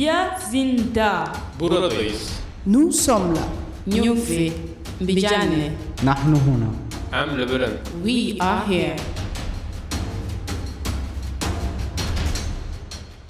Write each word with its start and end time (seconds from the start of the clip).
Wir 0.00 0.30
sind 0.50 0.96
da. 0.96 1.30
Buradayız. 1.58 2.30
Nous 2.64 2.90
sommes 2.90 3.34
là. 3.34 3.42
Nyufi. 3.86 4.52
Bijane. 5.00 5.72
Nahnu 6.02 6.38
huna. 6.46 6.70
Am 7.12 7.36
Lebanon. 7.36 7.72
We 8.02 8.34
are 8.40 8.66
here. 8.66 8.96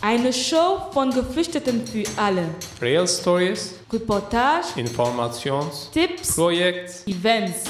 Eine 0.01 0.33
Show 0.33 0.93
von 0.93 1.11
Geflüchteten 1.11 1.85
für 1.85 2.05
alle. 2.17 2.45
Real 2.81 3.09
Stories, 3.09 3.75
Reportage, 3.93 4.67
Informations, 4.77 5.91
Tipps, 5.93 6.37
Projekt, 6.37 7.03
Events. 7.09 7.65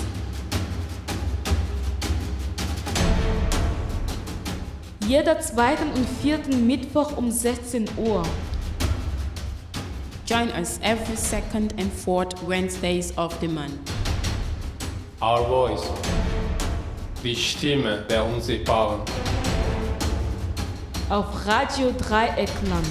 Jeder 5.09 5.41
zweiten 5.41 5.91
und 5.95 6.07
vierten 6.23 6.67
Mittwoch 6.67 7.17
um 7.17 7.31
16 7.31 7.89
Uhr. 7.97 8.23
Join 10.31 10.51
us 10.51 10.79
every 10.85 11.17
second 11.17 11.75
and 11.77 11.93
fourth 11.93 12.41
Wednesdays 12.45 13.13
of 13.19 13.37
the 13.41 13.49
month. 13.49 13.91
Our 15.21 15.45
Voice. 15.45 15.83
Die 17.25 17.35
Stimme 17.35 18.07
der 18.09 18.25
Unsichtbaren. 18.25 19.01
auf 21.09 21.47
Radio 21.47 21.91
Dreieckland. 21.99 22.87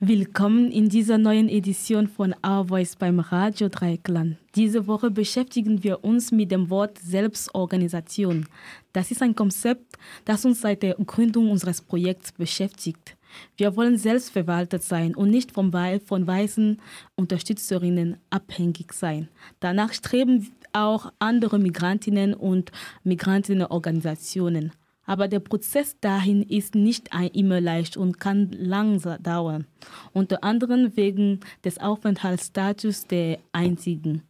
Willkommen 0.00 0.72
in 0.72 0.88
dieser 0.88 1.18
neuen 1.18 1.48
Edition 1.48 2.08
von 2.08 2.34
Our 2.44 2.66
Voice 2.66 2.96
beim 2.96 3.20
Radio 3.20 3.68
Dreieckland. 3.68 4.38
Diese 4.56 4.88
Woche 4.88 5.12
beschäftigen 5.12 5.84
wir 5.84 6.02
uns 6.02 6.32
mit 6.32 6.50
dem 6.50 6.68
Wort 6.68 6.98
Selbstorganisation. 6.98 8.48
Das 8.92 9.12
ist 9.12 9.22
ein 9.22 9.36
Konzept, 9.36 9.96
das 10.24 10.44
uns 10.44 10.62
seit 10.62 10.82
der 10.82 10.96
Gründung 10.96 11.48
unseres 11.52 11.80
Projekts 11.80 12.32
beschäftigt. 12.32 13.15
Wir 13.56 13.76
wollen 13.76 13.98
selbstverwaltet 13.98 14.82
sein 14.82 15.14
und 15.14 15.30
nicht 15.30 15.56
Wei- 15.56 16.00
von 16.00 16.26
weisen 16.26 16.80
Unterstützerinnen 17.14 18.16
abhängig 18.30 18.92
sein. 18.92 19.28
Danach 19.60 19.92
streben 19.92 20.50
auch 20.72 21.12
andere 21.18 21.58
Migrantinnen 21.58 22.34
und 22.34 22.70
Migrantinnenorganisationen. 23.04 24.72
Aber 25.06 25.28
der 25.28 25.40
Prozess 25.40 25.96
dahin 26.00 26.42
ist 26.42 26.74
nicht 26.74 27.10
immer 27.32 27.60
leicht 27.60 27.96
und 27.96 28.18
kann 28.18 28.50
langsam 28.50 29.22
dauern. 29.22 29.66
Unter 30.12 30.42
anderem 30.42 30.96
wegen 30.96 31.40
des 31.64 31.78
Aufenthaltsstatus 31.78 33.06
der 33.06 33.38
Einzigen. 33.52 34.22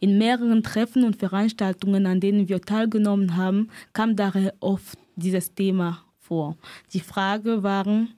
In 0.00 0.18
mehreren 0.18 0.62
Treffen 0.62 1.04
und 1.04 1.16
Veranstaltungen, 1.16 2.06
an 2.06 2.20
denen 2.20 2.48
wir 2.48 2.60
teilgenommen 2.60 3.36
haben, 3.36 3.68
kam 3.92 4.14
daher 4.16 4.54
oft 4.60 4.98
dieses 5.16 5.54
Thema 5.54 6.04
vor. 6.18 6.56
Die 6.92 7.00
Frage 7.00 7.62
waren, 7.62 8.14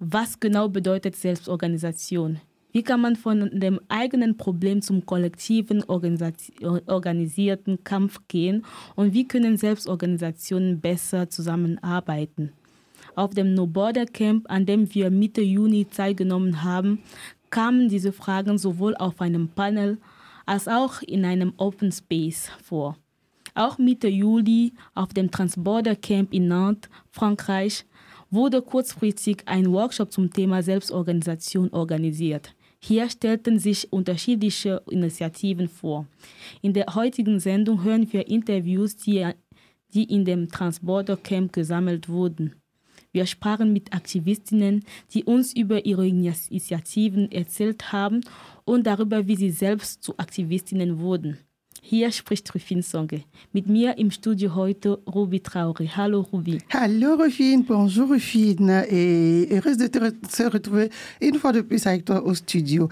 was 0.00 0.40
genau 0.40 0.68
bedeutet 0.68 1.14
Selbstorganisation? 1.14 2.40
Wie 2.72 2.82
kann 2.82 3.00
man 3.00 3.16
von 3.16 3.50
dem 3.52 3.80
eigenen 3.88 4.36
Problem 4.36 4.80
zum 4.80 5.04
kollektiven 5.04 5.84
organisierten 5.84 7.84
Kampf 7.84 8.20
gehen 8.28 8.64
und 8.96 9.12
wie 9.12 9.28
können 9.28 9.56
Selbstorganisationen 9.56 10.80
besser 10.80 11.28
zusammenarbeiten? 11.28 12.52
Auf 13.14 13.34
dem 13.34 13.54
No 13.54 13.66
Border 13.66 14.06
Camp, 14.06 14.46
an 14.48 14.66
dem 14.66 14.92
wir 14.94 15.10
Mitte 15.10 15.42
Juni 15.42 15.84
teilgenommen 15.84 16.62
haben, 16.62 17.02
kamen 17.50 17.88
diese 17.88 18.12
Fragen 18.12 18.56
sowohl 18.56 18.96
auf 18.96 19.20
einem 19.20 19.48
Panel 19.48 19.98
als 20.46 20.68
auch 20.68 21.02
in 21.02 21.24
einem 21.24 21.52
Open 21.56 21.92
Space 21.92 22.50
vor. 22.62 22.96
Auch 23.54 23.78
Mitte 23.78 24.08
Juli 24.08 24.72
auf 24.94 25.12
dem 25.12 25.30
Transborder 25.30 25.96
Camp 25.96 26.32
in 26.32 26.48
Nantes, 26.48 26.90
Frankreich, 27.10 27.84
wurde 28.30 28.62
kurzfristig 28.62 29.42
ein 29.46 29.72
Workshop 29.72 30.12
zum 30.12 30.32
Thema 30.32 30.62
Selbstorganisation 30.62 31.70
organisiert. 31.70 32.54
Hier 32.82 33.10
stellten 33.10 33.58
sich 33.58 33.92
unterschiedliche 33.92 34.82
Initiativen 34.88 35.68
vor. 35.68 36.06
In 36.62 36.72
der 36.72 36.94
heutigen 36.94 37.38
Sendung 37.38 37.84
hören 37.84 38.10
wir 38.12 38.28
Interviews, 38.28 38.96
die, 38.96 39.26
die 39.92 40.04
in 40.04 40.24
dem 40.24 40.48
Transborder 40.48 41.16
Camp 41.16 41.52
gesammelt 41.52 42.08
wurden. 42.08 42.54
Wir 43.12 43.26
sprachen 43.26 43.72
mit 43.72 43.92
Aktivistinnen, 43.92 44.84
die 45.12 45.24
uns 45.24 45.54
über 45.54 45.84
ihre 45.84 46.06
Initiativen 46.06 47.30
erzählt 47.30 47.92
haben 47.92 48.20
und 48.64 48.86
darüber, 48.86 49.26
wie 49.26 49.36
sie 49.36 49.50
selbst 49.50 50.02
zu 50.02 50.16
Aktivistinnen 50.16 51.00
wurden. 51.00 51.38
Hier 51.82 52.12
spricht 52.12 52.54
Rufin 52.54 52.82
Songe. 52.82 53.24
Mit 53.52 53.66
mir 53.66 53.96
im 53.96 54.10
Studio 54.10 54.54
heute 54.54 55.00
Ruby 55.06 55.40
Traoré. 55.40 55.88
Hallo 55.96 56.26
Ruby. 56.30 56.58
Hallo 56.72 57.16
Rufine, 57.16 57.64
bonjour 57.66 58.10
Rufine 58.10 58.84
et 58.88 59.48
heureuse 59.50 59.78
de 59.78 59.88
se 60.28 60.42
retrouver 60.42 60.90
une 61.22 61.38
fois 61.38 61.52
de 61.52 61.62
plus 61.62 61.86
avec 61.86 62.04
toi 62.04 62.22
au 62.24 62.34
studio. 62.34 62.88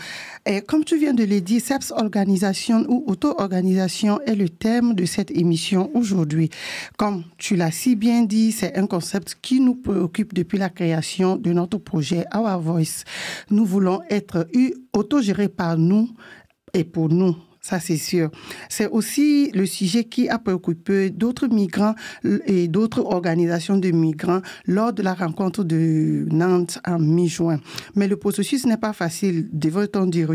Comme 0.66 0.84
tu 0.84 0.97
viens 0.98 1.12
de 1.12 1.25
le 1.25 1.41
dire, 1.41 1.60
self-organisation 1.60 2.87
ou 2.88 3.04
auto-organisation 3.06 4.21
est 4.22 4.34
le 4.34 4.48
thème 4.48 4.94
de 4.94 5.04
cette 5.04 5.31
émission 5.31 5.91
aujourd'hui. 5.94 6.48
Comme 6.97 7.25
tu 7.37 7.56
l'as 7.56 7.71
si 7.71 7.94
bien 7.94 8.22
dit, 8.22 8.53
c'est 8.53 8.77
un 8.77 8.87
concept 8.87 9.37
qui 9.43 9.60
nous 9.60 9.75
préoccupe 9.75 10.32
depuis 10.32 10.59
la 10.59 10.71
création 10.71 11.37
de 11.37 11.53
notre 11.53 11.78
projet 11.78 12.25
Our 12.34 12.59
Voice. 12.59 13.04
Nous 13.50 13.66
voulons 13.66 14.00
être 14.09 14.48
autogérés 14.94 15.48
par 15.48 15.77
nous 15.77 16.09
et 16.72 16.84
pour 16.84 17.10
nous. 17.10 17.37
Ça, 17.68 17.80
c'est 17.80 17.98
sûr. 17.98 18.30
C'est 18.70 18.88
aussi 18.88 19.50
le 19.52 19.66
sujet 19.66 20.04
qui 20.04 20.30
a 20.30 20.38
préoccupé 20.38 21.10
d'autres 21.10 21.48
migrants 21.48 21.94
et 22.46 22.66
d'autres 22.66 23.04
organisations 23.04 23.76
de 23.76 23.90
migrants 23.90 24.40
lors 24.64 24.94
de 24.94 25.02
la 25.02 25.12
rencontre 25.12 25.64
de 25.64 26.26
Nantes 26.30 26.78
en 26.86 26.98
mi-juin. 26.98 27.60
Mais 27.94 28.08
le 28.08 28.16
processus 28.16 28.64
n'est 28.64 28.78
pas 28.78 28.94
facile, 28.94 29.50
devrait-on 29.52 30.06
dire. 30.06 30.30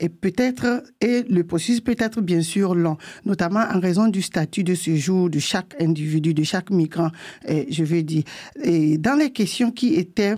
Et 0.00 0.08
peut-être, 0.08 0.82
et 1.00 1.22
le 1.28 1.44
processus 1.44 1.80
peut 1.80 1.94
être 1.96 2.20
bien 2.20 2.42
sûr 2.42 2.74
long, 2.74 2.96
notamment 3.24 3.64
en 3.72 3.78
raison 3.78 4.08
du 4.08 4.20
statut 4.20 4.64
de 4.64 4.74
séjour 4.74 5.30
de 5.30 5.38
chaque 5.38 5.80
individu, 5.80 6.34
de 6.34 6.42
chaque 6.42 6.70
migrant, 6.70 7.12
je 7.46 7.84
veux 7.84 8.02
dire. 8.02 8.24
Et 8.64 8.98
dans 8.98 9.14
les 9.14 9.30
questions 9.30 9.70
qui 9.70 9.94
étaient 9.94 10.34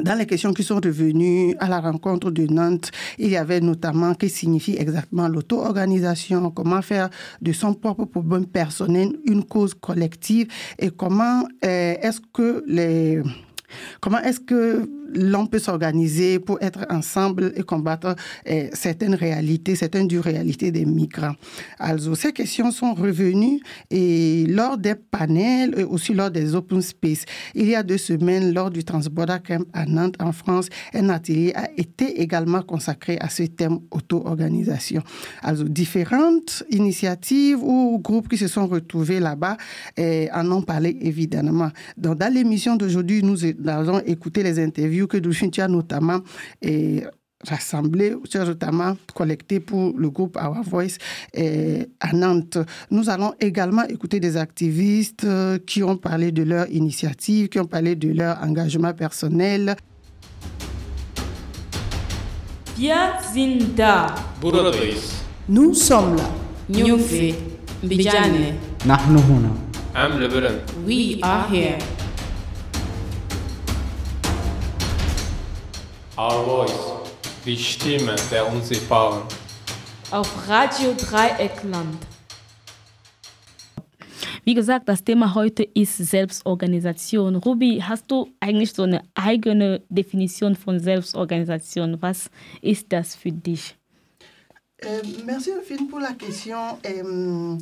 dans 0.00 0.14
les 0.14 0.26
questions 0.26 0.52
qui 0.52 0.62
sont 0.62 0.80
revenues 0.82 1.54
à 1.58 1.68
la 1.68 1.80
rencontre 1.80 2.30
de 2.30 2.46
Nantes, 2.46 2.90
il 3.18 3.28
y 3.28 3.36
avait 3.36 3.60
notamment 3.60 4.14
que 4.14 4.26
signifie 4.28 4.76
exactement 4.78 5.28
l'auto-organisation, 5.28 6.50
comment 6.50 6.80
faire 6.82 7.10
de 7.42 7.52
son 7.52 7.74
propre 7.74 8.06
problème 8.06 8.46
personnel 8.46 9.12
une 9.26 9.44
cause 9.44 9.74
collective 9.74 10.48
et 10.78 10.90
comment 10.90 11.42
euh, 11.64 11.94
est-ce 12.00 12.20
que 12.32 12.64
les 12.66 13.22
Comment 14.00 14.20
est-ce 14.20 14.40
que 14.40 14.88
l'on 15.14 15.46
peut 15.46 15.58
s'organiser 15.58 16.38
pour 16.38 16.62
être 16.62 16.86
ensemble 16.90 17.52
et 17.56 17.62
combattre 17.62 18.16
eh, 18.46 18.70
certaines 18.72 19.14
réalités, 19.14 19.76
certaines 19.76 20.08
dures 20.08 20.24
réalités 20.24 20.70
des 20.70 20.84
migrants? 20.84 21.34
Also, 21.78 22.14
ces 22.14 22.32
questions 22.32 22.70
sont 22.70 22.94
revenues 22.94 23.60
et 23.90 24.46
lors 24.48 24.78
des 24.78 24.94
panels 24.94 25.74
et 25.76 25.84
aussi 25.84 26.14
lors 26.14 26.30
des 26.30 26.54
open 26.54 26.82
space. 26.82 27.24
Il 27.54 27.68
y 27.68 27.74
a 27.74 27.82
deux 27.82 27.98
semaines, 27.98 28.52
lors 28.54 28.70
du 28.70 28.84
Transborder 28.84 29.38
Camp 29.46 29.64
à 29.72 29.86
Nantes, 29.86 30.16
en 30.20 30.32
France, 30.32 30.68
un 30.94 31.08
atelier 31.08 31.52
a 31.54 31.68
été 31.76 32.20
également 32.20 32.62
consacré 32.62 33.18
à 33.20 33.28
ce 33.28 33.44
thème 33.44 33.78
auto-organisation. 33.90 35.02
Also, 35.42 35.64
différentes 35.64 36.64
initiatives 36.70 37.62
ou 37.62 37.98
groupes 37.98 38.28
qui 38.28 38.38
se 38.38 38.48
sont 38.48 38.66
retrouvés 38.66 39.20
là-bas 39.20 39.56
eh, 39.96 40.28
en 40.32 40.50
ont 40.50 40.62
parlé 40.62 40.96
évidemment. 41.00 41.70
Dans 41.96 42.16
l'émission 42.32 42.76
d'aujourd'hui, 42.76 43.22
nous 43.22 43.44
avons 43.68 44.00
écouter 44.00 44.42
les 44.42 44.58
interviews 44.58 45.06
que 45.06 45.16
Douchine 45.18 45.50
a 45.58 45.68
notamment 45.68 46.20
et 46.60 47.04
notamment 48.34 48.96
collectés 49.14 49.60
pour 49.60 49.92
le 49.96 50.10
groupe 50.10 50.36
Our 50.36 50.62
Voice 50.62 50.98
à 52.00 52.12
Nantes. 52.12 52.58
Nous 52.90 53.10
allons 53.10 53.34
également 53.40 53.84
écouter 53.84 54.20
des 54.20 54.36
activistes 54.36 55.24
euh, 55.24 55.58
qui 55.58 55.82
ont 55.82 55.96
parlé 55.96 56.32
de 56.32 56.42
leur 56.42 56.68
initiative, 56.70 57.48
qui 57.48 57.58
ont 57.58 57.66
parlé 57.66 57.96
de 57.96 58.12
leur 58.12 58.40
engagement 58.42 58.92
personnel. 58.92 59.76
Nous 65.48 65.74
sommes 65.74 66.16
là. 66.16 66.30
We 70.86 71.18
are 71.22 71.46
here. 71.52 72.01
Our 76.18 76.44
Voice. 76.44 77.12
Die 77.44 77.56
Stimme 77.56 78.14
der 78.30 78.46
Unsichtbaren. 78.52 79.22
auf 80.10 80.46
Radio 80.46 80.92
Dreieckland. 80.92 81.96
Wie 84.44 84.54
gesagt, 84.54 84.88
das 84.88 85.02
Thema 85.02 85.34
heute 85.34 85.62
ist 85.62 85.96
Selbstorganisation. 85.96 87.36
Ruby, 87.36 87.82
hast 87.82 88.10
du 88.10 88.28
eigentlich 88.40 88.74
so 88.74 88.82
eine 88.82 89.02
eigene 89.14 89.80
Definition 89.88 90.54
von 90.54 90.78
Selbstorganisation? 90.78 91.96
Was 92.02 92.28
ist 92.60 92.92
das 92.92 93.14
für 93.14 93.32
dich? 93.32 93.74
Euh, 94.84 95.00
merci, 95.24 95.52
Rufine, 95.52 95.88
pour 95.88 96.00
la 96.00 96.12
question. 96.12 96.78
Euh, 96.84 97.56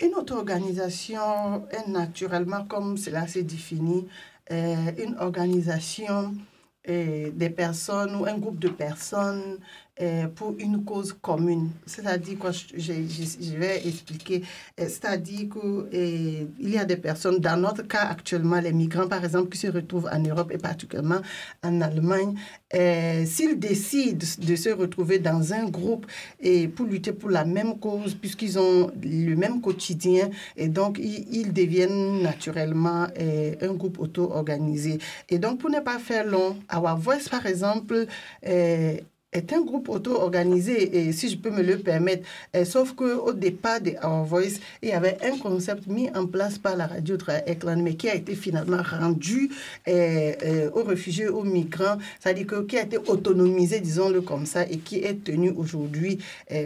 une 0.00 0.14
auto-organisation 0.14 1.66
est 1.68 1.86
naturellement, 1.88 2.64
comme 2.66 2.96
cela 2.96 3.26
s'est 3.26 3.42
défini, 3.42 4.08
euh, 4.50 4.92
une 5.04 5.16
organisation 5.18 6.32
euh, 6.32 6.53
des 6.86 7.50
personnes 7.50 8.14
ou 8.14 8.26
un 8.26 8.38
groupe 8.38 8.58
de 8.58 8.68
personnes 8.68 9.58
euh, 10.00 10.26
pour 10.28 10.54
une 10.58 10.84
cause 10.84 11.12
commune. 11.12 11.70
C'est-à-dire, 11.86 12.38
quoi, 12.38 12.50
je, 12.52 13.56
vais 13.56 13.86
expliquer, 13.86 14.42
Euh, 14.80 14.88
c'est-à-dire 14.88 15.48
qu'il 15.50 16.70
y 16.70 16.78
a 16.78 16.84
des 16.84 16.96
personnes, 16.96 17.38
dans 17.38 17.56
notre 17.60 17.82
cas 17.82 18.06
actuellement, 18.08 18.60
les 18.60 18.72
migrants 18.72 19.08
par 19.08 19.24
exemple, 19.24 19.50
qui 19.50 19.58
se 19.58 19.68
retrouvent 19.68 20.08
en 20.12 20.18
Europe 20.18 20.50
et 20.52 20.58
particulièrement 20.58 21.20
en 21.62 21.80
Allemagne, 21.80 22.34
euh, 22.74 23.24
s'ils 23.24 23.58
décident 23.58 24.26
de 24.38 24.56
se 24.56 24.70
retrouver 24.70 25.18
dans 25.18 25.52
un 25.52 25.68
groupe 25.68 26.06
et 26.40 26.66
pour 26.66 26.86
lutter 26.86 27.12
pour 27.12 27.30
la 27.30 27.44
même 27.44 27.78
cause, 27.78 28.14
puisqu'ils 28.14 28.58
ont 28.58 28.90
le 29.02 29.34
même 29.36 29.60
quotidien, 29.60 30.30
et 30.56 30.68
donc 30.68 30.98
ils, 30.98 31.52
deviennent 31.52 32.22
naturellement 32.22 33.06
euh, 33.20 33.54
un 33.60 33.74
groupe 33.74 33.98
auto-organisé. 34.00 34.98
Et 35.28 35.38
donc, 35.38 35.60
pour 35.60 35.70
ne 35.70 35.80
pas 35.80 35.98
faire 35.98 36.26
long, 36.26 36.56
Our 36.74 36.96
Voice, 36.96 37.28
par 37.30 37.46
exemple, 37.46 38.06
euh, 38.46 38.96
est 39.34 39.52
un 39.52 39.60
groupe 39.62 39.88
auto-organisé, 39.88 40.96
et 40.96 41.12
si 41.12 41.28
je 41.28 41.36
peux 41.36 41.50
me 41.50 41.62
le 41.62 41.78
permettre, 41.78 42.26
euh, 42.54 42.64
sauf 42.64 42.92
qu'au 42.92 43.32
départ 43.32 43.80
de 43.80 43.92
Our 44.02 44.24
Voice, 44.24 44.60
il 44.82 44.90
y 44.90 44.92
avait 44.92 45.18
un 45.24 45.36
concept 45.38 45.86
mis 45.88 46.08
en 46.14 46.26
place 46.26 46.56
par 46.56 46.76
la 46.76 46.86
radio 46.86 47.18
Ekland, 47.46 47.82
mais 47.82 47.94
qui 47.94 48.08
a 48.08 48.14
été 48.14 48.34
finalement 48.34 48.82
rendu 48.82 49.50
euh, 49.88 50.32
euh, 50.44 50.70
aux 50.72 50.84
réfugiés, 50.84 51.28
aux 51.28 51.42
migrants, 51.42 51.98
c'est-à-dire 52.20 52.46
que, 52.46 52.62
qui 52.62 52.78
a 52.78 52.82
été 52.82 52.96
autonomisé, 52.96 53.80
disons-le 53.80 54.20
comme 54.20 54.46
ça, 54.46 54.62
et 54.62 54.78
qui 54.78 54.98
est 54.98 55.24
tenu 55.24 55.50
aujourd'hui 55.50 56.18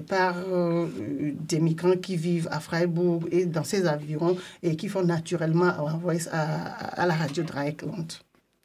par 0.07 0.35
des 1.49 1.61
migrants 1.61 1.97
qui 1.97 2.17
vivent 2.17 2.49
à 2.51 2.61
Freiburg 2.61 3.23
et 3.31 3.47
dans 3.47 3.65
ces 3.65 3.89
environs 3.89 4.37
et 4.63 4.77
qui 4.77 4.89
font 4.89 5.05
naturellement 5.05 5.73
Our 5.79 5.99
Voice 5.99 6.29
à, 6.31 7.03
à 7.03 7.07
la 7.07 7.15
radio 7.15 7.43
Dreieckland. 7.43 8.19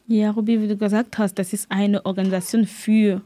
Ja, 0.08 0.32
Ruby, 0.32 0.60
wie 0.62 0.68
du 0.68 0.76
gesagt 0.76 1.18
hast, 1.18 1.36
das 1.36 1.54
ist 1.54 1.68
eine 1.70 2.06
Organisation 2.06 2.66
für 2.66 3.22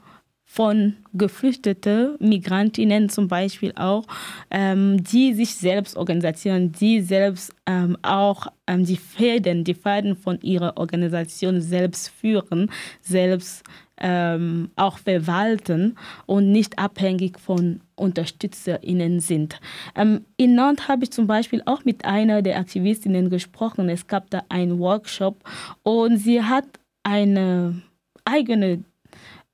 von 0.50 0.96
Geflüchtete, 1.14 2.16
Migrantinnen 2.20 3.10
zum 3.10 3.28
Beispiel 3.28 3.74
auch, 3.76 4.06
ähm, 4.50 5.04
die 5.04 5.34
sich 5.34 5.54
selbst 5.56 5.98
organisieren, 5.98 6.72
die 6.72 7.02
selbst 7.02 7.54
ähm, 7.66 7.98
auch 8.02 8.48
ähm, 8.66 8.86
die 8.86 8.96
Fäden, 8.96 9.66
die 9.66 9.74
Fäden 9.74 10.16
von 10.16 10.40
ihrer 10.42 10.78
Organisation 10.78 11.60
selbst 11.60 12.10
führen, 12.10 12.72
selbst 13.02 13.64
ähm, 14.00 14.72
auch 14.78 14.98
verwalten 15.00 15.98
und 16.26 16.52
nicht 16.52 16.80
abhängig 16.80 17.40
von 17.40 17.82
UnterstützerInnen 17.96 19.20
sind. 19.20 19.60
Ähm, 19.96 20.26
in 20.38 20.56
Nantes 20.56 20.88
habe 20.88 21.04
ich 21.04 21.12
zum 21.12 21.28
Beispiel 21.28 21.62
auch 21.66 21.84
mit 21.84 22.06
einer 22.06 22.42
der 22.42 22.58
Aktivistinnen 22.58 23.30
gesprochen. 23.30 23.90
Es 23.90 24.08
gab 24.08 24.30
da 24.30 24.44
einen 24.48 24.80
Workshop 24.80 25.44
und 25.84 26.18
sie 26.18 26.42
hat 26.42 26.66
eine 27.04 27.82
eigene 28.24 28.84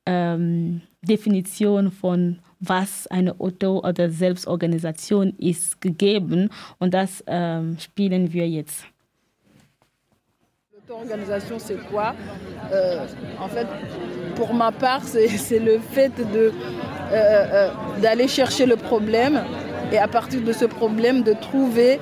ähm, 0.05 0.81
Definition 1.01 1.91
von 1.91 2.39
was 2.59 3.07
eine 3.07 3.39
Auto- 3.39 3.81
oder 3.83 4.09
Selbstorganisation 4.09 5.33
ist 5.37 5.81
gegeben 5.81 6.49
und 6.79 6.93
das 6.93 7.23
ähm, 7.27 7.77
spielen 7.79 8.31
wir 8.31 8.47
jetzt. 8.47 8.85
L'auto-organisation, 10.87 11.59
c'est 11.59 11.77
quoi? 11.89 12.13
Euh, 12.71 13.05
En 13.39 13.47
fait, 13.47 13.67
pour 14.35 14.53
ma 14.53 14.71
part, 14.71 15.03
c'est 15.03 15.59
le 15.59 15.79
fait 15.79 16.11
euh, 16.19 16.51
euh, 17.11 17.69
d'aller 18.01 18.27
chercher 18.27 18.65
le 18.65 18.75
problème 18.75 19.41
et 19.91 19.97
à 19.97 20.07
partir 20.07 20.41
de 20.41 20.53
ce 20.53 20.65
problème, 20.65 21.23
de 21.23 21.33
trouver 21.33 21.99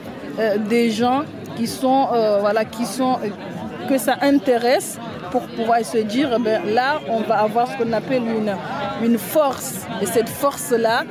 des 0.70 0.92
gens 0.92 1.24
qui 1.58 1.68
sont, 1.68 2.08
voilà, 2.40 2.64
qui 2.64 2.86
sont, 2.86 3.20
que 3.90 3.98
ça 3.98 4.16
intéresse 4.22 4.98
pour 5.32 5.44
pouvoir 5.48 5.84
se 5.84 5.98
dire, 6.00 6.38
ben, 6.40 6.62
là, 6.74 7.00
on 7.10 7.22
va 7.22 7.36
avoir 7.42 7.68
ce 7.68 7.78
qu'on 7.78 7.92
appelle 7.94 8.24
une, 8.24 8.54
une 9.04 9.18
force. 9.18 9.86
Et 10.02 10.06
cette 10.06 10.30
force-là, 10.30 11.04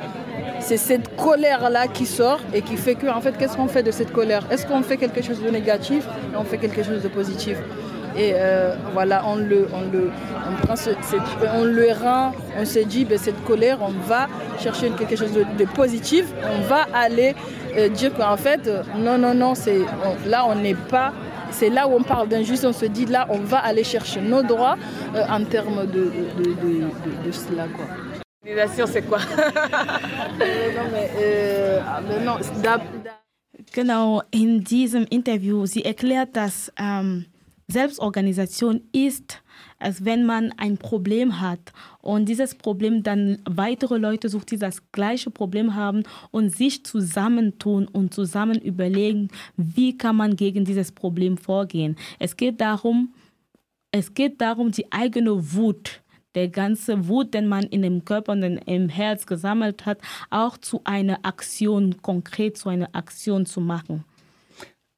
c'est 0.59 0.77
cette 0.77 1.15
colère-là 1.15 1.87
qui 1.87 2.05
sort 2.05 2.39
et 2.53 2.61
qui 2.61 2.77
fait 2.77 2.95
que, 2.95 3.07
en 3.07 3.19
fait, 3.19 3.35
qu'est-ce 3.37 3.57
qu'on 3.57 3.67
fait 3.67 3.83
de 3.83 3.91
cette 3.91 4.11
colère? 4.11 4.43
Est-ce 4.51 4.65
qu'on 4.67 4.83
fait 4.83 4.97
quelque 4.97 5.21
chose 5.21 5.41
de 5.43 5.49
négatif 5.49 6.07
on 6.37 6.43
fait 6.43 6.57
quelque 6.57 6.83
chose 6.83 7.01
de 7.01 7.07
positif? 7.07 7.57
Et 8.17 8.33
euh, 8.35 8.75
voilà, 8.93 9.23
on 9.25 9.35
le, 9.37 9.67
on 9.73 9.89
le, 9.91 10.11
on 10.49 10.65
prend 10.65 10.75
ce- 10.75 10.89
on 11.55 11.63
le 11.63 11.87
rend, 11.93 12.33
on 12.59 12.65
se 12.65 12.79
dit, 12.79 13.05
ben, 13.05 13.17
cette 13.17 13.41
colère, 13.45 13.77
on 13.81 13.93
va 14.07 14.27
chercher 14.59 14.89
quelque 14.91 15.15
chose 15.15 15.31
de, 15.33 15.65
positif, 15.65 16.25
on 16.43 16.61
va 16.67 16.87
aller 16.93 17.33
euh, 17.77 17.87
dire 17.87 18.13
qu'en 18.13 18.35
fait, 18.35 18.69
non, 18.97 19.17
non, 19.17 19.33
non, 19.33 19.53
là, 20.27 20.45
on 20.45 20.55
n'est 20.55 20.75
pas, 20.75 21.13
c'est 21.51 21.69
là 21.69 21.87
où 21.87 21.93
on 21.93 22.03
parle 22.03 22.27
d'injustice, 22.29 22.65
on 22.65 22.73
se 22.73 22.85
dit, 22.85 23.05
là, 23.05 23.27
on 23.29 23.39
va 23.39 23.59
aller 23.59 23.83
chercher 23.83 24.21
nos 24.21 24.41
droits 24.43 24.77
euh, 25.15 25.23
en 25.29 25.43
termes 25.45 25.85
de, 25.87 26.11
de, 26.37 26.43
de, 26.43 27.25
de- 27.25 27.31
cela, 27.31 27.67
quoi. 27.67 27.85
L'organisation, 28.43 28.85
c'est 28.87 29.03
quoi? 29.03 29.19
Non, 30.39 30.87
mais, 30.91 31.11
euh, 31.17 31.79
ah, 31.85 32.01
mais 32.07 32.23
non, 32.25 32.35
d'ab- 32.63 32.81
d'ab- 33.03 33.13
Genau, 33.73 34.21
in 34.33 34.57
diesem 34.59 35.05
Interview, 35.11 35.65
sie 35.65 35.83
erklärt, 35.85 36.35
dass 36.35 36.71
ähm, 36.77 37.25
Selbstorganisation 37.67 38.81
ist, 38.91 39.40
als 39.81 40.05
wenn 40.05 40.25
man 40.25 40.53
ein 40.57 40.77
Problem 40.77 41.41
hat 41.41 41.73
und 42.01 42.29
dieses 42.29 42.55
Problem 42.55 43.03
dann 43.03 43.39
weitere 43.45 43.97
Leute 43.97 44.29
sucht, 44.29 44.51
die 44.51 44.57
das 44.57 44.91
gleiche 44.91 45.31
Problem 45.31 45.75
haben 45.75 46.03
und 46.31 46.55
sich 46.55 46.85
zusammentun 46.85 47.87
und 47.87 48.13
zusammen 48.13 48.59
überlegen, 48.59 49.29
wie 49.57 49.97
kann 49.97 50.15
man 50.15 50.35
gegen 50.35 50.65
dieses 50.65 50.91
Problem 50.91 51.37
vorgehen. 51.37 51.95
Es 52.19 52.37
geht 52.37 52.61
darum, 52.61 53.13
es 53.91 54.13
geht 54.13 54.39
darum, 54.39 54.71
die 54.71 54.91
eigene 54.91 55.53
Wut, 55.53 56.01
der 56.35 56.47
ganze 56.47 57.07
Wut, 57.07 57.33
den 57.33 57.47
man 57.47 57.63
in 57.63 57.81
dem 57.81 58.05
Körper 58.05 58.31
und 58.31 58.43
im 58.43 58.89
Herz 58.89 59.25
gesammelt 59.25 59.85
hat, 59.85 59.99
auch 60.29 60.57
zu 60.57 60.81
einer 60.85 61.19
Aktion, 61.23 62.01
konkret 62.01 62.57
zu 62.57 62.69
einer 62.69 62.89
Aktion 62.93 63.45
zu 63.45 63.59
machen. 63.59 64.05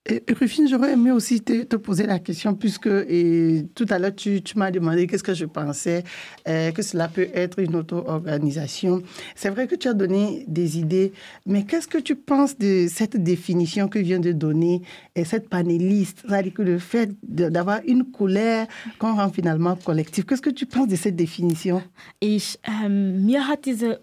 Et, 0.05 0.21
Rufine, 0.37 0.67
j'aurais 0.67 0.93
aimé 0.93 1.11
aussi 1.11 1.39
te, 1.41 1.63
te 1.63 1.77
poser 1.77 2.05
la 2.05 2.19
question, 2.19 2.55
puisque 2.55 2.87
et, 2.87 3.65
tout 3.73 3.85
à 3.89 3.99
l'heure, 3.99 4.13
tu, 4.13 4.41
tu 4.41 4.57
m'as 4.57 4.69
demandé 4.69 5.07
qu'est-ce 5.07 5.23
que 5.23 5.33
je 5.33 5.45
pensais 5.45 6.03
euh, 6.47 6.71
que 6.71 6.81
cela 6.81 7.07
peut 7.07 7.29
être 7.33 7.59
une 7.59 7.73
auto-organisation. 7.77 9.01
C'est 9.33 9.49
vrai 9.49 9.65
que 9.65 9.75
tu 9.75 9.87
as 9.87 9.93
donné 9.93 10.43
des 10.49 10.77
idées, 10.77 11.13
mais 11.45 11.63
qu'est-ce 11.63 11.87
que 11.87 11.99
tu 11.99 12.17
penses 12.17 12.57
de 12.57 12.87
cette 12.89 13.15
définition 13.15 13.87
que 13.87 13.99
vient 13.99 14.19
de 14.19 14.33
donner 14.33 14.81
et 15.15 15.23
cette 15.23 15.47
panéliste? 15.47 16.23
C'est-à-dire 16.27 16.53
que 16.53 16.63
le 16.63 16.79
fait 16.79 17.11
d'avoir 17.23 17.79
une 17.87 18.11
colère 18.11 18.67
qu'on 18.99 19.15
rend 19.15 19.29
finalement 19.29 19.77
collective. 19.77 20.25
Qu'est-ce 20.25 20.41
que 20.41 20.49
tu 20.49 20.65
penses 20.65 20.89
de 20.89 20.97
cette 20.97 21.15
définition? 21.15 21.81
Ich, 22.19 22.57
ähm, 22.67 23.25
mir 23.25 23.47
hat 23.47 23.63
diese, 23.63 24.01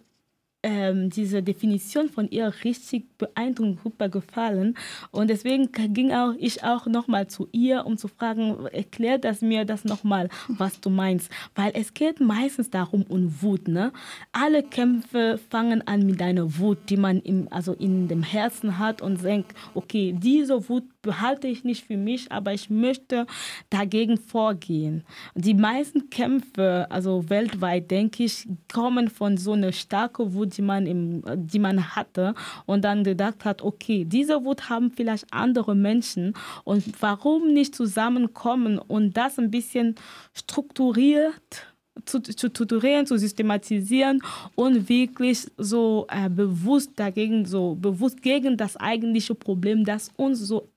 ähm, 0.62 1.10
diese 1.10 1.42
Definition 1.42 2.08
von 2.08 2.28
ihr 2.30 2.52
richtig 2.64 3.06
beeindruckend 3.18 3.80
super 3.82 4.08
gefallen 4.08 4.76
und 5.10 5.28
deswegen 5.28 5.70
ging 5.72 6.12
auch 6.12 6.34
ich 6.38 6.62
auch 6.64 6.86
nochmal 6.86 7.28
zu 7.28 7.48
ihr, 7.52 7.86
um 7.86 7.96
zu 7.96 8.08
fragen, 8.08 8.66
erklärt 8.66 9.24
das 9.24 9.40
mir 9.40 9.64
das 9.64 9.84
nochmal, 9.84 10.28
was 10.48 10.80
du 10.80 10.90
meinst, 10.90 11.30
weil 11.54 11.72
es 11.74 11.94
geht 11.94 12.20
meistens 12.20 12.70
darum 12.70 13.02
um 13.08 13.42
Wut, 13.42 13.68
ne? 13.68 13.92
Alle 14.32 14.62
Kämpfe 14.62 15.38
fangen 15.50 15.86
an 15.86 16.06
mit 16.06 16.20
einer 16.22 16.58
Wut, 16.58 16.78
die 16.88 16.96
man 16.96 17.20
im, 17.20 17.48
also 17.50 17.72
in 17.72 18.08
dem 18.08 18.22
Herzen 18.22 18.78
hat 18.78 19.02
und 19.02 19.22
denkt, 19.22 19.54
okay, 19.74 20.14
diese 20.16 20.68
Wut 20.68 20.84
behalte 21.02 21.48
ich 21.48 21.64
nicht 21.64 21.86
für 21.86 21.96
mich, 21.96 22.30
aber 22.30 22.52
ich 22.52 22.70
möchte 22.70 23.26
dagegen 23.70 24.18
vorgehen. 24.18 25.04
Die 25.34 25.54
meisten 25.54 26.10
Kämpfe, 26.10 26.86
also 26.90 27.28
weltweit, 27.30 27.90
denke 27.90 28.24
ich, 28.24 28.48
kommen 28.72 29.08
von 29.08 29.36
so 29.36 29.52
einer 29.52 29.72
starken 29.72 30.34
Wut, 30.34 30.56
die 30.56 30.62
man, 30.62 30.86
im, 30.86 31.22
die 31.36 31.58
man 31.58 31.94
hatte 31.94 32.34
und 32.66 32.84
dann 32.84 33.04
gedacht 33.04 33.44
hat, 33.44 33.62
okay, 33.62 34.04
diese 34.04 34.44
Wut 34.44 34.68
haben 34.68 34.90
vielleicht 34.90 35.26
andere 35.32 35.74
Menschen 35.74 36.34
und 36.64 36.84
warum 37.00 37.52
nicht 37.52 37.74
zusammenkommen 37.74 38.78
und 38.78 39.16
das 39.16 39.38
ein 39.38 39.50
bisschen 39.50 39.94
strukturiert 40.34 41.69
zu, 42.04 42.20
zu 42.20 42.32
strukturieren, 42.32 43.06
zu 43.06 43.16
systematisieren 43.16 44.22
und 44.54 44.88
wirklich 44.88 45.46
so 45.56 46.06
äh, 46.10 46.28
bewusst 46.28 46.92
dagegen, 46.96 47.44
so 47.46 47.74
bewusst 47.74 48.22
gegen 48.22 48.56
das 48.56 48.76
eigentliche 48.76 49.34
Problem, 49.34 49.84
das 49.84 50.10
uns 50.16 50.40
so, 50.40 50.68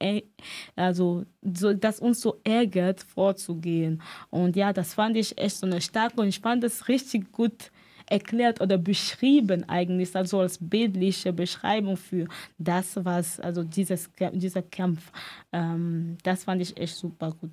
also, 0.75 1.25
so, 1.41 1.73
das 1.73 1.99
uns 1.99 2.21
so 2.21 2.39
ärgert, 2.43 3.03
vorzugehen. 3.03 4.01
Und 4.29 4.55
ja, 4.55 4.73
das 4.73 4.93
fand 4.93 5.17
ich 5.17 5.37
echt 5.37 5.57
so 5.57 5.65
eine 5.65 5.81
starke 5.81 6.21
und 6.21 6.27
ich 6.27 6.39
fand 6.39 6.63
das 6.63 6.87
richtig 6.87 7.31
gut 7.31 7.71
erklärt 8.09 8.61
oder 8.61 8.77
beschrieben 8.77 9.67
eigentlich, 9.67 10.15
also 10.15 10.39
als 10.39 10.57
bildliche 10.59 11.33
Beschreibung 11.33 11.97
für 11.97 12.27
das, 12.57 13.03
was, 13.03 13.39
also 13.39 13.63
dieses, 13.63 14.09
dieser 14.33 14.61
Kampf, 14.61 15.11
ähm, 15.51 16.17
das 16.23 16.43
fand 16.43 16.61
ich 16.61 16.75
echt 16.77 16.95
super 16.95 17.31
gut. 17.31 17.51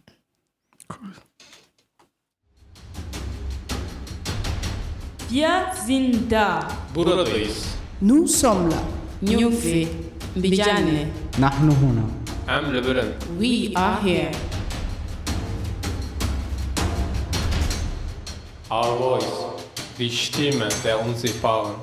Wir 5.31 5.67
sind 5.87 6.29
da. 6.29 6.69
Buradayız. 6.95 7.77
Nous 8.01 8.27
sommes 8.27 8.69
là. 8.71 8.83
Nyufi. 9.23 9.89
Mbijane. 10.37 11.07
Nahnu 11.39 11.73
huna. 11.73 12.03
Am 12.49 12.73
Lebanon. 12.73 13.13
We 13.39 13.71
are 13.77 14.03
here. 14.03 14.31
Our 18.71 18.99
voice. 18.99 19.33
Die 19.99 20.11
Stimme 20.11 20.69
der 20.85 21.07
Unsichtbaren. 21.07 21.75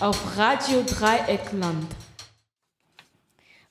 Auf 0.00 0.36
Radio 0.36 0.82
Dreieckland. 0.82 1.86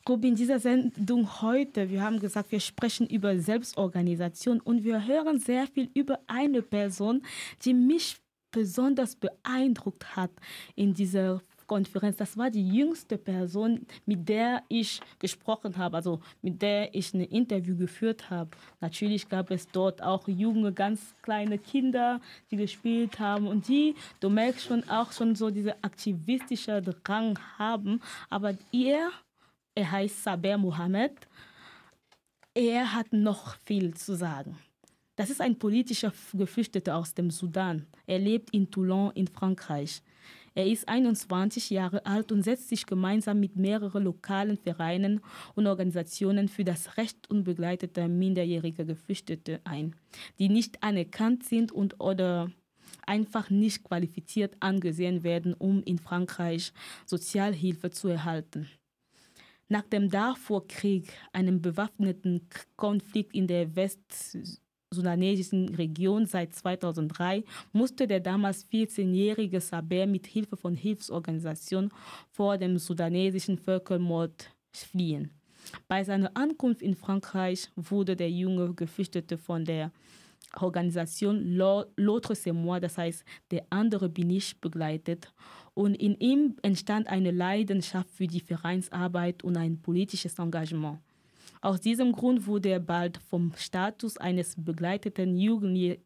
Rubi, 0.07 0.29
in 0.29 0.35
dieser 0.35 0.59
Sendung 0.59 1.41
heute, 1.41 1.89
wir 1.89 2.01
haben 2.01 2.19
gesagt, 2.19 2.51
wir 2.51 2.61
sprechen 2.61 3.07
über 3.07 3.37
Selbstorganisation 3.39 4.61
und 4.61 4.85
wir 4.85 5.05
hören 5.05 5.39
sehr 5.39 5.67
viel 5.67 5.89
über 5.93 6.19
eine 6.27 6.61
Person, 6.61 7.23
die 7.63 7.73
mich 7.73 8.17
besonders 8.55 9.17
beeindruckt 9.17 10.15
hat 10.15 10.31
in 10.75 10.93
dieser 10.93 11.41
Konferenz. 11.67 12.15
Das 12.15 12.37
war 12.37 12.49
die 12.49 12.65
jüngste 12.65 13.17
Person, 13.17 13.85
mit 14.05 14.29
der 14.29 14.63
ich 14.69 15.01
gesprochen 15.19 15.75
habe, 15.77 15.97
also 15.97 16.21
mit 16.41 16.61
der 16.61 16.95
ich 16.95 17.13
ein 17.13 17.19
Interview 17.21 17.75
geführt 17.75 18.29
habe. 18.29 18.51
Natürlich 18.79 19.27
gab 19.27 19.51
es 19.51 19.67
dort 19.67 20.01
auch 20.01 20.27
junge, 20.27 20.71
ganz 20.71 21.15
kleine 21.21 21.57
Kinder, 21.57 22.21
die 22.49 22.55
gespielt 22.55 23.19
haben 23.19 23.47
und 23.47 23.67
die, 23.67 23.95
du 24.21 24.29
merkst 24.29 24.67
schon 24.67 24.87
auch 24.89 25.11
schon 25.11 25.35
so 25.35 25.49
diese 25.49 25.83
aktivistische 25.83 26.81
Drang 26.81 27.37
haben. 27.57 28.01
Aber 28.29 28.53
er, 28.71 29.09
er 29.75 29.91
heißt 29.91 30.23
Saber 30.23 30.57
Mohammed, 30.57 31.27
er 32.53 32.93
hat 32.93 33.11
noch 33.11 33.57
viel 33.65 33.93
zu 33.95 34.15
sagen. 34.15 34.57
Das 35.15 35.29
ist 35.29 35.39
ein 35.39 35.57
politischer 35.57 36.11
Geflüchteter 36.33 36.97
aus 36.97 37.13
dem 37.13 37.31
Sudan. 37.31 37.85
Er 38.05 38.19
lebt 38.19 38.49
in 38.51 38.69
Toulon 38.69 39.11
in 39.15 39.27
Frankreich. 39.27 40.01
Er 40.55 40.67
ist 40.67 40.87
21 40.87 41.69
Jahre 41.69 42.05
alt 42.05 42.31
und 42.31 42.43
setzt 42.43 42.69
sich 42.69 42.85
gemeinsam 42.85 43.39
mit 43.39 43.55
mehreren 43.55 44.03
lokalen 44.03 44.57
Vereinen 44.57 45.21
und 45.53 45.67
Organisationen 45.67 46.47
für 46.47 46.63
das 46.63 46.97
Recht 46.97 47.29
unbegleiteter 47.29 48.07
minderjähriger 48.07 48.85
Geflüchtete 48.85 49.59
ein, 49.65 49.95
die 50.39 50.49
nicht 50.49 50.81
anerkannt 50.81 51.43
sind 51.43 51.71
und 51.71 51.99
oder 51.99 52.51
einfach 53.05 53.49
nicht 53.49 53.83
qualifiziert 53.83 54.55
angesehen 54.61 55.23
werden, 55.23 55.53
um 55.53 55.83
in 55.83 55.99
Frankreich 55.99 56.71
Sozialhilfe 57.05 57.91
zu 57.91 58.07
erhalten. 58.07 58.69
Nach 59.67 59.83
dem 59.83 60.09
Darfur-Krieg, 60.09 61.11
einem 61.33 61.61
bewaffneten 61.61 62.47
Konflikt 62.75 63.33
in 63.33 63.47
der 63.47 63.75
West 63.75 64.37
sudanesischen 64.95 65.75
Region 65.75 66.25
seit 66.25 66.55
2003 66.55 67.43
musste 67.73 68.07
der 68.07 68.19
damals 68.19 68.65
14-jährige 68.71 69.61
Saber 69.61 70.07
mit 70.07 70.25
Hilfe 70.27 70.57
von 70.57 70.75
Hilfsorganisationen 70.75 71.91
vor 72.31 72.57
dem 72.57 72.77
sudanesischen 72.77 73.57
Völkermord 73.57 74.49
fliehen. 74.71 75.31
Bei 75.87 76.03
seiner 76.03 76.31
Ankunft 76.35 76.81
in 76.81 76.95
Frankreich 76.95 77.69
wurde 77.75 78.15
der 78.15 78.29
junge 78.29 78.73
Geflüchtete 78.73 79.37
von 79.37 79.65
der 79.65 79.91
Organisation 80.61 81.57
L'autre 81.97 82.35
c'est 82.35 82.53
moi, 82.53 82.79
das 82.79 82.97
heißt 82.97 83.25
der 83.51 83.65
andere 83.69 84.09
bin 84.09 84.29
ich, 84.29 84.59
begleitet 84.61 85.33
und 85.73 85.95
in 85.95 86.17
ihm 86.19 86.55
entstand 86.61 87.07
eine 87.07 87.31
Leidenschaft 87.31 88.09
für 88.09 88.27
die 88.27 88.39
Vereinsarbeit 88.39 89.43
und 89.43 89.57
ein 89.57 89.81
politisches 89.81 90.39
Engagement. 90.39 90.99
Aus 91.65 91.81
diesem 91.81 92.11
Grund 92.11 92.45
wurde 92.45 92.69
er 92.69 92.79
bald 92.79 93.17
vom 93.17 93.51
Status 93.57 94.17
eines 94.17 94.53
begleiteten 94.55 95.35
Jugendlichen 95.35 95.99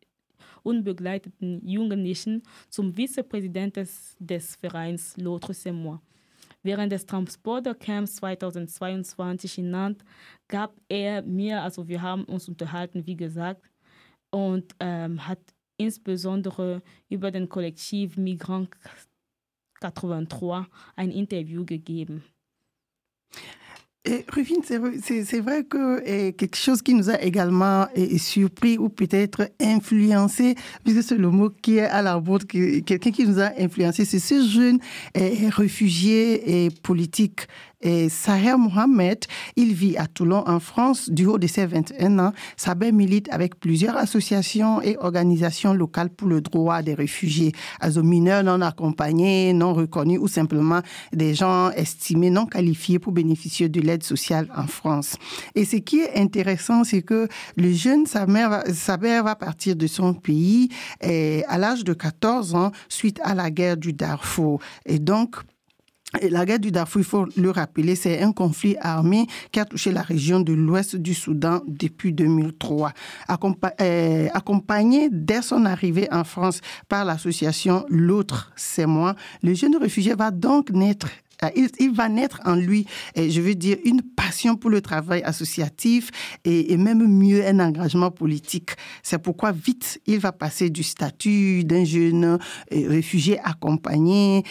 unbegleiteten 0.63 1.67
Jugendlichen 1.67 2.43
zum 2.69 2.93
Vizepräsidenten 2.93 3.85
des 4.19 4.55
Vereins 4.55 5.17
L'autre 5.17 5.73
moi. 5.73 5.99
Während 6.63 6.93
des 6.93 7.05
Transporter-Camps 7.05 8.15
2022 8.15 9.57
in 9.57 9.71
Nantes 9.71 10.05
gab 10.47 10.79
er 10.87 11.23
mir, 11.23 11.61
also 11.61 11.89
wir 11.89 12.01
haben 12.01 12.23
uns 12.23 12.47
unterhalten, 12.47 13.05
wie 13.05 13.17
gesagt, 13.17 13.69
und 14.31 14.73
ähm, 14.79 15.27
hat 15.27 15.41
insbesondere 15.75 16.81
über 17.09 17.31
den 17.31 17.49
Kollektiv 17.49 18.15
Migrant 18.15 18.69
83 19.81 20.71
ein 20.95 21.11
Interview 21.11 21.65
gegeben. 21.65 22.23
Rufine, 24.31 24.61
c'est 24.63 25.39
vrai 25.41 25.65
que 25.65 26.01
et 26.05 26.31
quelque 26.31 26.55
chose 26.55 26.81
qui 26.81 26.93
nous 26.93 27.09
a 27.09 27.21
également 27.21 27.85
et, 27.95 28.17
surpris 28.17 28.77
ou 28.77 28.87
peut-être 28.87 29.49
influencé, 29.61 30.55
puisque 30.85 31.03
c'est 31.03 31.17
le 31.17 31.29
mot 31.29 31.49
qui 31.49 31.79
est 31.79 31.81
à 31.81 32.01
la 32.01 32.21
quelqu'un 32.47 33.11
qui 33.11 33.27
nous 33.27 33.39
a 33.39 33.51
influencé, 33.59 34.05
c'est 34.05 34.19
ce 34.19 34.41
jeune 34.47 34.79
réfugié 35.49 36.65
et 36.65 36.69
politique 36.69 37.47
et 37.81 38.09
Saher 38.09 38.57
Mohamed, 38.57 39.25
il 39.55 39.73
vit 39.73 39.95
à 39.97 40.07
Toulon, 40.07 40.43
en 40.45 40.59
France, 40.59 41.09
du 41.09 41.25
haut 41.25 41.37
de 41.37 41.47
ses 41.47 41.65
21 41.65 42.19
ans. 42.19 42.33
Saber 42.57 42.91
milite 42.91 43.27
avec 43.31 43.59
plusieurs 43.59 43.95
associations 43.95 44.81
et 44.81 44.97
organisations 44.97 45.73
locales 45.73 46.09
pour 46.09 46.27
le 46.27 46.41
droit 46.41 46.81
des 46.81 46.93
réfugiés, 46.93 47.53
aux 47.83 48.03
mineurs 48.03 48.43
non 48.43 48.61
accompagnés, 48.61 49.53
non 49.53 49.73
reconnus 49.73 50.19
ou 50.21 50.27
simplement 50.27 50.81
des 51.13 51.33
gens 51.33 51.71
estimés 51.71 52.29
non 52.29 52.45
qualifiés 52.45 52.99
pour 52.99 53.13
bénéficier 53.13 53.69
de 53.69 53.79
l'aide 53.81 54.03
sociale 54.03 54.49
en 54.55 54.67
France. 54.67 55.15
Et 55.55 55.63
ce 55.65 55.77
qui 55.77 55.99
est 55.99 56.19
intéressant, 56.19 56.83
c'est 56.83 57.01
que 57.01 57.27
le 57.55 57.71
jeune 57.71 58.05
Saber 58.05 59.21
va 59.23 59.35
partir 59.35 59.75
de 59.75 59.87
son 59.87 60.13
pays 60.13 60.69
à 61.01 61.57
l'âge 61.57 61.83
de 61.83 61.93
14 61.93 62.55
ans 62.55 62.71
suite 62.89 63.19
à 63.23 63.35
la 63.35 63.49
guerre 63.51 63.77
du 63.77 63.93
Darfour. 63.93 64.59
Et 64.85 64.99
donc, 64.99 65.35
et 66.21 66.29
la 66.29 66.43
guerre 66.45 66.59
du 66.59 66.71
Darfour, 66.71 67.01
il 67.01 67.05
faut 67.05 67.27
le 67.37 67.51
rappeler, 67.51 67.95
c'est 67.95 68.21
un 68.21 68.31
conflit 68.31 68.75
armé 68.81 69.27
qui 69.51 69.59
a 69.59 69.65
touché 69.65 69.91
la 69.91 70.01
région 70.01 70.39
de 70.39 70.53
l'ouest 70.53 70.95
du 70.95 71.13
Soudan 71.13 71.61
depuis 71.67 72.13
2003. 72.13 72.93
Euh, 73.81 74.27
accompagné 74.33 75.09
dès 75.11 75.43
son 75.43 75.65
arrivée 75.65 76.07
en 76.11 76.23
France 76.23 76.61
par 76.87 77.05
l'association 77.05 77.85
L'autre, 77.89 78.51
c'est 78.55 78.87
moi, 78.87 79.15
le 79.43 79.53
jeune 79.53 79.75
réfugié 79.77 80.15
va 80.15 80.31
donc 80.31 80.71
naître 80.71 81.09
euh, 81.43 81.49
il, 81.79 81.91
va 81.91 82.09
naître 82.09 82.39
en 82.45 82.55
lui, 82.55 82.85
je 83.15 83.41
veux 83.41 83.55
dire, 83.55 83.77
une 83.85 84.01
passion 84.01 84.55
pour 84.55 84.69
le 84.69 84.81
travail 84.81 85.21
associatif 85.23 86.11
et, 86.45 86.77
même 86.77 87.05
mieux 87.07 87.45
un 87.45 87.59
engagement 87.59 88.11
politique. 88.11 88.71
C'est 89.03 89.17
pourquoi 89.19 89.51
vite, 89.51 90.01
il 90.05 90.19
va 90.19 90.31
passer 90.31 90.69
du 90.69 90.83
statut 90.83 91.63
d'un 91.63 91.83
jeune 91.83 92.25
euh, 92.25 92.37
réfugié 92.71 93.39
accompagné 93.43 94.43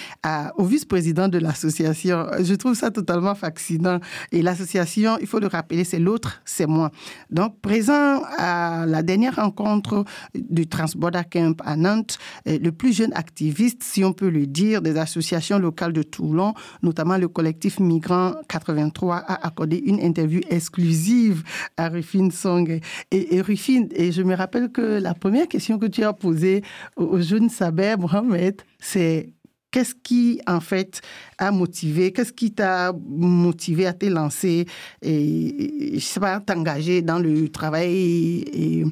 au 0.56 0.64
vice-président 0.64 1.28
de 1.28 1.38
l'association. 1.38 2.26
Je 2.40 2.54
trouve 2.54 2.74
ça 2.74 2.90
totalement 2.90 3.34
fascinant. 3.34 4.00
Et 4.32 4.42
l'association, 4.42 5.18
il 5.20 5.26
faut 5.26 5.40
le 5.40 5.46
rappeler, 5.46 5.84
c'est 5.84 5.98
l'autre, 5.98 6.40
c'est 6.44 6.66
moi. 6.66 6.90
Donc, 7.30 7.60
présent 7.60 8.22
à 8.36 8.84
la 8.86 9.02
dernière 9.02 9.36
rencontre 9.36 10.04
du 10.34 10.66
Transborder 10.66 11.22
Camp 11.30 11.60
à 11.64 11.76
Nantes, 11.76 12.18
euh, 12.46 12.58
le 12.60 12.72
plus 12.72 12.92
jeune 12.92 13.12
activiste, 13.14 13.82
si 13.82 14.04
on 14.04 14.12
peut 14.12 14.30
le 14.30 14.46
dire, 14.46 14.82
des 14.82 14.96
associations 14.96 15.58
locales 15.58 15.92
de 15.92 16.02
Toulon, 16.02 16.54
notamment 16.82 17.16
le 17.16 17.28
collectif 17.28 17.80
Migrant 17.80 18.34
83 18.48 19.16
a 19.16 19.46
accordé 19.46 19.76
une 19.78 20.00
interview 20.00 20.40
exclusive 20.48 21.42
à 21.76 21.88
Rufine 21.88 22.30
Song. 22.30 22.80
Et, 23.10 23.36
et 23.36 23.40
Rufine, 23.40 23.88
et 23.94 24.12
je 24.12 24.22
me 24.22 24.34
rappelle 24.34 24.70
que 24.70 25.00
la 25.00 25.14
première 25.14 25.48
question 25.48 25.78
que 25.78 25.86
tu 25.86 26.04
as 26.04 26.12
posée 26.12 26.62
au 26.96 27.20
jeune 27.20 27.48
Saber 27.48 27.96
Mohamed, 27.98 28.62
c'est 28.78 29.32
qu'est-ce 29.70 29.94
qui, 29.94 30.40
en 30.46 30.60
fait, 30.60 31.00
a 31.38 31.50
motivé, 31.50 32.12
qu'est-ce 32.12 32.32
qui 32.32 32.52
t'a 32.52 32.92
motivé 32.92 33.86
à 33.86 33.92
te 33.92 34.06
lancer 34.06 34.66
et, 35.02 35.90
je 35.94 36.04
sais 36.04 36.20
pas, 36.20 36.40
t'engager 36.40 37.02
dans 37.02 37.18
le 37.18 37.48
travail 37.48 37.92
et, 37.92 38.84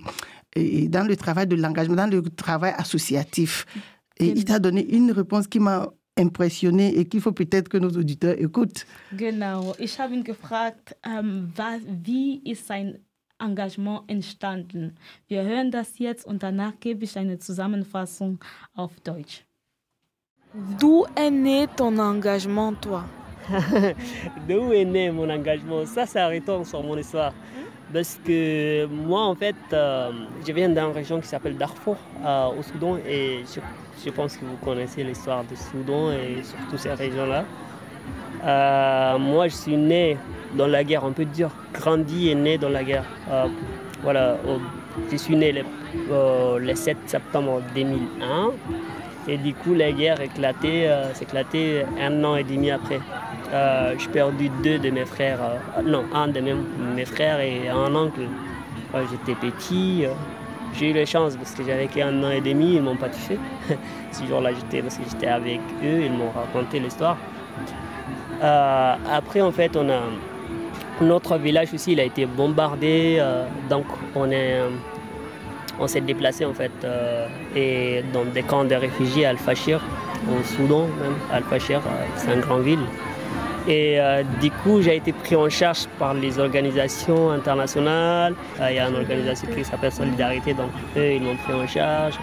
et, 0.54 0.88
dans 0.88 1.06
le 1.06 1.16
travail 1.16 1.46
de 1.46 1.56
l'engagement, 1.56 1.96
dans 1.96 2.10
le 2.10 2.22
travail 2.22 2.74
associatif? 2.76 3.66
Et 4.18 4.28
il 4.28 4.44
t'a 4.44 4.58
donné 4.58 4.86
une 4.94 5.12
réponse 5.12 5.46
qui 5.46 5.60
m'a 5.60 5.88
impressionné 6.16 6.96
et 6.98 7.06
qu'il 7.06 7.20
faut 7.20 7.32
peut-être 7.32 7.68
que 7.68 7.78
nos 7.78 7.90
auditeurs 7.90 8.34
écoutent. 8.38 8.86
Genau, 9.12 9.74
ich 9.78 9.98
habe 9.98 10.14
ihn 10.14 10.24
gefragt, 10.24 10.96
ähm, 11.04 11.52
was, 11.54 11.80
wie 11.86 12.40
ist 12.44 12.66
sein 12.66 12.98
Engagement 13.38 14.04
entstanden? 14.08 14.96
Wir 15.28 15.42
hören 15.42 15.70
das 15.70 15.98
jetzt 15.98 16.26
und 16.26 16.42
danach 16.42 16.72
gebe 16.80 17.04
ich 17.04 17.16
eine 17.18 17.38
Zusammenfassung 17.38 18.38
auf 18.74 18.98
Deutsch. 19.00 19.44
D'où 20.78 21.04
est 21.14 21.30
né 21.30 21.66
ton 21.76 21.98
engagement, 21.98 22.72
toi? 22.80 23.04
D'où 24.48 24.72
est 24.72 24.86
né 24.86 25.10
mon 25.10 25.28
engagement? 25.28 25.84
Ça, 25.84 26.06
ça 26.06 26.28
retombe 26.28 26.64
sur 26.64 26.82
mon 26.82 26.96
histoire. 26.96 27.34
Parce 27.92 28.18
que 28.26 28.86
moi, 28.86 29.22
en 29.22 29.34
fait, 29.34 29.54
euh, 29.72 30.10
je 30.46 30.52
viens 30.52 30.68
d'une 30.68 30.92
région 30.92 31.20
qui 31.20 31.28
s'appelle 31.28 31.56
Darfour, 31.56 31.96
euh, 32.24 32.48
au 32.58 32.62
Soudan, 32.62 32.96
et 33.08 33.44
je 34.04 34.10
pense 34.10 34.36
que 34.36 34.44
vous 34.44 34.56
connaissez 34.56 35.04
l'histoire 35.04 35.44
du 35.44 35.54
Soudan 35.54 36.10
et 36.10 36.42
surtout 36.42 36.78
ces 36.78 36.92
régions-là. 36.92 37.44
Euh, 38.44 39.18
moi, 39.18 39.46
je 39.48 39.54
suis 39.54 39.76
né 39.76 40.16
dans 40.54 40.66
la 40.66 40.82
guerre, 40.82 41.04
on 41.04 41.12
peut 41.12 41.24
dire 41.24 41.50
grandi 41.72 42.30
et 42.30 42.34
né 42.34 42.58
dans 42.58 42.68
la 42.68 42.82
guerre. 42.82 43.04
Voilà, 44.02 44.36
je 45.10 45.16
suis 45.16 45.36
né 45.36 45.52
le, 45.52 46.74
7 46.74 46.96
septembre 47.06 47.62
2001 47.74 48.50
et 49.28 49.36
du 49.36 49.54
coup 49.54 49.74
la 49.74 49.92
guerre 49.92 50.20
éclaté, 50.20 50.88
euh, 50.88 51.12
éclatée 51.20 51.84
un 52.00 52.24
an 52.24 52.36
et 52.36 52.44
demi 52.44 52.70
après. 52.70 53.00
j'ai 53.98 54.08
perdu 54.08 54.50
deux 54.62 54.78
de 54.78 54.90
mes 54.90 55.04
frères, 55.04 55.40
non, 55.84 56.04
un 56.14 56.28
de 56.28 56.40
mes, 56.40 57.04
frères 57.04 57.40
et 57.40 57.68
un 57.68 57.94
oncle. 57.94 58.20
j'étais 59.10 59.34
petit. 59.34 60.04
j'ai 60.74 60.90
eu 60.90 60.92
la 60.92 61.06
chance 61.06 61.36
parce 61.36 61.52
que 61.52 61.64
j'avais 61.64 61.86
qu'un 61.86 62.22
an 62.22 62.30
et 62.30 62.40
demi, 62.40 62.74
ils 62.76 62.82
m'ont 62.82 62.96
pas 62.96 63.08
touché. 63.08 63.38
Ce 64.12 64.24
jour-là, 64.24 64.50
j'étais 64.54 64.82
parce 64.82 64.96
que 64.96 65.04
j'étais 65.10 65.28
avec 65.28 65.60
eux, 65.84 66.02
ils 66.04 66.12
m'ont 66.12 66.30
raconté 66.30 66.80
l'histoire. 66.80 67.16
Euh, 68.42 68.94
après, 69.10 69.40
en 69.40 69.52
fait, 69.52 69.76
on 69.76 69.88
a 69.88 70.00
notre 71.00 71.36
village 71.36 71.72
aussi, 71.74 71.92
il 71.92 72.00
a 72.00 72.04
été 72.04 72.26
bombardé, 72.26 73.16
euh, 73.18 73.44
donc 73.68 73.86
on 74.14 74.30
est, 74.30 74.60
on 75.80 75.86
s'est 75.86 76.00
déplacé 76.00 76.44
en 76.44 76.54
fait 76.54 76.72
euh, 76.84 77.26
dans 78.12 78.24
des 78.24 78.42
camps 78.42 78.64
de 78.64 78.74
réfugiés 78.74 79.26
à 79.26 79.30
Al-Fashir, 79.30 79.80
au 80.30 80.42
Soudan 80.44 80.82
même. 81.00 81.14
Al-Fashir, 81.32 81.80
c'est 82.16 82.32
une 82.32 82.40
grande 82.40 82.62
ville. 82.62 82.84
Et 83.68 83.98
du 84.40 84.52
coup, 84.52 84.80
j'ai 84.80 84.94
été 84.94 85.12
pris 85.12 85.34
en 85.34 85.48
charge 85.48 85.88
par 85.98 86.14
les 86.14 86.38
organisations 86.38 87.32
internationales. 87.32 88.32
Il 88.60 88.76
y 88.76 88.78
a 88.78 88.88
une 88.88 88.94
organisation 88.94 89.48
qui 89.48 89.64
s'appelle 89.64 89.90
Solidarité, 89.90 90.54
donc 90.54 90.70
eux, 90.96 91.14
ils 91.14 91.20
m'ont 91.20 91.34
pris 91.34 91.52
en 91.52 91.66
charge. 91.66 92.14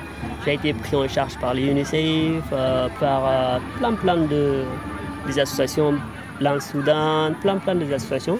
J'ai 0.46 0.54
été 0.54 0.72
pris 0.72 0.96
en 0.96 1.06
charge 1.06 1.38
par 1.40 1.54
l'UNICEF, 1.54 2.46
par 2.98 3.60
plein 3.78 3.92
plein 3.92 4.16
de 4.16 4.64
des 5.28 5.40
associations, 5.40 5.96
plan 6.40 6.60
Soudan, 6.62 7.34
plein 7.42 7.58
plein 7.58 7.76
des 7.76 7.92
associations 7.94 8.40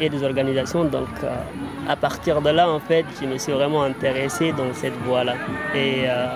et 0.00 0.08
des 0.08 0.22
organisations. 0.22 0.84
Donc 0.84 1.08
euh, 1.22 1.34
à 1.88 1.96
partir 1.96 2.40
de 2.42 2.50
là, 2.50 2.68
en 2.68 2.80
fait, 2.80 3.04
je 3.20 3.26
me 3.26 3.38
suis 3.38 3.52
vraiment 3.52 3.82
intéressé 3.82 4.52
dans 4.52 4.72
cette 4.72 4.96
voie-là. 5.04 5.34
Et 5.74 6.04
euh, 6.06 6.26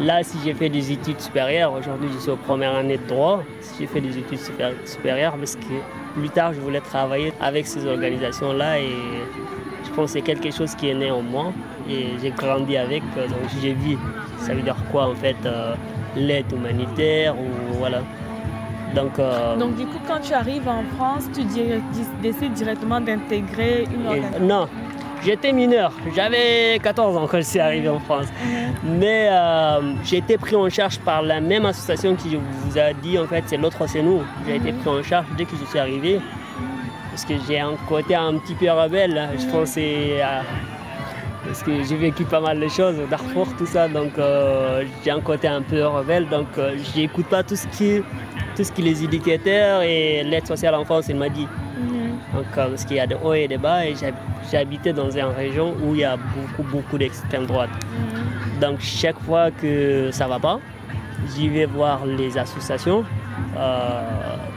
là, 0.00 0.22
si 0.22 0.38
j'ai 0.44 0.54
fait 0.54 0.68
des 0.68 0.92
études 0.92 1.20
supérieures, 1.20 1.72
aujourd'hui 1.72 2.08
je 2.14 2.18
suis 2.18 2.30
aux 2.30 2.36
première 2.36 2.74
année 2.74 2.98
de 2.98 3.06
droit, 3.06 3.42
si 3.60 3.80
j'ai 3.80 3.86
fait 3.86 4.00
des 4.00 4.18
études 4.18 4.40
supérieures, 4.84 5.36
parce 5.36 5.56
que 5.56 6.18
plus 6.18 6.30
tard 6.30 6.52
je 6.52 6.60
voulais 6.60 6.80
travailler 6.80 7.32
avec 7.40 7.66
ces 7.66 7.86
organisations-là 7.86 8.80
et 8.80 8.96
je 9.84 9.90
pense 9.90 10.12
que 10.12 10.18
c'est 10.18 10.22
quelque 10.22 10.50
chose 10.50 10.74
qui 10.74 10.90
est 10.90 10.94
né 10.94 11.10
en 11.10 11.22
moi 11.22 11.52
et 11.88 12.10
j'ai 12.20 12.30
grandi 12.30 12.76
avec, 12.76 13.02
donc 13.16 13.44
j'ai 13.60 13.74
vu 13.74 13.98
ça 14.38 14.54
veut 14.54 14.62
dire 14.62 14.76
quoi 14.90 15.08
en 15.08 15.14
fait 15.14 15.36
l'aide 16.16 16.50
humanitaire 16.52 17.34
ou 17.36 17.74
voilà. 17.78 18.02
Donc, 18.94 19.18
euh, 19.18 19.56
Donc, 19.56 19.76
du 19.76 19.86
coup, 19.86 19.98
quand 20.06 20.20
tu 20.20 20.32
arrives 20.32 20.68
en 20.68 20.84
France, 20.96 21.24
tu 21.34 21.42
décides 22.22 22.52
directement 22.52 23.00
d'intégrer 23.00 23.86
une 23.92 24.06
organisation 24.06 24.46
Non, 24.46 24.68
j'étais 25.22 25.52
mineur. 25.52 25.92
J'avais 26.14 26.78
14 26.82 27.16
ans 27.16 27.26
quand 27.26 27.38
je 27.38 27.42
suis 27.42 27.60
arrivé 27.60 27.88
en 27.88 28.00
France. 28.00 28.26
Mhm. 28.44 28.98
Mais 28.98 29.28
euh, 29.30 29.94
j'ai 30.04 30.18
été 30.18 30.38
pris 30.38 30.56
en 30.56 30.68
charge 30.68 30.98
par 31.00 31.22
la 31.22 31.40
même 31.40 31.66
association 31.66 32.14
qui 32.14 32.36
vous 32.36 32.78
a 32.78 32.92
dit, 32.92 33.18
en 33.18 33.26
fait, 33.26 33.44
c'est 33.46 33.56
l'autre 33.56 33.86
c'est 33.86 34.02
nous. 34.02 34.22
J'ai 34.46 34.56
été 34.56 34.72
mhm. 34.72 34.78
pris 34.78 34.90
en 34.90 35.02
charge 35.02 35.26
dès 35.36 35.44
que 35.44 35.56
je 35.60 35.64
suis 35.64 35.78
arrivé. 35.78 36.20
Parce 37.10 37.24
que 37.24 37.34
j'ai 37.46 37.60
un 37.60 37.74
côté 37.88 38.14
un 38.16 38.38
petit 38.38 38.54
peu 38.54 38.70
rebelle. 38.70 39.28
Je 39.38 39.46
pense 39.46 39.76
parce 41.44 41.62
que 41.62 41.82
j'ai 41.84 41.96
vécu 41.96 42.24
pas 42.24 42.40
mal 42.40 42.58
de 42.58 42.68
choses, 42.68 42.96
Darfour, 43.10 43.48
tout 43.56 43.66
ça, 43.66 43.88
donc 43.88 44.18
euh, 44.18 44.84
j'ai 45.04 45.10
un 45.10 45.20
côté 45.20 45.48
un 45.48 45.62
peu 45.62 45.84
rebelle, 45.86 46.28
donc 46.28 46.46
j'écoute 46.94 47.26
pas 47.26 47.42
tout 47.42 47.56
ce 47.56 47.66
qui 47.68 48.02
tout 48.54 48.64
ce 48.64 48.72
qui 48.72 48.82
est 48.82 48.84
les 48.84 49.04
indicateurs 49.04 49.82
et 49.82 50.22
l'aide 50.22 50.46
sociale 50.46 50.74
en 50.74 50.84
France, 50.84 51.06
il 51.08 51.16
m'a 51.16 51.28
dit. 51.28 51.46
Mhm. 51.78 52.10
Donc, 52.34 52.46
euh, 52.56 52.68
parce 52.68 52.84
qu'il 52.84 52.96
y 52.96 53.00
a 53.00 53.06
des 53.06 53.16
hauts 53.22 53.34
et 53.34 53.48
des 53.48 53.58
bas, 53.58 53.84
et 53.84 53.94
j'ai 54.50 54.56
habité 54.56 54.92
dans 54.92 55.10
une 55.10 55.24
région 55.24 55.74
où 55.82 55.94
il 55.94 56.00
y 56.00 56.04
a 56.04 56.16
beaucoup, 56.16 56.62
beaucoup 56.70 56.98
d'extrême 56.98 57.46
droite. 57.46 57.70
Mhm. 57.70 58.60
Donc, 58.60 58.80
chaque 58.80 59.18
fois 59.20 59.50
que 59.50 60.10
ça 60.12 60.24
ne 60.24 60.30
va 60.30 60.38
pas, 60.38 60.60
j'y 61.34 61.48
vais 61.48 61.66
voir 61.66 62.06
les 62.06 62.36
associations. 62.38 63.04
Euh, 63.56 64.02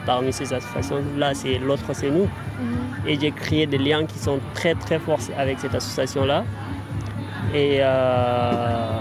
parmi 0.05 0.31
ces 0.31 0.53
associations-là, 0.53 1.33
c'est 1.33 1.57
l'autre, 1.57 1.85
c'est 1.93 2.09
nous. 2.09 2.25
Mhm. 2.25 3.07
Et 3.07 3.19
j'ai 3.19 3.31
créé 3.31 3.65
des 3.65 3.77
liens 3.77 4.05
qui 4.05 4.19
sont 4.19 4.39
très, 4.53 4.75
très 4.75 4.99
forts 4.99 5.19
avec 5.37 5.59
cette 5.59 5.73
association-là. 5.73 6.43
Et 7.53 7.79
euh, 7.81 8.97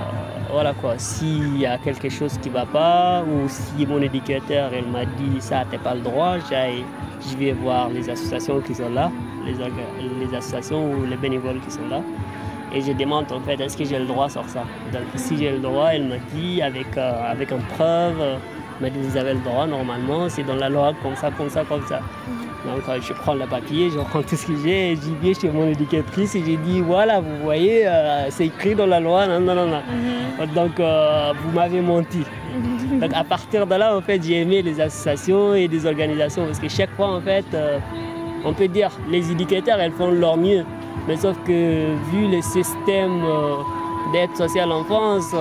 voilà 0.50 0.72
quoi, 0.74 0.94
s'il 0.98 1.58
y 1.58 1.66
a 1.66 1.78
quelque 1.78 2.08
chose 2.08 2.38
qui 2.40 2.48
ne 2.48 2.54
va 2.54 2.64
pas 2.64 3.22
ou 3.22 3.48
si 3.48 3.84
mon 3.86 4.00
éducateur 4.00 4.70
elle 4.72 4.86
m'a 4.86 5.04
dit 5.04 5.40
ça, 5.40 5.64
n'as 5.70 5.78
pas 5.78 5.94
le 5.94 6.00
droit, 6.00 6.36
je 6.38 7.36
vais 7.36 7.52
voir 7.52 7.88
les 7.88 8.08
associations 8.08 8.60
qui 8.60 8.74
sont 8.74 8.88
là, 8.90 9.10
les, 9.44 9.52
les, 9.52 10.36
associations 10.36 10.92
ou 10.92 11.04
les 11.06 11.16
bénévoles 11.16 11.60
qui 11.60 11.70
sont 11.72 11.88
là. 11.90 12.00
Et 12.72 12.80
je 12.80 12.92
demande 12.92 13.30
en 13.32 13.40
fait, 13.40 13.60
est-ce 13.60 13.76
que 13.76 13.84
j'ai 13.84 13.98
le 13.98 14.06
droit 14.06 14.28
sur 14.28 14.48
ça? 14.48 14.64
Donc 14.92 15.02
si 15.16 15.36
j'ai 15.36 15.50
le 15.50 15.58
droit, 15.58 15.88
elle 15.92 16.04
m'a 16.04 16.18
dit 16.32 16.62
avec, 16.62 16.96
euh, 16.96 17.30
avec 17.32 17.50
une 17.50 17.62
preuve, 17.76 18.20
elle 18.20 18.38
m'a 18.80 18.90
dit 18.90 19.00
vous 19.00 19.16
avez 19.16 19.34
le 19.34 19.40
droit 19.40 19.66
normalement, 19.66 20.28
c'est 20.28 20.44
dans 20.44 20.56
la 20.56 20.68
loi 20.68 20.92
comme 21.02 21.16
ça, 21.16 21.30
comme 21.36 21.50
ça, 21.50 21.64
comme 21.64 21.84
ça. 21.86 22.00
Donc 22.66 22.88
euh, 22.88 22.98
je 23.00 23.12
prends 23.12 23.34
le 23.34 23.46
papier, 23.46 23.90
je 23.90 23.98
prends 23.98 24.22
tout 24.22 24.34
ce 24.34 24.46
que 24.46 24.56
j'ai, 24.56 24.96
j'y 24.96 25.14
vais 25.22 25.34
chez 25.34 25.48
mon 25.48 25.68
éducatrice 25.68 26.34
et 26.34 26.42
j'ai 26.44 26.56
dit 26.56 26.80
voilà, 26.80 27.20
vous 27.20 27.36
voyez, 27.44 27.86
euh, 27.86 28.26
c'est 28.30 28.46
écrit 28.46 28.74
dans 28.74 28.86
la 28.86 28.98
loi, 28.98 29.26
non, 29.26 29.38
non, 29.40 29.54
non, 29.54 29.66
non. 29.66 29.82
Mhm. 29.88 30.54
Donc 30.54 30.80
euh, 30.80 31.32
vous 31.42 31.52
m'avez 31.52 31.80
menti. 31.80 32.22
Donc 33.00 33.12
à 33.14 33.22
partir 33.22 33.66
de 33.66 33.74
là, 33.74 33.96
en 33.96 34.00
fait, 34.00 34.20
j'ai 34.22 34.40
aimé 34.40 34.62
les 34.62 34.80
associations 34.80 35.54
et 35.54 35.68
des 35.68 35.86
organisations 35.86 36.44
parce 36.46 36.58
que 36.58 36.68
chaque 36.68 36.90
fois, 36.96 37.08
en 37.08 37.20
fait, 37.20 37.44
on 38.44 38.52
peut 38.54 38.68
dire 38.68 38.90
les 39.10 39.30
éducateurs, 39.30 39.78
elles 39.78 39.92
font 39.92 40.10
leur 40.10 40.36
mieux. 40.36 40.64
Mais 41.06 41.16
sauf 41.16 41.36
que 41.46 41.94
vu 42.10 42.28
le 42.28 42.40
système 42.40 43.22
d'aide 44.12 44.34
sociale 44.34 44.72
en 44.72 44.84
France, 44.84 45.32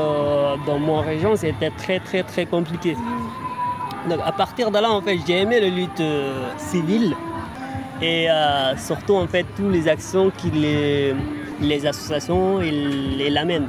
dans 0.65 0.79
mon 0.79 1.01
région, 1.01 1.35
c'était 1.35 1.71
très, 1.77 1.99
très, 1.99 2.23
très 2.23 2.45
compliqué. 2.45 2.95
Donc 4.09 4.19
à 4.23 4.31
partir 4.31 4.69
de 4.71 4.77
là, 4.77 4.91
en 4.91 5.01
fait, 5.01 5.17
j'ai 5.25 5.41
aimé 5.41 5.59
la 5.59 5.67
lutte 5.67 5.99
euh, 5.99 6.47
civile 6.57 7.15
et 8.01 8.29
euh, 8.29 8.75
surtout 8.77 9.15
en 9.15 9.25
fait 9.25 9.45
toutes 9.55 9.71
les 9.71 9.87
actions 9.87 10.29
que 10.29 10.47
les, 10.53 11.15
les 11.61 11.85
associations 11.85 12.59
les 12.59 13.29
l'amènent. 13.29 13.67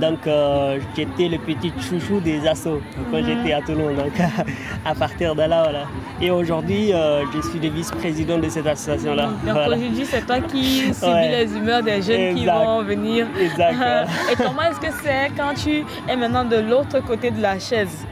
Donc 0.00 0.26
euh, 0.26 0.78
j'étais 0.96 1.28
le 1.28 1.38
petit 1.38 1.72
chouchou 1.80 2.20
des 2.20 2.46
assos 2.46 2.80
quand 3.10 3.24
j'étais 3.24 3.52
à 3.52 3.60
Toulon. 3.62 3.94
Donc 3.94 4.12
à 4.84 4.94
partir 4.94 5.34
de 5.34 5.42
là, 5.42 5.62
voilà. 5.64 5.84
Et 6.20 6.30
aujourd'hui, 6.30 6.92
je 7.34 7.48
suis 7.48 7.58
le 7.58 7.68
vice-président 7.68 8.38
de 8.38 8.48
cette 8.48 8.66
association-là. 8.66 9.30
Donc 9.44 9.56
aujourd'hui, 9.56 10.04
c'est 10.04 10.24
toi 10.24 10.40
qui 10.40 10.94
subis 10.94 11.28
les 11.30 11.56
humeurs 11.56 11.82
des 11.82 12.00
jeunes 12.00 12.36
qui 12.36 12.46
vont 12.46 12.82
venir. 12.82 13.26
Exact. 13.40 13.74
Et 14.32 14.36
comment 14.36 14.62
est-ce 14.62 14.80
que 14.80 14.92
c'est 15.02 15.32
quand 15.36 15.54
tu 15.54 15.84
es 16.08 16.16
maintenant 16.16 16.44
de 16.44 16.56
l'autre 16.56 17.00
côté 17.04 17.32
de 17.32 17.40
la 17.40 17.58
chaise? 17.58 18.06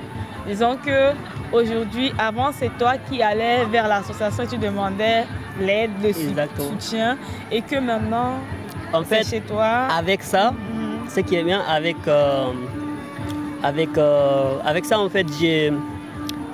Disons 0.46 0.76
que 0.76 1.12
Aujourd'hui, 1.52 2.12
avant, 2.18 2.50
c'est 2.52 2.76
toi 2.76 2.94
qui 3.08 3.22
allais 3.22 3.64
vers 3.66 3.86
l'association 3.86 4.42
et 4.44 4.46
tu 4.46 4.58
demandais 4.58 5.24
l'aide, 5.60 5.90
le 6.02 6.12
soutien. 6.12 7.16
Et 7.52 7.62
que 7.62 7.76
maintenant, 7.76 8.34
en 8.92 9.04
fait, 9.04 9.24
chez 9.24 9.40
toi. 9.40 9.88
Avec 9.96 10.22
ça, 10.22 10.50
mhm. 10.50 11.08
ce 11.08 11.20
qui 11.20 11.36
est 11.36 11.44
bien, 11.44 11.62
avec, 11.68 11.96
euh, 12.08 12.46
avec, 13.62 13.96
euh, 13.96 14.58
avec 14.64 14.84
ça, 14.84 14.98
en 14.98 15.08
fait, 15.08 15.26
j'ai, 15.40 15.72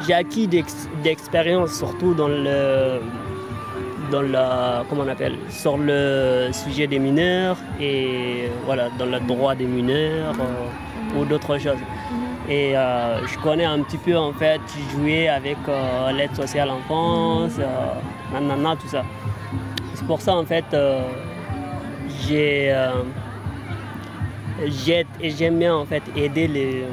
j'ai 0.06 0.14
acquis 0.14 0.46
d'expérience, 0.46 1.72
surtout 1.72 2.14
dans 2.14 2.28
le 2.28 3.00
dans 4.10 4.20
la, 4.20 4.84
comment 4.90 5.04
on 5.04 5.08
appelle, 5.08 5.36
sur 5.48 5.78
le 5.78 6.50
sujet 6.52 6.86
des 6.86 6.98
mineurs 6.98 7.56
et 7.80 8.50
voilà, 8.66 8.90
dans 8.98 9.06
le 9.06 9.18
droit 9.20 9.54
des 9.54 9.64
mineurs 9.64 10.34
euh, 10.38 11.18
ou 11.18 11.24
d'autres 11.24 11.56
choses. 11.56 11.78
Et 12.48 12.76
euh, 12.76 13.24
je 13.26 13.38
connais 13.38 13.64
un 13.64 13.82
petit 13.82 13.98
peu 13.98 14.16
en 14.16 14.32
fait, 14.32 14.60
jouer 14.92 15.28
avec 15.28 15.56
euh, 15.68 16.12
l'aide 16.12 16.34
sociale 16.34 16.70
en 16.70 16.80
France, 16.80 17.52
euh, 17.58 17.94
nanana, 18.32 18.76
tout 18.76 18.88
ça. 18.88 19.04
C'est 19.94 20.06
pour 20.06 20.20
ça 20.20 20.34
en 20.34 20.44
fait, 20.44 20.64
j'ai 22.26 22.74
et 25.20 25.30
j'aime 25.30 25.58
bien 25.58 25.74
en 25.74 25.84
fait 25.84 26.02
aider 26.16 26.46
les, 26.46 26.84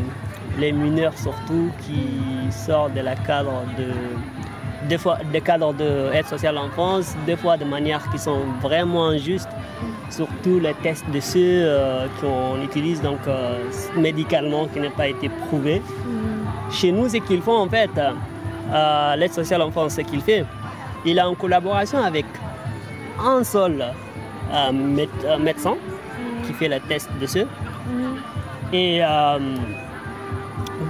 les, 0.58 0.72
mineurs 0.72 1.18
surtout 1.18 1.72
qui 1.82 2.52
sortent 2.52 2.94
de 2.94 3.02
la 3.02 3.16
cadre 3.16 3.64
de 3.78 3.94
des 4.88 4.98
fois 4.98 5.18
des 5.32 5.42
cadres 5.42 5.74
d'aide 5.74 6.26
sociale 6.26 6.58
en 6.58 6.70
France, 6.70 7.16
des 7.26 7.36
fois 7.36 7.58
de 7.58 7.66
manière 7.66 8.10
qui 8.12 8.18
sont 8.18 8.42
vraiment 8.62 9.08
injustes 9.08 9.50
surtout 10.10 10.60
les 10.60 10.74
tests 10.76 11.10
de 11.10 11.20
ceux 11.20 11.40
euh, 11.64 12.08
qu'on 12.20 12.62
utilise 12.64 13.02
donc, 13.02 13.20
euh, 13.28 13.58
médicalement 13.96 14.68
qui 14.68 14.80
n'ont 14.80 14.92
pas 14.92 15.08
été 15.08 15.30
prouvés. 15.30 15.80
Mm. 15.80 16.72
Chez 16.72 16.92
nous, 16.92 17.10
ce 17.10 17.18
qu'ils 17.18 17.42
font 17.42 17.58
en 17.58 17.70
fait, 17.70 17.92
euh, 17.98 19.16
l'aide 19.16 19.34
sociale 19.34 19.62
en 19.62 19.72
France, 19.72 19.94
ce 19.96 20.02
qu'il 20.02 20.22
fait, 20.22 20.46
il 21.06 21.18
est 21.18 21.22
en 21.22 21.36
collaboration 21.36 22.00
avec 22.04 22.26
un 23.20 23.44
seul 23.44 23.86
médecin 25.40 25.76
qui 26.46 26.54
fait 26.54 26.68
le 26.68 26.80
test 26.82 27.10
de 27.20 27.26
ceux. 27.26 27.46
Mm. 27.46 28.74
Et 28.74 29.02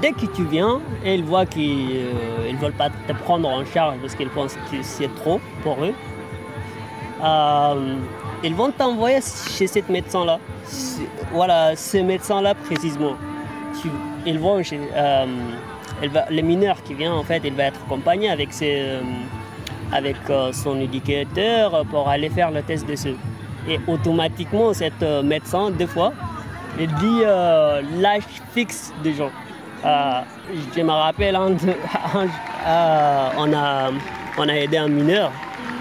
dès 0.02 0.12
que 0.12 0.26
tu 0.28 0.44
viens, 0.46 0.80
ils 1.06 1.24
voient 1.24 1.46
qu'ils 1.46 2.06
ne 2.52 2.58
veulent 2.58 2.74
pas 2.74 2.90
te 2.90 3.14
prendre 3.14 3.48
en 3.48 3.66
charge 3.66 3.98
parce 4.02 4.16
qu'ils 4.16 4.30
pensent 4.30 4.56
que 4.72 4.78
c'est 4.82 5.14
trop 5.16 5.40
pour 5.64 5.84
eux 5.84 5.94
ils 8.44 8.56
vont 8.56 8.72
t'envoyer 8.72 9.20
chez 9.22 9.68
ce 9.68 9.80
médecin-là. 9.90 10.40
Voilà, 11.32 11.76
ce 11.76 11.98
médecin-là 11.98 12.56
précisément. 12.56 13.16
Ils 14.26 14.40
vont 14.40 14.62
euh, 14.62 15.26
le 16.02 16.42
mineur 16.42 16.82
qui 16.84 16.94
vient, 16.94 17.14
en 17.14 17.24
fait, 17.24 17.42
il 17.44 17.54
va 17.54 17.64
être 17.66 17.80
accompagné 17.86 18.30
avec, 18.30 18.50
euh, 18.62 19.02
euh, 19.94 20.52
son 20.52 20.80
éducateur 20.80 21.86
pour 21.90 22.08
aller 22.10 22.30
faire 22.30 22.52
le 22.52 22.62
test 22.62 22.88
de 22.88 22.96
ce. 22.96 23.10
Et 23.68 23.80
automatiquement, 23.88 24.74
cette 24.74 25.04
euh, 25.04 25.22
médecin, 25.22 25.72
des 25.72 25.88
fois, 25.88 26.14
il 26.80 26.88
dit 26.88 27.22
euh, 27.24 27.82
l'âge 27.98 28.24
fixe 28.54 28.94
des 29.04 29.14
gens. 29.14 29.32
Euh, 29.86 30.22
je 30.76 30.82
me 30.82 30.92
rappelle, 30.92 31.36
hein, 31.36 31.56
on, 33.38 33.54
a, 33.54 33.92
on 34.38 34.50
a 34.50 34.54
aidé 34.54 34.78
un 34.78 34.88
mineur. 34.88 35.32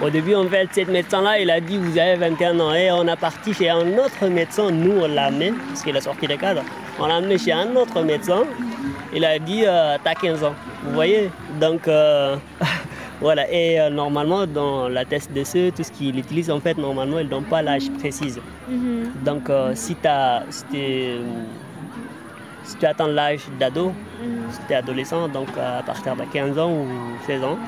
Au 0.03 0.11
début, 0.11 0.35
en 0.35 0.49
fait, 0.49 0.69
cette 0.73 0.89
médecin-là, 0.89 1.41
il 1.41 1.51
a 1.51 1.61
dit 1.61 1.77
Vous 1.77 1.99
avez 1.99 2.17
21 2.17 2.61
ans. 2.61 2.73
Et 2.73 2.91
on 2.93 3.07
a 3.09 3.17
parti 3.17 3.53
chez 3.53 3.69
un 3.71 3.99
autre 3.99 4.27
médecin. 4.29 4.71
Nous, 4.71 4.93
on 5.03 5.09
l'a 5.09 5.25
amené, 5.27 5.53
parce 5.69 5.83
qu'il 5.83 5.97
est 5.97 6.01
sorti 6.01 6.27
des 6.27 6.37
cadres. 6.37 6.63
On 6.99 7.07
l'a 7.07 7.17
amené 7.17 7.39
chez 7.39 7.53
un 7.53 7.75
autre 7.75 8.01
médecin. 8.03 8.45
Il 9.15 9.25
a 9.25 9.39
dit 9.39 9.65
T'as 10.05 10.15
15 10.15 10.45
ans. 10.45 10.55
Vous 10.85 10.93
voyez 10.95 11.31
Donc, 11.61 11.89
Voilà, 13.21 13.51
et 13.53 13.81
euh, 13.81 13.91
normalement, 13.91 14.47
dans 14.47 14.89
la 14.89 15.05
test 15.05 15.33
DCE, 15.33 15.75
tout 15.75 15.83
ce 15.83 15.91
qu'il 15.91 16.17
utilise, 16.17 16.51
en 16.51 16.61
fait, 16.61 16.79
normalement, 16.79 17.19
il 17.19 17.25
ne 17.25 17.31
donne 17.31 17.45
pas 17.45 17.63
l'âge 17.63 17.91
précis. 17.99 18.35
Mhm. 18.69 19.11
Donc, 19.25 19.51
euh, 19.51 19.73
si, 19.75 19.97
as, 20.05 20.43
si, 20.51 21.17
si, 22.69 22.77
tu 22.77 22.87
attends 22.87 23.07
l'âge 23.07 23.41
d'ado, 23.59 23.93
si 24.51 24.59
tu 24.67 24.73
es 24.73 24.77
adolescent, 24.77 25.29
donc 25.29 25.49
à 25.57 25.83
partir 25.83 26.15
de 26.15 26.23
15 26.23 26.59
ans 26.59 26.71
ou 26.71 26.87
16 27.27 27.45
ans, 27.45 27.59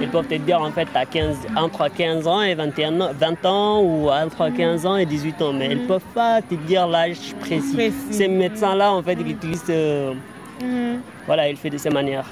ils 0.00 0.08
peuvent 0.08 0.26
te 0.26 0.34
dire, 0.34 0.60
en 0.60 0.70
fait, 0.70 0.86
tu 0.86 0.96
as 0.96 1.06
15, 1.06 1.36
entre 1.56 1.88
15 1.88 2.26
ans 2.26 2.42
et 2.42 2.54
21 2.54 3.00
ans, 3.00 3.10
20 3.14 3.44
ans 3.46 3.80
ou 3.82 4.10
entre 4.10 4.48
15 4.48 4.86
ans 4.86 4.96
et 4.96 5.06
18 5.06 5.42
ans, 5.42 5.52
mais 5.52 5.68
ils 5.72 5.82
ne 5.82 5.86
peuvent 5.86 6.12
pas 6.14 6.42
te 6.42 6.54
dire 6.54 6.86
l'âge 6.86 7.34
précis. 7.40 7.92
Ces 8.10 8.28
médecins-là, 8.28 8.92
en 8.92 9.02
fait, 9.02 9.16
ils 9.20 9.30
utilisent. 9.30 9.64
Euh, 9.70 10.14
mhm. 10.62 11.00
Voilà, 11.26 11.48
il 11.48 11.56
fait 11.56 11.70
de 11.70 11.78
ces 11.78 11.90
manières. 11.90 12.26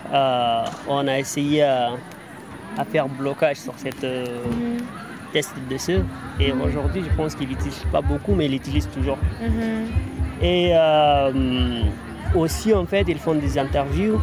on 0.89 1.07
a 1.07 1.19
essayé 1.19 1.63
à 1.63 2.85
faire 2.85 3.09
blocage 3.09 3.57
sur 3.57 3.75
cette 3.77 4.05
euh, 4.05 4.25
mhm. 4.47 4.79
test 5.33 5.55
de 5.71 5.77
ce. 5.77 5.93
Et 6.41 6.53
aujourd'hui, 6.53 7.03
je 7.09 7.17
pense 7.17 7.35
qu'il 7.35 7.49
n'utilise 7.49 7.85
pas 7.91 8.01
beaucoup, 8.01 8.35
mais 8.35 8.47
il 8.47 8.55
utilise 8.55 8.89
toujours. 8.89 9.19
Mhm. 9.41 9.89
Et 10.41 10.71
euh, 10.73 11.83
aussi, 12.35 12.75
en 12.75 12.87
fait, 12.87 13.05
ils 13.09 13.19
font 13.19 13.35
des 13.35 13.59
interviews 13.59 14.21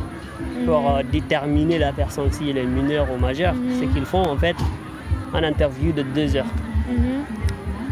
pour 0.65 0.89
euh, 0.89 1.01
déterminer 1.11 1.77
la 1.77 1.91
personne 1.91 2.31
si 2.31 2.49
elle 2.49 2.57
est 2.57 2.65
mineure 2.65 3.07
ou 3.13 3.19
majeure. 3.19 3.53
C'est 3.79 3.87
qu'ils 3.87 4.05
font, 4.05 4.23
en 4.23 4.37
fait, 4.37 4.55
un 5.33 5.43
interview 5.43 5.91
de 5.91 6.03
deux 6.03 6.35
heures. 6.35 6.45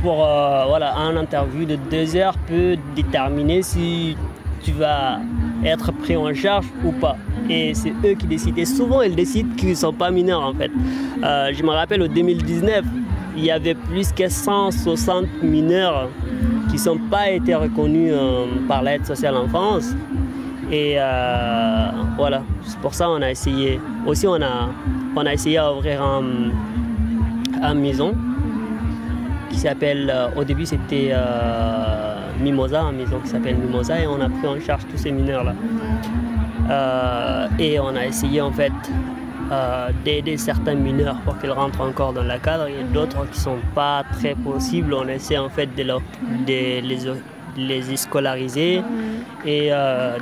Pour, 0.02 0.16
voilà, 0.16 0.98
un 0.98 1.16
interview 1.16 1.66
de 1.66 1.78
deux 1.90 2.16
heures 2.18 2.38
peut 2.48 2.76
déterminer 2.94 3.62
si 3.62 4.18
tu 4.64 4.72
vas 4.72 5.20
être 5.64 5.92
pris 5.92 6.16
en 6.16 6.34
charge 6.34 6.66
ou 6.84 6.92
pas. 6.92 7.16
Et 7.50 7.74
c'est 7.74 7.94
eux 8.04 8.14
qui 8.14 8.28
décident. 8.28 8.58
Et 8.58 8.66
souvent, 8.66 9.02
ils 9.02 9.16
décident 9.16 9.54
qu'ils 9.56 9.70
ne 9.70 9.76
sont 9.76 9.94
pas 9.94 10.12
mineurs 10.12 10.42
en 10.42 10.54
fait. 10.54 10.72
Euh, 11.24 11.52
je 11.54 11.64
me 11.64 11.70
rappelle 11.70 12.02
au 12.02 12.08
2019, 12.08 12.84
il 13.36 13.46
y 13.46 13.52
avait 13.52 13.76
plus 13.76 14.12
que 14.12 14.30
160 14.30 15.44
mineurs 15.44 16.10
qui 16.70 16.84
n'ont 16.88 16.98
pas 17.10 17.30
été 17.30 17.56
reconnus 17.56 18.12
euh, 18.14 18.46
par 18.68 18.84
l'aide 18.84 19.06
sociale 19.06 19.36
en 19.36 19.48
France. 19.48 19.94
Et 20.72 20.96
euh, 20.98 21.90
voilà, 22.18 22.44
c'est 22.64 22.80
pour 22.80 22.94
ça 22.94 23.06
qu'on 23.06 23.22
a 23.22 23.32
essayé. 23.32 23.80
Aussi, 24.06 24.28
on 24.28 24.42
a, 24.42 24.70
on 25.16 25.26
a 25.26 25.34
essayé 25.34 25.60
d'ouvrir 25.60 26.02
un, 26.02 26.24
un 27.62 27.74
maison 27.74 28.14
qui 29.50 29.58
s'appelle, 29.60 30.12
au 30.36 30.44
début 30.44 30.66
c'était 30.66 31.14
Mimosa, 32.42 32.82
une 32.82 32.98
maison 32.98 33.20
qui 33.20 33.30
s'appelle 33.30 33.56
Mimosa, 33.56 34.00
et 34.00 34.08
on 34.08 34.20
a 34.20 34.30
pris 34.30 34.48
en 34.48 34.60
charge 34.60 34.84
tous 34.92 34.98
ces 34.98 35.12
mineurs-là. 35.12 35.54
Euh, 36.70 37.48
et 37.60 37.80
on 37.80 37.96
a 37.96 38.06
essayé 38.06 38.42
en 38.42 38.52
fait 38.52 38.72
euh, 39.52 39.90
d'aider 40.04 40.38
certains 40.38 40.76
mineurs 40.76 41.18
pour 41.26 41.38
qu'ils 41.40 41.52
rentrent 41.52 41.82
encore 41.82 42.14
dans 42.14 42.24
la 42.24 42.40
cadre 42.40 42.68
et 42.68 42.84
d'autres 42.94 43.24
qui 43.26 43.38
ne 43.38 43.44
sont 43.44 43.60
pas 43.76 44.04
très 44.14 44.36
possibles. 44.36 44.94
On 44.94 45.08
essaie 45.08 45.38
en 45.38 45.50
fait 45.50 45.68
de, 45.76 45.84
les, 46.48 46.82
les 47.58 47.98
scolariser 47.98 48.82
et 49.46 49.70
euh, 49.72 50.18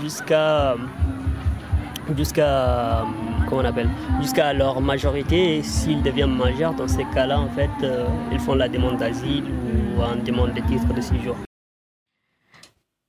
jusqu'à 0.00 0.76
jusqu'à 2.16 3.04
comment 3.48 3.62
on 3.62 3.64
appelle 3.64 3.88
jusqu'à 4.20 4.52
leur 4.52 4.80
majorité 4.80 5.62
s'ils 5.62 6.02
deviennent 6.02 6.36
majeurs 6.36 6.74
dans 6.74 6.88
ces 6.88 7.04
cas-là 7.14 7.40
en 7.40 7.48
fait 7.48 7.70
ils 8.30 8.38
font 8.38 8.54
la 8.54 8.68
demande 8.68 8.98
d'asile 8.98 9.44
ou 9.44 10.02
une 10.02 10.22
demande 10.22 10.52
de 10.52 10.60
titre 10.60 10.92
de 10.94 11.00
séjour. 11.00 11.36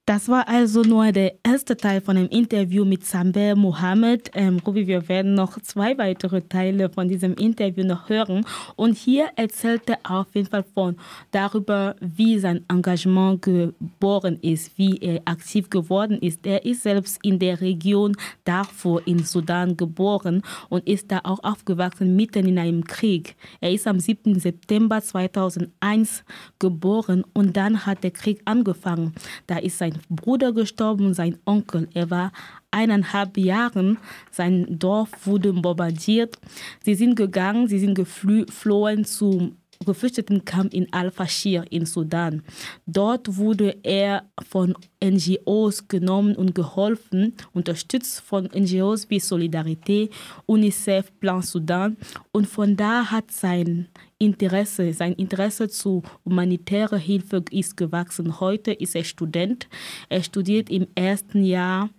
Das 0.08 0.30
war 0.30 0.48
also 0.48 0.84
nur 0.84 1.12
der 1.12 1.34
erste 1.42 1.76
Teil 1.76 2.00
von 2.00 2.16
dem 2.16 2.28
Interview 2.28 2.86
mit 2.86 3.04
Samber 3.04 3.56
Mohammed. 3.56 4.30
Ähm, 4.36 4.60
Ruby, 4.64 4.86
wir 4.86 5.10
werden 5.10 5.34
noch 5.34 5.60
zwei 5.62 5.98
weitere 5.98 6.42
Teile 6.42 6.92
von 6.92 7.08
diesem 7.08 7.34
Interview 7.34 7.84
noch 7.84 8.08
hören. 8.08 8.46
Und 8.76 8.96
hier 8.96 9.32
erzählt 9.36 9.90
er 9.90 9.98
auf 10.08 10.28
jeden 10.36 10.48
Fall 10.48 10.64
von 10.76 10.96
darüber, 11.32 11.96
wie 12.02 12.38
sein 12.38 12.64
Engagement 12.70 13.42
geboren 13.42 14.38
ist, 14.44 14.78
wie 14.78 14.96
er 15.00 15.24
aktiv 15.26 15.72
geworden 15.72 16.20
ist. 16.20 16.46
Er 16.46 16.64
ist 16.64 16.84
selbst 16.84 17.18
in 17.24 17.40
der 17.40 17.60
Region 17.60 18.16
Darfur 18.44 19.02
in 19.08 19.24
Sudan 19.24 19.76
geboren 19.76 20.44
und 20.70 20.88
ist 20.88 21.12
da 21.12 21.22
auch 21.24 21.44
aufgewachsen 21.44 22.16
mitten 22.16 22.48
in 22.48 22.60
einem 22.60 22.84
Krieg. 22.84 23.36
Er 23.60 23.72
ist 23.72 23.88
am 23.88 24.00
7. 24.00 24.40
September 24.40 25.02
2001 25.02 26.24
geboren 26.60 27.24
und 27.34 27.58
dann 27.58 27.88
hat 27.88 28.04
der 28.04 28.12
Krieg 28.12 28.44
angefangen. 28.46 29.16
Da 29.48 29.58
ist 29.58 29.80
sein 29.80 29.95
Bruder 30.10 30.54
gestorben, 30.54 31.14
sein 31.14 31.38
Onkel. 31.46 31.88
Er 31.94 32.10
war 32.10 32.32
eineinhalb 32.72 33.38
Jahren. 33.38 33.98
Sein 34.32 34.80
Dorf 34.80 35.10
wurde 35.26 35.54
bombardiert. 35.54 36.38
Sie 36.84 36.96
sind 36.96 37.16
gegangen, 37.16 37.68
sie 37.68 37.80
sind 37.80 37.96
geflohen 37.96 39.06
zum 39.06 39.58
Geflüchtetenkamp 39.86 40.74
in 40.74 40.92
Al-Fashir 40.92 41.66
in 41.70 41.86
Sudan. 41.86 42.44
Dort 42.86 43.38
wurde 43.38 43.78
er 43.84 44.30
von 44.48 44.76
NGOs 45.04 45.88
genommen 45.88 46.36
und 46.36 46.56
geholfen, 46.56 47.34
unterstützt 47.54 48.22
von 48.22 48.46
NGOs 48.46 49.10
wie 49.10 49.20
Solidarité, 49.20 50.10
UNICEF, 50.46 51.12
Plan 51.20 51.42
Sudan. 51.42 51.98
Und 52.32 52.48
von 52.48 52.76
da 52.76 53.12
hat 53.12 53.32
sein 53.32 53.88
Interesse, 54.18 54.94
sein 54.94 55.14
Interesse 55.14 55.68
zu 55.68 56.04
humanitärer 56.24 56.98
Hilfe 56.98 57.44
ist 57.52 57.76
gewachsen. 57.76 58.40
Heute 58.40 58.72
ist 58.72 58.96
er 58.96 59.04
Student. 59.04 59.68
Er 60.10 60.24
studiert 60.24 60.70
im 60.70 60.88
ersten 60.96 61.44
Jahr 61.44 61.90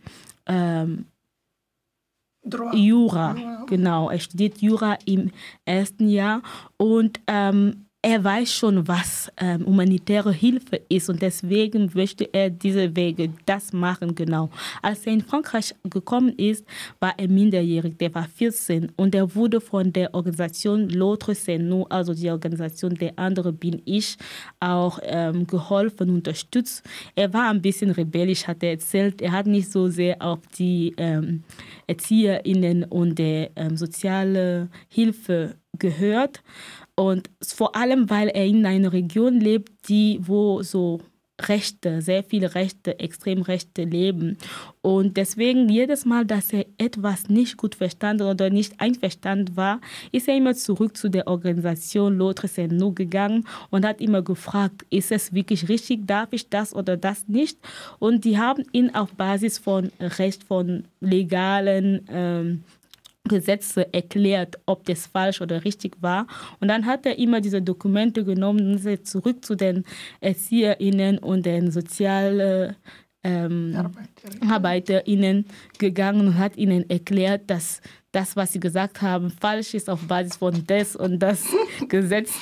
ähm, 0.47 1.07
Jura, 2.72 3.35
genau. 3.66 4.11
Er 4.11 4.18
studiert 4.18 4.59
Jura 4.59 4.98
im 5.04 5.30
ersten 5.64 6.09
Jahr 6.09 6.42
und 6.76 7.20
ähm, 7.26 7.86
er 8.07 8.23
weiß 8.23 8.53
schon, 8.53 8.87
was 8.87 9.33
ähm, 9.37 9.66
humanitäre 9.66 10.33
Hilfe 10.33 10.81
ist 10.88 11.11
und 11.11 11.21
deswegen 11.21 11.90
möchte 11.92 12.33
er 12.33 12.51
diese 12.51 12.95
Wege, 12.95 13.31
das 13.47 13.73
machen, 13.73 14.14
genau. 14.14 14.49
Als 14.81 15.05
er 15.09 15.14
in 15.14 15.23
Frankreich 15.23 15.75
gekommen 15.83 16.29
ist, 16.37 16.64
war 17.01 17.14
er 17.16 17.27
minderjährig, 17.27 17.99
der 17.99 18.14
war 18.14 18.29
14 18.29 18.92
und 18.95 19.12
er 19.16 19.35
wurde 19.35 19.61
von 19.61 19.92
der 19.92 20.14
Organisation 20.14 20.88
L'autre 20.88 21.35
c'est 21.35 21.87
also 21.90 22.14
die 22.14 22.31
Organisation 22.31 22.95
Der 22.95 23.19
andere 23.19 23.53
bin 23.53 23.83
ich, 23.85 24.16
auch 24.61 25.01
ähm, 25.03 25.45
geholfen, 25.49 26.11
unterstützt. 26.11 26.85
Er 27.16 27.35
war 27.35 27.51
ein 27.51 27.61
bisschen 27.61 27.90
rebellisch, 27.90 28.47
hat 28.47 28.62
er 28.62 28.71
erzählt. 28.71 29.21
Er 29.21 29.33
hat 29.33 29.49
nicht 29.49 29.73
so 29.73 29.88
sehr 29.88 30.23
auf 30.23 30.38
die 30.57 30.95
ähm, 30.97 31.42
ErzieherInnen 31.88 32.85
und 32.85 33.19
der 33.19 33.51
ähm, 33.57 33.77
soziale 33.77 34.69
Hilfe 34.88 35.57
gehört. 35.79 36.42
Und 36.96 37.30
vor 37.42 37.76
allem, 37.76 38.09
weil 38.11 38.28
er 38.28 38.46
in 38.46 38.64
einer 38.66 38.92
Region 38.92 39.38
lebt, 39.38 39.88
die, 39.88 40.18
wo 40.22 40.62
so 40.62 41.00
Rechte, 41.42 42.00
sehr 42.00 42.24
viele 42.24 42.54
Rechte, 42.54 42.98
Extremrechte 42.98 43.85
leben. 43.85 44.38
Und 44.80 45.16
deswegen 45.18 45.68
jedes 45.68 46.06
Mal, 46.06 46.24
dass 46.24 46.52
er 46.52 46.64
etwas 46.78 47.28
nicht 47.28 47.59
gut 47.59 47.74
verstanden 47.74 48.26
oder 48.26 48.48
nicht 48.48 48.80
einverstanden 48.80 49.54
war, 49.54 49.80
ist 50.12 50.28
er 50.28 50.37
immer 50.37 50.54
zurück 50.54 50.96
zu 50.96 51.11
der 51.11 51.26
Organisation 51.26 52.16
L'autre 52.16 52.48
c'est 52.48 52.94
gegangen 52.94 53.46
und 53.70 53.85
hat 53.85 54.00
immer 54.00 54.22
gefragt, 54.22 54.87
ist 54.88 55.12
es 55.12 55.35
wirklich 55.35 55.68
richtig, 55.68 56.06
darf 56.06 56.32
ich 56.32 56.48
das 56.48 56.74
oder 56.74 56.96
das 56.96 57.28
nicht? 57.28 57.59
Und 57.98 58.24
die 58.24 58.38
haben 58.38 58.64
ihn 58.72 58.94
auf 58.94 59.12
Basis 59.12 59.59
von 59.59 59.92
Recht, 60.00 60.42
von 60.42 60.85
legalen 61.00 62.06
ähm, 62.09 62.64
Gesetze 63.29 63.93
erklärt, 63.93 64.59
ob 64.67 64.85
das 64.85 65.07
falsch 65.07 65.41
oder 65.41 65.65
richtig 65.65 65.97
war. 66.01 66.27
Und 66.61 66.69
dann 66.69 66.87
hat 66.87 67.07
er 67.07 67.19
immer 67.19 67.41
diese 67.41 67.62
Dokumente 67.62 68.25
genommen 68.25 68.73
und 68.73 68.85
ist 68.85 69.07
zurück 69.07 69.45
zu 69.45 69.55
den 69.55 69.85
ErzieherInnen 70.21 71.19
und 71.19 71.47
den 71.47 71.71
sozialen 71.71 72.77
ähm, 73.27 73.91
ArbeiterInnen 74.49 75.47
gegangen 75.79 76.29
und 76.29 76.39
hat 76.39 76.57
ihnen 76.57 76.89
erklärt, 76.89 77.51
dass 77.51 77.81
das, 78.12 78.35
was 78.35 78.53
sie 78.53 78.61
gesagt 78.61 79.03
haben, 79.03 79.31
falsch 79.31 79.75
ist 79.75 79.91
auf 79.91 80.01
Basis 80.07 80.37
von 80.37 80.65
das 80.67 80.97
und 80.97 81.19
das 81.19 81.45
Gesetz. 81.89 82.33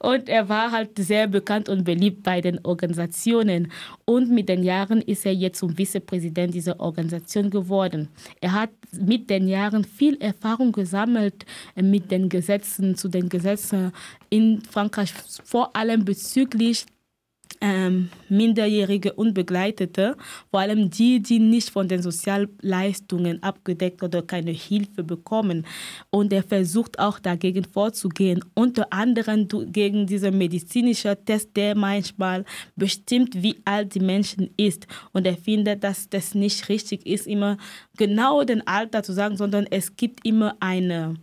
Und 0.00 0.28
er 0.28 0.48
war 0.48 0.72
halt 0.72 0.98
sehr 0.98 1.28
bekannt 1.28 1.68
und 1.68 1.84
beliebt 1.84 2.24
bei 2.24 2.40
den 2.40 2.58
Organisationen. 2.64 3.70
Und 4.06 4.30
mit 4.30 4.48
den 4.48 4.64
Jahren 4.64 5.00
ist 5.00 5.24
er 5.24 5.32
jetzt 5.32 5.60
zum 5.60 5.76
Vizepräsident 5.76 6.52
dieser 6.52 6.80
Organisation 6.80 7.48
geworden. 7.48 8.08
Er 8.40 8.52
hat 8.52 8.70
mit 8.90 9.30
den 9.30 9.46
Jahren 9.46 9.84
viel 9.84 10.16
Erfahrung 10.20 10.72
gesammelt 10.72 11.46
mit 11.76 12.10
den 12.10 12.28
Gesetzen, 12.28 12.96
zu 12.96 13.08
den 13.08 13.28
Gesetzen 13.28 13.92
in 14.30 14.62
Frankreich, 14.62 15.12
vor 15.44 15.76
allem 15.76 16.04
bezüglich 16.04 16.86
ähm, 17.60 18.10
minderjährige 18.28 19.12
Unbegleitete, 19.12 20.16
vor 20.50 20.60
allem 20.60 20.90
die, 20.90 21.20
die 21.20 21.38
nicht 21.38 21.70
von 21.70 21.88
den 21.88 22.02
Sozialleistungen 22.02 23.42
abgedeckt 23.42 24.02
oder 24.02 24.22
keine 24.22 24.50
Hilfe 24.50 25.02
bekommen. 25.02 25.66
Und 26.10 26.32
er 26.32 26.42
versucht 26.42 26.98
auch 26.98 27.18
dagegen 27.18 27.64
vorzugehen, 27.64 28.44
unter 28.54 28.92
anderem 28.92 29.48
gegen 29.72 30.06
diesen 30.06 30.36
medizinischen 30.38 31.16
Test, 31.24 31.50
der 31.56 31.74
manchmal 31.74 32.44
bestimmt, 32.76 33.42
wie 33.42 33.56
alt 33.64 33.94
die 33.94 34.00
Menschen 34.00 34.50
ist. 34.56 34.86
Und 35.12 35.26
er 35.26 35.36
findet, 35.36 35.84
dass 35.84 36.08
das 36.08 36.34
nicht 36.34 36.68
richtig 36.68 37.06
ist, 37.06 37.26
immer 37.26 37.56
genau 37.96 38.44
den 38.44 38.66
Alter 38.66 39.02
zu 39.02 39.12
sagen, 39.12 39.36
sondern 39.36 39.66
es 39.70 39.96
gibt 39.96 40.26
immer 40.26 40.56
eine 40.60 41.16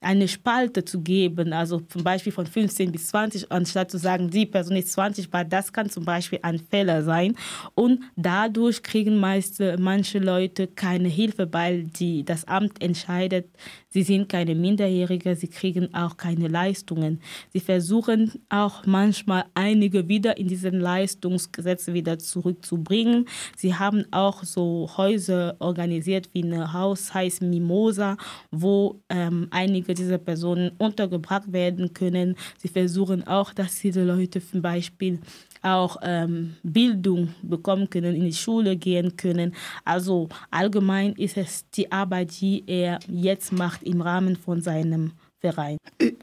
eine 0.00 0.28
Spalte 0.28 0.84
zu 0.84 1.00
geben, 1.00 1.52
also 1.52 1.80
zum 1.80 2.04
Beispiel 2.04 2.32
von 2.32 2.46
15 2.46 2.92
bis 2.92 3.08
20, 3.08 3.50
anstatt 3.50 3.90
zu 3.90 3.98
sagen, 3.98 4.30
die 4.30 4.46
Person 4.46 4.76
ist 4.76 4.92
20, 4.92 5.32
weil 5.32 5.44
das 5.44 5.72
kann 5.72 5.90
zum 5.90 6.04
Beispiel 6.04 6.38
ein 6.42 6.58
Fehler 6.58 7.02
sein. 7.02 7.34
Und 7.74 8.00
dadurch 8.16 8.82
kriegen 8.82 9.16
meist, 9.16 9.60
manche 9.78 10.18
Leute 10.18 10.68
keine 10.68 11.08
Hilfe, 11.08 11.52
weil 11.52 11.84
die, 11.84 12.24
das 12.24 12.46
Amt 12.46 12.80
entscheidet, 12.80 13.46
sie 13.88 14.02
sind 14.02 14.28
keine 14.28 14.54
Minderjährige, 14.54 15.34
sie 15.34 15.48
kriegen 15.48 15.92
auch 15.94 16.16
keine 16.16 16.46
Leistungen. 16.48 17.20
Sie 17.52 17.60
versuchen 17.60 18.32
auch 18.48 18.86
manchmal 18.86 19.46
einige 19.54 20.08
wieder 20.08 20.36
in 20.36 20.46
diesen 20.46 20.80
Leistungsgesetze 20.80 21.92
wieder 21.92 22.18
zurückzubringen. 22.18 23.26
Sie 23.56 23.74
haben 23.74 24.04
auch 24.12 24.44
so 24.44 24.88
Häuser 24.96 25.56
organisiert 25.58 26.28
wie 26.32 26.42
ein 26.42 26.72
Haus 26.72 27.12
heißt 27.12 27.42
Mimosa, 27.42 28.16
wo 28.50 29.00
ähm, 29.08 29.48
einige 29.50 29.87
einige 29.88 29.94
dieser 29.94 30.18
Personen 30.18 30.72
untergebracht 30.78 31.52
werden 31.52 31.92
können. 31.92 32.36
Sie 32.58 32.68
versuchen 32.68 33.26
auch, 33.26 33.52
dass 33.54 33.80
diese 33.80 34.04
Leute 34.04 34.40
zum 34.40 34.62
Beispiel 34.62 35.18
auch 35.62 35.96
ähm, 36.02 36.56
Bildung 36.62 37.34
bekommen 37.42 37.88
können, 37.90 38.14
in 38.14 38.24
die 38.24 38.32
Schule 38.32 38.76
gehen 38.76 39.16
können. 39.16 39.54
Also 39.84 40.28
allgemein 40.50 41.14
ist 41.14 41.36
es 41.36 41.68
die 41.70 41.90
Arbeit, 41.90 42.40
die 42.40 42.62
er 42.66 43.00
jetzt 43.08 43.52
macht 43.52 43.82
im 43.82 44.00
Rahmen 44.00 44.36
von 44.36 44.60
seinem 44.60 45.12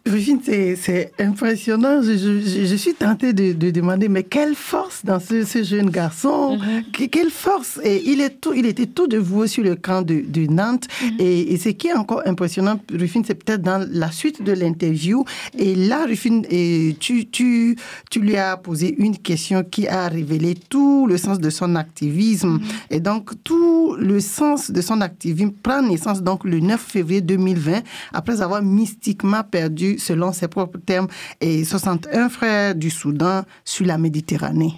Rufine, 0.05 0.41
c'est 0.43 1.13
impressionnant. 1.19 2.01
Je, 2.01 2.17
je, 2.17 2.65
je, 2.65 2.75
suis 2.75 2.93
tentée 2.93 3.31
de, 3.31 3.53
de, 3.53 3.71
demander, 3.71 4.09
mais 4.09 4.23
quelle 4.23 4.55
force 4.55 5.05
dans 5.05 5.21
ce, 5.21 5.45
ce 5.45 5.63
jeune 5.63 5.89
garçon? 5.89 6.57
Mm 6.57 6.61
-hmm. 6.61 7.09
Quelle 7.09 7.29
force? 7.29 7.79
Et 7.83 8.03
il, 8.11 8.19
est 8.19 8.41
tout, 8.41 8.53
il 8.53 8.65
était 8.65 8.87
tout 8.87 9.07
de 9.07 9.17
vous 9.17 9.47
sur 9.47 9.63
le 9.63 9.75
camp 9.75 10.01
de, 10.01 10.17
de 10.37 10.43
Nantes. 10.59 10.87
Mm 10.89 11.07
-hmm. 11.07 11.21
et, 11.21 11.53
et, 11.53 11.57
ce 11.57 11.69
qui 11.69 11.87
est 11.87 11.93
encore 12.03 12.23
impressionnant, 12.25 12.77
Rufine, 13.01 13.23
c'est 13.27 13.39
peut-être 13.41 13.61
dans 13.71 13.81
la 14.03 14.11
suite 14.11 14.39
de 14.43 14.51
l'interview. 14.51 15.23
Et 15.57 15.75
là, 15.89 15.99
Rufine, 16.05 16.41
et 16.49 16.95
tu, 16.99 17.15
tu, 17.37 17.77
tu 18.11 18.19
lui 18.19 18.35
as 18.35 18.57
posé 18.57 18.87
une 19.05 19.17
question 19.29 19.63
qui 19.73 19.83
a 19.87 20.09
révélé 20.09 20.55
tout 20.73 21.07
le 21.07 21.17
sens 21.25 21.37
de 21.39 21.49
son 21.59 21.71
activisme. 21.85 22.53
Mm 22.55 22.59
-hmm. 22.59 22.95
Et 22.95 22.99
donc, 23.09 23.23
tout 23.49 23.95
le 24.11 24.19
sens 24.37 24.59
de 24.77 24.81
son 24.89 24.99
activisme 25.09 25.51
prend 25.65 25.81
naissance 25.91 26.19
donc 26.29 26.39
le 26.53 26.59
9 26.59 26.81
février 26.95 27.21
2020, 27.21 27.81
après 28.19 28.37
avoir 28.45 28.61
mystifié 29.05 29.43
perdu, 29.51 29.97
selon 29.99 30.33
ses 30.33 30.47
propres 30.47 30.79
termes, 30.79 31.07
et 31.41 31.63
61 31.63 32.29
frères 32.29 32.75
du 32.75 32.89
Soudan 32.89 33.43
sur 33.63 33.85
la 33.85 33.97
Méditerranée. 33.97 34.73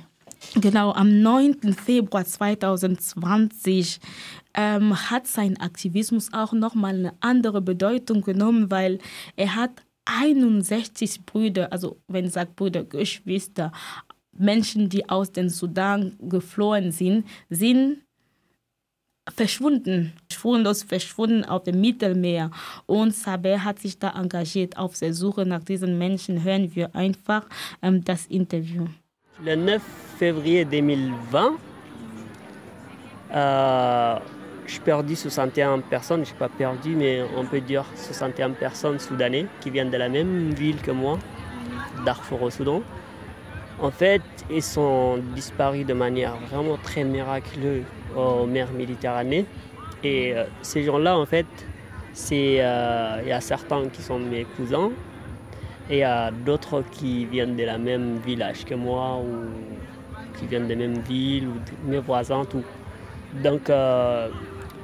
Genau, 0.56 0.92
am 0.92 1.22
9. 1.22 1.74
Februar 1.74 2.26
2020 2.26 4.00
ähm, 4.54 4.96
hat 5.10 5.28
sein 5.28 5.58
Aktivismus 5.58 6.30
auch 6.32 6.54
nochmal 6.54 6.96
eine 6.96 7.14
andere 7.20 7.62
Bedeutung 7.62 8.22
genommen, 8.22 8.72
weil 8.72 9.00
er 9.36 9.56
hat 9.56 9.84
61 10.06 11.26
Brüder, 11.26 11.72
also 11.72 11.98
wenn 12.08 12.26
ich 12.26 12.34
sage 12.34 12.52
Brüder, 12.56 12.84
Geschwister, 12.84 13.72
Menschen, 14.38 14.88
die 14.90 15.10
aus 15.10 15.32
dem 15.32 15.50
Sudan 15.50 16.16
geflohen 16.20 16.92
sind, 16.92 17.26
sind 17.50 17.98
verschwunden, 19.36 20.14
spurlos 20.32 20.84
verschwunden 20.84 21.44
auf 21.46 21.64
dem 21.64 21.82
Mittelmeer. 21.82 22.52
Und 22.86 23.14
Saber 23.14 23.64
hat 23.64 23.80
sich 23.80 24.00
da 24.00 24.10
engagiert 24.20 24.78
auf 24.78 24.98
der 25.00 25.14
Suche 25.14 25.46
nach 25.46 25.64
diesen 25.64 25.98
Menschen. 25.98 26.44
Hören 26.44 26.74
wir 26.76 26.96
einfach 26.96 27.44
ähm, 27.82 28.04
das 28.04 28.26
Interview. 28.28 28.86
Le 29.44 29.56
9 29.56 29.80
février 30.18 30.66
2020, 30.68 31.60
euh, 33.34 34.20
je 34.66 34.80
perdis 34.80 35.16
61 35.16 35.84
personnes, 35.90 36.26
je 36.26 36.32
n'ai 36.32 36.40
pas 36.40 36.50
perdu, 36.50 36.96
mais 36.96 37.24
on 37.36 37.46
peut 37.46 37.62
dire 37.62 37.86
61 37.96 38.52
personnes 38.52 39.00
soudanais 39.00 39.46
qui 39.62 39.70
viennent 39.70 39.92
de 39.92 39.98
la 39.98 40.10
même 40.10 40.54
ville 40.56 40.82
que 40.82 40.92
moi, 40.92 41.20
Darfour 42.04 42.42
au 42.42 42.50
Soudan. 42.50 42.82
En 43.80 43.92
fait, 43.92 44.24
ils 44.50 44.64
sont 44.64 45.20
disparus 45.36 45.86
de 45.86 45.94
manière 45.94 46.36
vraiment 46.50 46.78
très 46.78 47.04
miraculeuse 47.04 47.84
aux 48.16 48.48
mers 48.48 48.72
Méditerranée. 48.72 49.46
Et 50.04 50.34
euh, 50.34 50.46
ces 50.64 50.82
gens-là, 50.84 51.16
en 51.16 51.28
fait, 51.28 51.46
euh, 52.32 53.20
il 53.22 53.30
y 53.30 53.32
a 53.32 53.42
certains 53.42 53.88
qui 53.90 54.02
sont 54.02 54.18
mes 54.18 54.46
cousins 54.46 54.90
et 55.92 55.98
il 55.98 56.00
y 56.00 56.04
a 56.04 56.32
d'autres 56.32 56.84
qui 56.92 57.26
viennent 57.26 57.56
de 57.56 57.64
la 57.64 57.78
même 57.78 58.18
village 58.18 58.66
que 58.66 58.74
moi 58.74 59.18
ou 59.18 59.46
qui 60.40 60.48
viennent 60.48 60.68
de 60.68 60.74
la 60.74 60.88
même 60.88 61.00
ville 61.02 61.48
ou 61.48 61.54
mes 61.88 62.00
voisins, 62.00 62.46
tout. 62.46 62.64
Donc, 63.44 63.70
euh, 63.70 64.28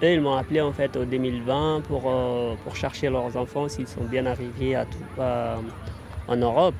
eux, 0.03 0.11
ils 0.11 0.21
m'ont 0.21 0.35
appelé 0.35 0.61
en 0.61 0.71
fait 0.71 0.95
au 0.95 1.05
2020 1.05 1.81
pour, 1.87 2.75
chercher 2.75 3.09
leurs 3.09 3.35
enfants 3.37 3.67
s'ils 3.67 3.87
sont 3.87 4.03
bien 4.03 4.27
arrivés 4.27 4.77
en 6.27 6.35
Europe. 6.35 6.75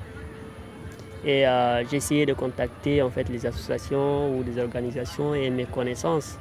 Et 1.25 1.47
euh, 1.47 1.83
j'ai 1.88 1.97
essayé 1.97 2.25
de 2.25 2.33
contacter 2.33 3.01
en 3.01 3.09
fait 3.09 3.29
les 3.29 3.45
associations 3.45 4.38
ou 4.38 4.43
des 4.43 4.62
organisations 4.62 5.33
et 5.33 5.49
mes 5.49 5.65
connaissances 5.65 6.38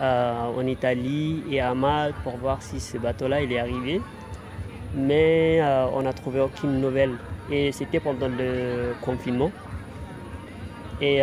euh, 0.00 0.56
en 0.56 0.66
Italie 0.66 1.42
et 1.50 1.60
à 1.60 1.74
Malte 1.74 2.14
pour 2.22 2.36
voir 2.36 2.62
si 2.62 2.78
ce 2.78 2.96
bateau-là 2.98 3.42
il 3.42 3.52
est 3.52 3.58
arrivé. 3.58 4.00
Mais 4.94 5.58
euh, 5.60 5.86
on 5.92 6.02
n'a 6.02 6.12
trouvé 6.12 6.40
aucune 6.40 6.80
nouvelle. 6.80 7.12
Et 7.50 7.72
c'était 7.72 8.00
pendant 8.00 8.28
le 8.28 8.94
confinement. 9.02 9.50
Et 11.00 11.22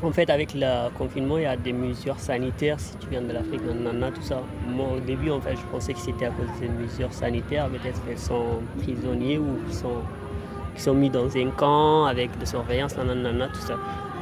en 0.00 0.12
fait, 0.12 0.30
avec 0.30 0.54
le 0.54 0.90
confinement, 0.96 1.38
il 1.38 1.42
y 1.42 1.46
a 1.46 1.56
des 1.56 1.72
mesures 1.72 2.20
sanitaires. 2.20 2.78
Si 2.78 2.96
tu 2.98 3.08
viens 3.08 3.20
de 3.20 3.32
l'Afrique, 3.32 3.60
nanana, 3.62 4.12
tout 4.12 4.22
ça. 4.22 4.40
Moi, 4.68 4.86
au 4.96 5.00
début, 5.00 5.30
en 5.30 5.40
fait, 5.40 5.56
je 5.56 5.62
pensais 5.72 5.92
que 5.92 5.98
c'était 5.98 6.26
à 6.26 6.30
cause 6.30 6.46
des 6.60 6.68
mesures 6.68 7.12
sanitaires. 7.12 7.68
Peut-être 7.68 8.04
qu'elles 8.06 8.18
sont 8.18 8.60
prisonniers 8.80 9.38
ou 9.38 9.56
sont, 9.72 10.02
qu'ils 10.78 10.84
sont 10.84 10.94
mis 10.94 11.10
dans 11.10 11.36
un 11.36 11.50
camp 11.50 12.06
avec 12.06 12.36
des 12.38 12.46
surveillances, 12.46 12.96
nanana, 12.96 13.48
tout 13.48 13.60
ça. 13.60 13.74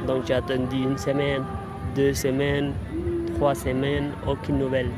Donc 0.07 0.25
j'ai 0.25 0.33
attendu 0.33 0.77
une 0.77 0.97
semaine, 0.97 1.43
deux 1.95 2.13
semaines, 2.13 2.73
trois 3.35 3.53
semaines, 3.53 4.11
aucune 4.27 4.57
nouvelle. 4.57 4.89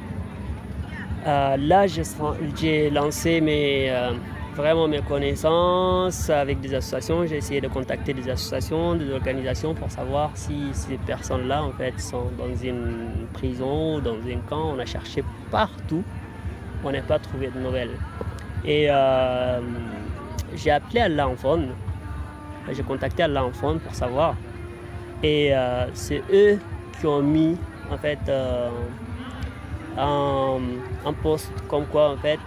Euh, 1.28 1.58
là, 1.58 1.86
j'ai 1.86 2.90
lancé 2.90 3.42
mes, 3.42 3.90
euh, 3.90 4.12
vraiment 4.56 4.88
mes 4.88 5.02
connaissances 5.02 6.30
avec 6.30 6.62
des 6.62 6.74
associations. 6.74 7.26
J'ai 7.26 7.38
essayé 7.38 7.60
de 7.60 7.68
contacter 7.68 8.14
des 8.14 8.30
associations, 8.30 8.96
des 8.96 9.12
organisations 9.12 9.74
pour 9.74 9.92
savoir 9.92 10.32
si 10.36 10.70
ces 10.72 10.98
personnes-là, 10.98 11.62
en 11.62 11.72
fait, 11.72 12.00
sont 12.00 12.32
dans 12.38 12.56
une 12.56 13.28
prison 13.34 13.98
ou 13.98 14.02
dans 14.02 14.16
un 14.16 14.40
camp. 14.48 14.72
On 14.76 14.80
a 14.80 14.86
cherché 14.86 15.26
partout. 15.52 16.04
On 16.86 16.92
n'a 16.92 17.02
pas 17.02 17.20
trouvé 17.20 17.48
de 17.48 17.60
nouvelles. 17.60 17.98
Et 18.64 18.88
euh, 18.90 19.60
j'ai 20.62 20.72
appelé 20.72 21.02
à 21.02 21.10
l'enfant. 21.10 21.60
J'ai 22.72 22.84
contacté 22.84 23.24
à 23.24 23.28
l'enfant 23.28 23.78
pour 23.78 23.96
savoir. 23.96 24.36
Et 25.24 25.56
euh, 25.56 25.88
c'est 25.94 26.22
eux 26.32 26.60
qui 27.00 27.06
ont 27.08 27.22
mis 27.22 27.58
en 27.92 27.98
fait 27.98 28.20
euh, 28.28 28.70
un, 29.98 30.60
un, 31.06 31.14
poste 31.14 31.52
comme 31.68 31.86
quoi 31.88 32.12
en 32.12 32.18
fait 32.18 32.40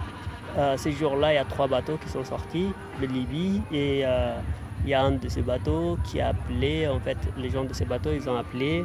euh, 0.57 0.77
ces 0.77 0.93
jours-là 0.93 1.33
il 1.33 1.37
y 1.37 1.39
a 1.39 1.45
trois 1.45 1.67
bateaux 1.67 1.99
qui 2.03 2.09
sont 2.09 2.25
sortis 2.25 2.69
de 3.01 3.07
Libye 3.07 3.61
et 3.73 4.03
euh, 4.05 4.37
il 4.85 4.91
y 4.91 4.95
a 4.95 5.03
un 5.03 5.13
de 5.13 5.29
ces 5.29 5.43
bateaux 5.43 5.99
qui 6.05 6.21
a 6.21 6.29
appelé 6.29 6.87
en 6.89 7.01
fait 7.01 7.19
les 7.37 7.51
gens 7.51 7.65
de 7.65 7.75
ces 7.75 7.85
bateaux 7.85 8.11
ils 8.13 8.29
ont 8.29 8.37
appelé 8.37 8.85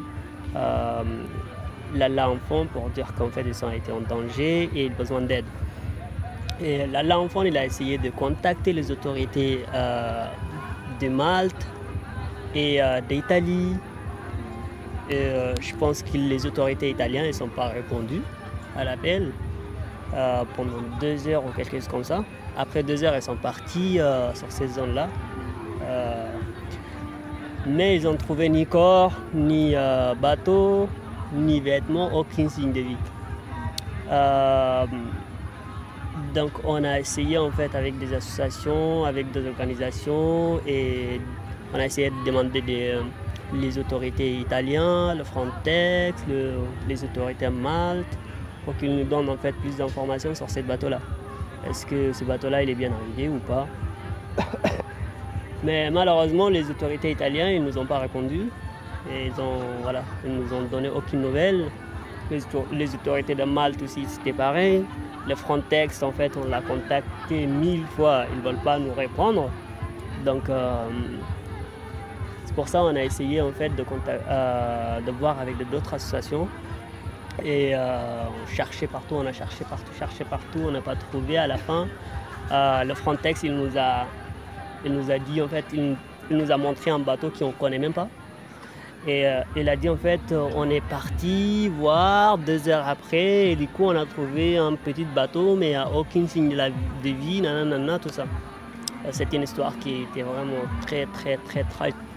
euh, 0.56 1.04
l'enfant 1.94 2.66
pour 2.66 2.90
dire 2.90 3.14
qu'en 3.18 3.30
fait 3.30 3.46
ils 3.46 3.66
ont 3.66 3.72
été 3.72 3.92
en 3.92 4.02
danger 4.02 4.70
et 4.76 4.86
ils 4.86 4.92
ont 4.92 4.96
besoin 4.96 5.22
d'aide. 5.22 5.46
L'enfant 7.04 7.42
a 7.42 7.66
essayé 7.66 7.98
de 7.98 8.10
contacter 8.10 8.74
les 8.74 8.92
autorités 8.92 9.64
euh, 9.74 10.26
de 11.00 11.10
Malte 11.10 11.68
et 12.56 12.80
d'Italie 13.08 13.76
Et 15.10 15.16
euh, 15.16 15.54
je 15.62 15.74
pense 15.76 16.04
que 16.04 16.18
les 16.18 16.46
autorités 16.46 16.90
italiennes 16.90 17.28
ne 17.28 17.32
sont 17.32 17.48
pas 17.48 17.68
répondues 17.68 18.22
à 18.76 18.84
l'appel 18.84 19.32
euh, 20.14 20.44
pendant 20.56 20.82
deux 21.00 21.28
heures 21.28 21.46
ou 21.46 21.50
quelque 21.56 21.78
chose 21.78 21.88
comme 21.88 22.04
ça. 22.04 22.24
Après 22.58 22.84
deux 22.84 23.04
heures, 23.04 23.14
elles 23.14 23.22
sont 23.22 23.38
parties 23.38 24.00
euh, 24.00 24.34
sur 24.34 24.52
ces 24.52 24.68
zones-là. 24.68 25.08
mais 27.66 27.96
ils 27.98 28.04
n'ont 28.04 28.18
trouvé 28.18 28.50
ni 28.50 28.66
corps, 28.66 29.14
ni 29.34 29.76
bateau, 30.22 30.90
ni 31.34 31.60
vêtements, 31.60 32.10
aucun 32.14 32.50
signe 32.50 32.72
de 32.72 32.82
vie. 32.82 32.98
Donc 36.34 36.52
on 36.64 36.84
a 36.84 37.00
essayé 37.00 37.38
en 37.38 37.52
fait 37.52 37.74
avec 37.76 37.98
des 37.98 38.14
associations, 38.14 39.06
avec 39.06 39.32
des 39.32 39.48
organisations 39.48 40.60
et 40.68 41.20
on 41.74 41.80
a 41.80 41.86
essayé 41.86 42.10
de 42.10 42.26
demander 42.26 42.62
des 42.62 42.96
les 43.54 43.78
autorités 43.78 44.40
italiennes, 44.40 45.18
le 45.18 45.24
Frontex, 45.24 46.22
les 46.88 47.04
autorités 47.04 47.50
Malte, 47.50 48.18
pour 48.66 48.76
qu'ils 48.78 48.96
nous 48.96 49.04
donnent 49.04 49.30
en 49.30 49.38
fait 49.38 49.54
plus 49.54 49.78
d'informations 49.78 50.36
sur 50.36 50.50
ce 50.50 50.60
bateau-là. 50.60 51.00
Est-ce 51.70 51.86
que 51.86 52.14
ce 52.14 52.24
bateau-là 52.24 52.64
il 52.64 52.70
est 52.70 52.76
bien 52.76 52.92
arrivé 52.92 53.30
ou 53.30 53.40
pas? 53.40 53.68
Mais 55.64 55.90
malheureusement, 55.90 56.50
les 56.50 56.70
autorités 56.70 57.12
italiennes 57.12 57.56
ils 57.56 57.64
nous 57.64 57.78
ont 57.78 57.86
pas 57.86 58.00
répondu. 58.00 58.50
Ils 59.10 59.42
ont 59.42 59.60
voilà, 59.82 60.04
ils 60.26 60.34
nous 60.34 60.54
ont 60.54 60.64
donné 60.64 60.90
aucune 60.90 61.22
nouvelle. 61.22 61.66
Les, 62.30 62.94
autorités 62.94 63.36
de 63.36 63.44
Malte 63.44 63.82
aussi 63.82 64.06
c'était 64.06 64.34
pareil. 64.34 64.84
Le 65.28 65.36
Frontex 65.36 66.04
en 66.04 66.12
fait 66.12 66.38
on 66.38 66.48
l'a 66.48 66.62
contacté 66.62 67.46
mille 67.46 67.86
fois, 67.96 68.26
ils 68.32 68.38
ne 68.38 68.44
veulent 68.44 68.64
pas 68.64 68.80
nous 68.80 68.94
répondre. 68.94 69.50
Donc 70.26 70.50
euh, 70.50 70.88
pour 72.58 72.68
ça, 72.68 72.82
on 72.82 72.96
a 72.96 73.04
essayé 73.04 73.40
en 73.40 73.52
fait 73.52 73.70
de, 73.70 73.86
euh, 74.08 75.00
de 75.02 75.12
voir 75.12 75.40
avec 75.40 75.58
d'autres 75.70 75.94
associations. 75.94 76.48
Et 77.46 77.76
euh, 77.76 78.24
on 78.34 78.48
cherchait 78.48 78.88
partout, 78.88 79.14
on 79.14 79.28
a 79.28 79.32
cherché 79.32 79.64
partout, 79.64 79.92
cherché 80.00 80.24
partout, 80.24 80.62
on 80.66 80.72
n'a 80.72 80.82
pas 80.82 80.96
trouvé. 80.96 81.38
À 81.38 81.46
la 81.46 81.58
fin, 81.58 81.88
euh, 82.52 82.84
le 82.84 82.96
Frontex, 82.96 83.44
il 83.44 83.54
nous 83.54 83.78
a, 83.78 84.08
il 84.84 84.92
nous 84.92 85.12
a 85.12 85.20
dit 85.20 85.40
en 85.40 85.48
fait, 85.48 85.66
il, 85.72 85.96
nous 86.32 86.52
a 86.52 86.58
montré 86.58 86.90
un 86.90 86.98
bateau 86.98 87.30
qu'on 87.30 87.50
ne 87.50 87.52
connaît 87.52 87.78
même 87.78 87.94
pas. 87.94 88.08
Et 89.06 89.26
il 89.56 89.70
a 89.70 89.76
dit 89.76 89.88
en 89.90 89.96
fait, 89.96 90.20
on 90.56 90.70
est 90.70 90.82
parti 90.82 91.70
voir 91.70 92.38
deux 92.38 92.68
heures 92.68 92.88
après, 92.88 93.52
et 93.52 93.56
du 93.56 93.68
coup 93.68 93.84
on 93.86 93.96
a 93.96 94.06
trouvé 94.06 94.58
un 94.58 94.76
petit 94.76 95.06
bateau, 95.06 95.56
mais 95.56 95.68
il 95.68 95.70
n'y 95.70 95.76
a 95.76 95.90
aucun 95.90 96.28
signe 96.28 96.50
de, 96.50 96.56
la, 96.56 96.70
vie, 97.04 97.42
nanana, 97.42 98.00
tout 98.00 98.10
ça. 98.10 98.26
C'était 99.12 99.38
une 99.38 99.44
histoire 99.44 99.78
qui 99.80 100.02
était 100.02 100.24
vraiment 100.24 100.64
très 100.86 101.06
très 101.06 101.38
très 101.38 101.64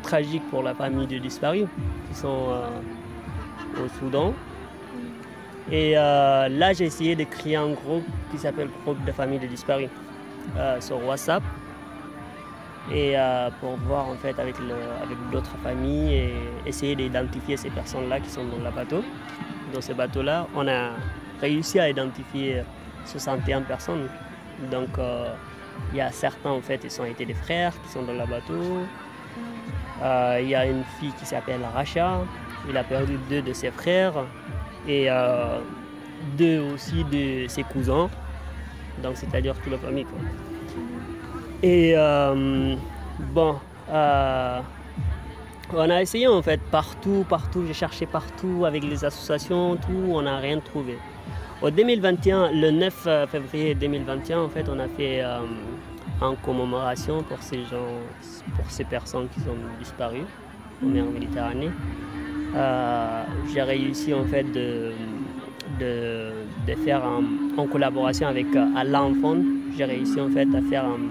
tragique 0.02 0.42
pour 0.50 0.62
la 0.62 0.74
famille 0.74 1.06
de 1.06 1.18
disparus 1.18 1.66
qui 2.08 2.18
sont 2.18 2.48
euh, 2.48 3.84
au 3.84 3.88
Soudan. 3.98 4.34
Et 5.70 5.96
euh, 5.96 6.48
là, 6.48 6.72
j'ai 6.72 6.86
essayé 6.86 7.14
de 7.14 7.24
créer 7.24 7.56
un 7.56 7.70
groupe 7.70 8.04
qui 8.30 8.38
s'appelle 8.38 8.68
Groupe 8.84 9.04
de 9.04 9.12
familles 9.12 9.38
de 9.38 9.46
disparus 9.46 9.88
euh, 10.56 10.80
sur 10.80 11.04
WhatsApp. 11.06 11.42
Et 12.92 13.14
pour 13.60 13.76
voir 13.86 14.08
en 14.08 14.16
fait 14.16 14.38
avec, 14.40 14.56
avec 14.56 15.30
d'autres 15.30 15.56
familles 15.62 16.12
et 16.14 16.34
essayer 16.66 16.96
d'identifier 16.96 17.56
ces 17.56 17.70
personnes-là 17.70 18.18
qui 18.18 18.28
sont 18.30 18.44
dans 18.44 18.64
le 18.64 18.70
bateau. 18.74 19.04
Dans 19.72 19.80
ce 19.80 19.92
bateau-là, 19.92 20.48
on 20.56 20.66
a 20.66 20.90
réussi 21.40 21.78
à 21.78 21.88
identifier 21.88 22.62
61 23.04 23.62
personnes. 23.62 24.08
Donc 24.72 24.88
il 25.92 25.98
y 25.98 26.00
a 26.00 26.10
certains 26.10 26.50
en 26.50 26.60
fait, 26.60 26.80
ils 26.84 27.00
ont 27.00 27.04
été 27.04 27.24
des 27.24 27.34
frères 27.34 27.72
qui 27.82 27.92
sont 27.92 28.02
dans 28.02 28.12
le 28.12 28.26
bateau. 28.26 28.86
Euh, 30.02 30.38
il 30.42 30.48
y 30.48 30.54
a 30.54 30.66
une 30.66 30.84
fille 30.98 31.12
qui 31.18 31.26
s'appelle 31.26 31.60
Racha. 31.74 32.20
Il 32.68 32.76
a 32.76 32.84
perdu 32.84 33.18
deux 33.28 33.42
de 33.42 33.52
ses 33.52 33.70
frères 33.70 34.24
et 34.86 35.10
euh, 35.10 35.58
deux 36.38 36.60
aussi 36.60 37.04
de 37.04 37.46
ses 37.48 37.62
cousins. 37.64 38.08
Donc 39.02 39.16
c'est-à-dire 39.16 39.54
toute 39.56 39.72
la 39.72 39.78
famille. 39.78 40.06
Et 41.62 41.94
euh, 41.96 42.74
bon, 43.32 43.56
on 45.72 45.90
a 45.90 46.02
essayé 46.02 46.26
en 46.26 46.42
fait 46.42 46.60
partout, 46.70 47.24
partout. 47.28 47.64
J'ai 47.66 47.74
cherché 47.74 48.06
partout 48.06 48.64
avec 48.64 48.84
les 48.84 49.04
associations, 49.04 49.76
tout. 49.76 50.12
On 50.12 50.22
n'a 50.22 50.38
rien 50.38 50.58
trouvé. 50.60 50.96
Au 51.62 51.70
2021, 51.70 52.52
le 52.52 52.70
9 52.70 53.08
février 53.28 53.74
2021, 53.74 54.40
en 54.40 54.48
fait, 54.48 54.66
on 54.68 54.78
a 54.78 54.88
fait 54.88 55.22
en 56.20 56.34
commémoration 56.36 57.22
pour 57.22 57.42
ces 57.42 57.64
gens, 57.64 58.00
pour 58.56 58.70
ces 58.70 58.84
personnes 58.84 59.28
qui 59.28 59.40
sont 59.40 59.56
disparues 59.78 60.26
en 60.82 60.86
Méditerranée. 60.86 61.70
Euh, 62.54 63.22
j'ai 63.52 63.62
réussi 63.62 64.12
en 64.12 64.24
fait 64.24 64.44
de, 64.44 64.92
de, 65.78 66.74
faire 66.84 67.02
en 67.56 67.66
collaboration 67.66 68.26
avec 68.26 68.46
euh, 68.56 68.66
Alain 68.76 69.12
Fond, 69.20 69.44
j'ai 69.76 69.84
réussi 69.84 70.20
en 70.20 70.28
fait 70.28 70.48
à 70.54 70.62
faire 70.62 70.84
une 70.84 71.10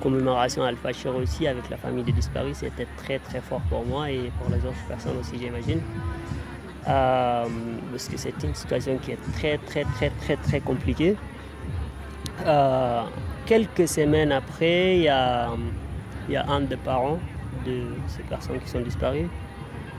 commémoration 0.00 0.62
Al-Fashir 0.64 1.14
aussi 1.14 1.46
avec 1.46 1.68
la 1.70 1.76
famille 1.76 2.04
des 2.04 2.12
disparus. 2.12 2.58
C'était 2.58 2.86
très 2.96 3.18
très 3.18 3.40
fort 3.40 3.62
pour 3.68 3.84
moi 3.84 4.10
et 4.10 4.30
pour 4.38 4.50
les 4.50 4.64
autres 4.64 4.84
personnes 4.88 5.18
aussi 5.18 5.38
j'imagine. 5.38 5.80
Euh, 6.88 7.44
parce 7.90 8.08
que 8.08 8.16
c'est 8.16 8.34
une 8.42 8.54
situation 8.54 8.96
qui 8.98 9.12
est 9.12 9.32
très 9.34 9.58
très 9.58 9.84
très 9.84 10.10
très 10.10 10.36
très 10.36 10.60
compliquée 10.60 11.16
quelques 13.50 13.88
semaines 13.88 14.30
après, 14.30 14.96
il 14.98 15.02
y 15.02 15.08
a, 15.08 15.50
un 16.48 16.60
des 16.60 16.76
parents 16.76 17.18
de 17.66 17.82
ces 18.06 18.22
personnes 18.22 18.60
qui 18.60 18.68
sont 18.68 18.80
disparues 18.80 19.28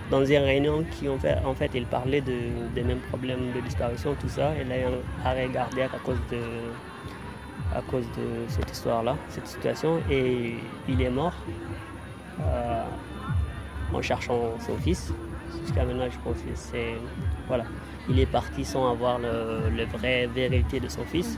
dans 0.09 0.23
une 0.23 0.43
réunion 0.43 0.85
qui 0.91 1.09
ont 1.09 1.19
fait, 1.19 1.37
en 1.45 1.53
fait, 1.53 1.71
il 1.73 1.85
parlait 1.85 2.21
de, 2.21 2.37
des 2.73 2.83
mêmes 2.83 3.03
problèmes 3.09 3.51
de 3.53 3.59
disparition, 3.59 4.15
tout 4.21 4.29
ça. 4.29 4.51
A 4.51 4.77
eu 4.77 4.83
un 4.83 5.27
arrêt 5.29 5.49
cardiaque 5.49 5.93
à 5.93 5.99
cause 5.99 6.19
de, 6.31 6.39
à 7.75 7.81
cause 7.81 8.05
de 8.17 8.45
cette 8.47 8.71
histoire-là, 8.71 9.15
cette 9.29 9.47
situation, 9.47 9.99
et 10.09 10.55
il 10.87 11.01
est 11.01 11.09
mort 11.09 11.33
euh, 12.41 12.83
en 13.93 14.01
cherchant 14.01 14.53
son 14.65 14.77
fils. 14.77 15.13
Jusqu'à 15.61 15.83
maintenant, 15.85 16.09
je 16.09 16.17
pense 16.23 16.37
que 16.37 16.51
c'est. 16.55 16.95
Voilà. 17.47 17.65
Il 18.09 18.19
est 18.19 18.25
parti 18.25 18.65
sans 18.65 18.89
avoir 18.91 19.19
le, 19.19 19.69
le 19.75 19.85
vrai 19.85 20.27
vérité 20.27 20.79
de 20.79 20.87
son 20.87 21.03
fils. 21.05 21.37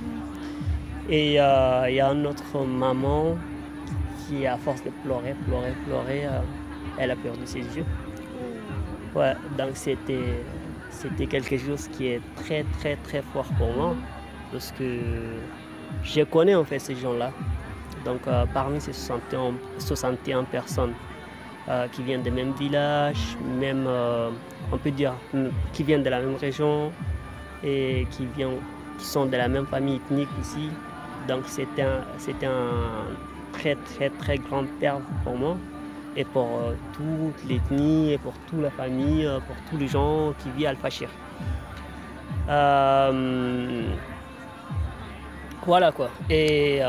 Et 1.09 1.39
euh, 1.39 1.85
il 1.89 1.95
y 1.95 1.99
a 2.01 2.09
une 2.09 2.25
autre 2.25 2.63
maman 2.65 3.35
qui, 4.27 4.47
à 4.47 4.57
force 4.57 4.83
de 4.83 4.91
pleurer, 5.03 5.35
pleurer, 5.45 5.73
pleurer, 5.85 6.25
euh, 6.25 6.39
elle 6.97 7.11
a 7.11 7.15
perdu 7.15 7.41
ses 7.45 7.59
yeux. 7.59 7.85
Ouais, 9.13 9.33
donc 9.57 9.71
c'était, 9.73 10.43
c'était 10.89 11.27
quelque 11.27 11.57
chose 11.57 11.87
qui 11.89 12.07
est 12.07 12.21
très, 12.35 12.63
très, 12.79 12.95
très 12.97 13.21
fort 13.21 13.45
pour 13.57 13.71
moi 13.73 13.95
parce 14.51 14.71
que 14.71 14.83
je 16.03 16.21
connais 16.21 16.55
en 16.55 16.63
fait 16.63 16.79
ces 16.79 16.95
gens-là. 16.95 17.31
Donc 18.05 18.21
euh, 18.27 18.45
parmi 18.53 18.81
ces 18.81 18.93
61, 18.93 19.53
61 19.79 20.43
personnes 20.43 20.93
qui 21.93 22.03
viennent 22.03 22.23
des 22.23 22.29
mêmes 22.29 22.51
villages, 22.59 23.37
même, 23.57 23.87
on 24.69 24.77
peut 24.77 24.91
dire, 24.91 25.13
qui 25.71 25.83
viennent 25.83 26.03
de 26.03 26.09
la 26.09 26.19
même 26.19 26.35
région 26.35 26.91
et 27.63 28.05
qui, 28.11 28.27
qui 28.97 29.05
sont 29.05 29.27
de 29.27 29.37
la 29.37 29.47
même 29.47 29.65
famille 29.67 29.95
ethnique 29.95 30.27
ici, 30.41 30.69
donc 31.25 31.43
c'était 31.47 31.83
un, 31.83 32.01
un, 32.43 33.53
très 33.53 33.75
très 33.75 34.09
très 34.09 34.37
grande 34.39 34.67
perte 34.81 35.03
pour 35.23 35.37
moi 35.37 35.55
et 36.15 36.25
pour 36.25 36.45
euh, 36.45 36.73
toute 36.93 37.49
l'ethnie 37.49 38.13
et 38.13 38.17
pour 38.17 38.33
toute 38.47 38.61
la 38.61 38.71
famille, 38.71 39.25
euh, 39.25 39.39
pour 39.39 39.55
tous 39.69 39.77
les 39.77 39.87
gens 39.87 40.33
qui 40.39 40.49
vivent 40.51 40.67
à 40.67 40.69
Al-Fashir. 40.69 41.09
Euh, 45.63 45.65
voilà 45.65 45.91
quoi. 45.91 46.09
Et 46.29 46.81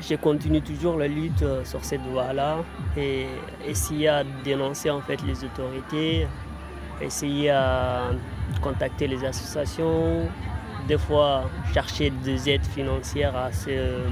je 0.00 0.14
continue 0.16 0.62
toujours 0.62 0.96
la 0.96 1.06
lutte 1.06 1.44
sur 1.64 1.84
cette 1.84 2.02
voie-là. 2.02 2.58
Et 2.96 3.26
essayer 3.66 4.08
à 4.08 4.24
dénoncer 4.44 4.90
en 4.90 5.00
fait 5.00 5.22
les 5.22 5.44
autorités, 5.44 6.26
essayer 7.00 7.50
à 7.50 8.10
contacter 8.60 9.06
les 9.06 9.24
associations, 9.24 10.28
des 10.88 10.98
fois 10.98 11.44
chercher 11.72 12.10
des 12.10 12.50
aides 12.50 12.66
financières 12.66 13.36
à 13.36 13.52
ces, 13.52 13.76
euh, 13.76 14.08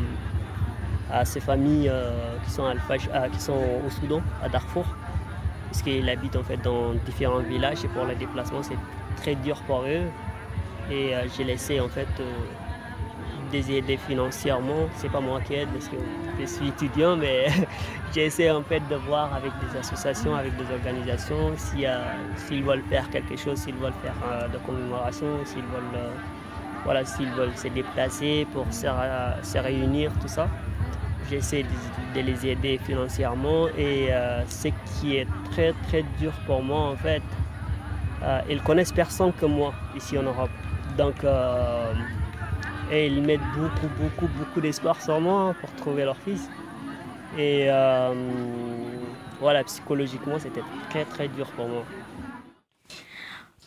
à 1.10 1.24
ces 1.24 1.40
familles 1.40 1.88
euh, 1.88 2.36
qui, 2.44 2.50
sont 2.50 2.62
au 3.52 3.90
Soudan, 3.90 4.22
à 4.42 4.48
Darfour, 4.48 4.84
parce 5.68 5.82
qu'ils 5.82 6.08
habitent 6.08 6.36
en 6.36 6.44
fait 6.44 6.58
dans 6.58 6.94
différents 7.06 7.40
villages. 7.40 7.84
Et 7.84 7.88
pour 7.88 8.04
le 8.04 8.14
déplacement 8.14 8.62
c'est 8.62 8.78
très 9.16 9.34
dur 9.34 9.60
pour 9.66 9.82
eux. 9.82 10.06
Et 10.90 11.14
euh, 11.14 11.26
j'ai 11.36 11.44
laissé 11.44 11.80
en 11.80 11.88
fait 11.88 12.08
des 13.50 13.72
aider 13.72 13.96
financièrement. 13.96 14.88
C'est 14.96 15.10
pas 15.10 15.20
moi 15.20 15.40
qui 15.40 15.54
aide 15.54 15.68
parce 15.68 15.88
que 15.88 15.96
je 16.40 16.46
suis 16.46 16.68
étudiant, 16.68 17.16
mais 17.16 17.46
j'ai 18.14 18.26
essayé 18.26 18.50
en 18.50 18.62
fait 18.62 18.82
de 18.88 18.96
voir 18.96 19.34
avec 19.34 19.52
des 19.60 19.78
associations, 19.78 20.34
avec 20.34 20.56
des 20.56 20.72
organisations, 20.72 21.52
s'ils 21.56 22.62
veulent 22.64 22.84
faire 22.88 23.08
quelque 23.10 23.36
chose, 23.36 23.58
s'ils 23.58 23.76
veulent 23.76 23.92
faire 24.02 24.48
de 24.48 24.58
commémoration, 24.58 25.26
s'ils 25.44 25.62
veulent 25.62 26.00
voilà, 26.84 27.04
s'ils 27.04 27.30
veulent 27.30 27.56
se 27.56 27.68
déplacer 27.68 28.46
pour 28.52 28.66
se, 28.72 29.58
réunir, 29.58 30.10
tout 30.20 30.28
ça. 30.28 30.48
J'essaie 31.28 31.64
de, 32.14 32.20
les 32.20 32.46
aider 32.46 32.78
financièrement 32.84 33.68
et 33.78 34.08
euh, 34.10 34.44
ce 34.48 34.68
qui 34.68 35.16
est 35.16 35.28
très 35.52 35.72
très 35.86 36.02
dur 36.18 36.32
pour 36.46 36.62
moi 36.62 36.80
en 36.90 36.96
fait, 36.96 37.22
euh, 38.22 38.40
ils 38.50 38.60
connaissent 38.62 38.92
personne 38.92 39.32
que 39.32 39.46
moi 39.46 39.72
ici 39.96 40.18
en 40.18 40.24
Europe. 40.24 40.50
Donc, 40.98 41.22
euh, 41.22 41.92
et 42.90 43.06
ils 43.06 43.22
mettent 43.22 43.40
beaucoup, 43.56 43.88
beaucoup, 44.00 44.28
beaucoup 44.38 44.60
d'espoir 44.60 45.00
sur 45.00 45.20
moi 45.20 45.54
pour 45.60 45.70
trouver 45.76 46.04
leur 46.04 46.16
fils. 46.18 46.48
Et 47.38 47.66
euh, 47.68 48.12
voilà, 49.40 49.62
psychologiquement, 49.64 50.38
c'était 50.38 50.62
très, 50.90 51.04
très 51.04 51.28
dur 51.28 51.46
pour 51.56 51.68
moi. 51.68 51.84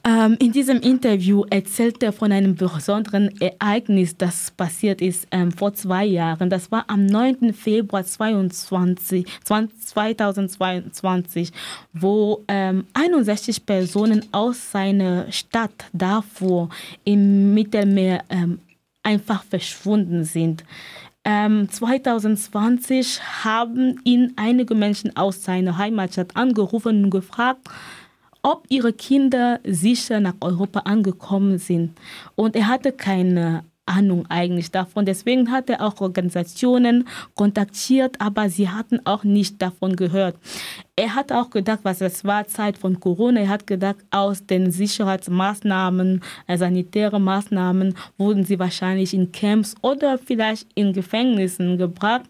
Ähm, 0.05 0.36
in 0.41 0.51
diesem 0.51 0.82
Interview 0.82 1.45
erzählt 1.49 2.03
er 2.03 2.11
von 2.11 2.34
einem 2.34 2.55
besonderen 2.55 3.30
Ereignis, 3.39 4.17
das 4.17 4.51
passiert 4.51 5.01
ist 5.01 5.26
ähm, 5.32 5.49
vor 5.49 5.74
zwei 5.76 6.03
Jahren. 6.03 6.49
Das 6.49 6.69
war 6.74 6.84
am 6.89 7.05
9. 7.05 7.53
Februar 7.53 8.03
22, 8.03 9.26
2022, 9.45 11.53
wo 11.93 12.43
ähm, 12.49 12.84
61 12.93 13.65
Personen 13.65 14.26
aus 14.34 14.74
seiner 14.74 15.32
Stadt 15.32 15.86
Darfur 15.93 16.67
im 17.05 17.53
Mittelmeer 17.53 18.26
ähm, 18.30 18.59
einfach 19.04 19.43
verschwunden 19.43 20.24
sind. 20.24 20.64
Ähm, 21.26 21.70
2020 21.70 23.22
haben 23.45 24.01
ihn 24.04 24.34
einige 24.36 24.76
Menschen 24.76 25.16
aus 25.16 25.43
seiner 25.43 25.78
Heimatstadt 25.78 26.36
angerufen 26.36 27.06
und 27.06 27.10
gefragt, 27.12 27.70
ob 28.41 28.66
ihre 28.68 28.91
Kinder 28.91 29.62
sicher 29.64 30.20
nach 30.20 30.36
Europa 30.41 30.80
angekommen 30.80 31.60
sind. 31.60 31.97
Und 32.36 32.58
er 32.58 32.68
hatte 32.68 32.91
keine 32.91 33.64
Ahnung 33.86 34.26
eigentlich 34.30 34.72
davon. 34.72 35.06
Deswegen 35.06 35.51
hat 35.51 35.70
er 35.70 35.82
auch 35.82 35.99
Organisationen 36.01 37.08
kontaktiert, 37.36 38.20
aber 38.20 38.49
sie 38.49 38.70
hatten 38.70 39.06
auch 39.06 39.24
nicht 39.24 39.62
davon 39.62 39.95
gehört. 39.95 40.38
Er 40.96 41.16
hat 41.16 41.32
auch 41.32 41.50
gedacht, 41.50 41.80
was 41.82 42.02
es 42.02 42.24
war 42.24 42.46
Zeit 42.46 42.78
von 42.78 43.00
Corona. 43.00 43.39
Er 43.39 43.50
hat 43.50 43.66
gedacht, 43.66 43.96
aus 44.12 44.46
den 44.46 44.70
Sicherheitsmaßnahmen, 44.70 46.22
äh, 46.46 46.56
sanitäre 46.56 47.20
Maßnahmen 47.20 47.96
wurden 48.20 48.46
sie 48.46 48.60
wahrscheinlich 48.60 49.16
in 49.16 49.32
Camps 49.32 49.74
oder 49.82 50.20
vielleicht 50.20 50.68
in 50.76 50.94
Gefängnissen 50.94 51.80
gebracht. 51.80 52.26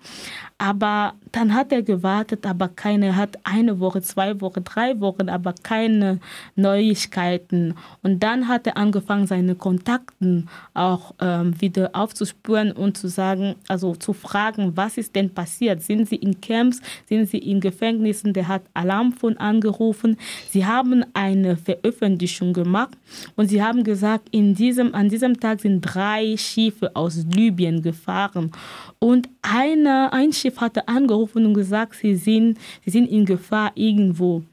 Aber 0.58 1.16
dann 1.34 1.54
hat 1.54 1.74
er 1.74 1.82
gewartet, 1.82 2.46
aber 2.46 2.70
keine, 2.70 3.18
hat 3.18 3.38
eine 3.44 3.82
Woche, 3.82 4.02
zwei 4.02 4.40
Wochen, 4.40 4.64
drei 4.64 4.98
Wochen, 5.02 5.28
aber 5.28 5.54
keine 5.62 6.20
Neuigkeiten. 6.56 7.76
Und 8.02 8.24
dann 8.24 8.48
hat 8.48 8.66
er 8.68 8.78
angefangen, 8.78 9.28
seine 9.28 9.56
Kontakten 9.56 10.48
auch 10.74 11.16
ähm, 11.20 11.60
wieder 11.60 11.90
aufzuspüren 11.92 12.72
und 12.72 12.98
zu 12.98 13.10
sagen, 13.10 13.56
also 13.68 13.94
zu 13.96 14.14
fragen, 14.14 14.78
was 14.78 14.98
ist 14.98 15.18
denn 15.18 15.34
passiert? 15.34 15.82
Sind 15.82 16.08
sie 16.08 16.16
in 16.16 16.40
Camps? 16.40 16.80
Sind 17.10 17.28
sie 17.28 17.40
in 17.40 17.60
Gefängnissen? 17.60 18.32
Der 18.32 18.48
hat 18.54 18.64
Alarmphone 18.74 19.38
angerufen. 19.38 20.18
Sie 20.50 20.66
haben 20.66 21.06
eine 21.14 21.58
Veröffentlichung 21.58 22.54
gemacht 22.54 22.98
und 23.36 23.48
sie 23.48 23.62
haben 23.62 23.84
gesagt, 23.84 24.30
in 24.32 24.56
diesem, 24.56 24.94
an 24.96 25.10
diesem 25.10 25.40
Tag 25.40 25.60
sind 25.60 25.82
drei 25.82 26.38
Schiffe 26.38 26.96
aus 26.96 27.26
Libyen 27.26 27.82
gefahren. 27.82 28.52
Und 29.00 29.30
eine, 29.42 30.14
ein 30.14 30.32
Schiff 30.32 30.62
hatte 30.62 30.88
angerufen 30.88 31.46
und 31.46 31.54
gesagt, 31.54 31.96
sie 31.96 32.16
sind, 32.16 32.58
sie 32.84 32.92
sind 32.92 33.10
in 33.10 33.26
Gefahr 33.26 33.72
irgendwo. 33.76 34.44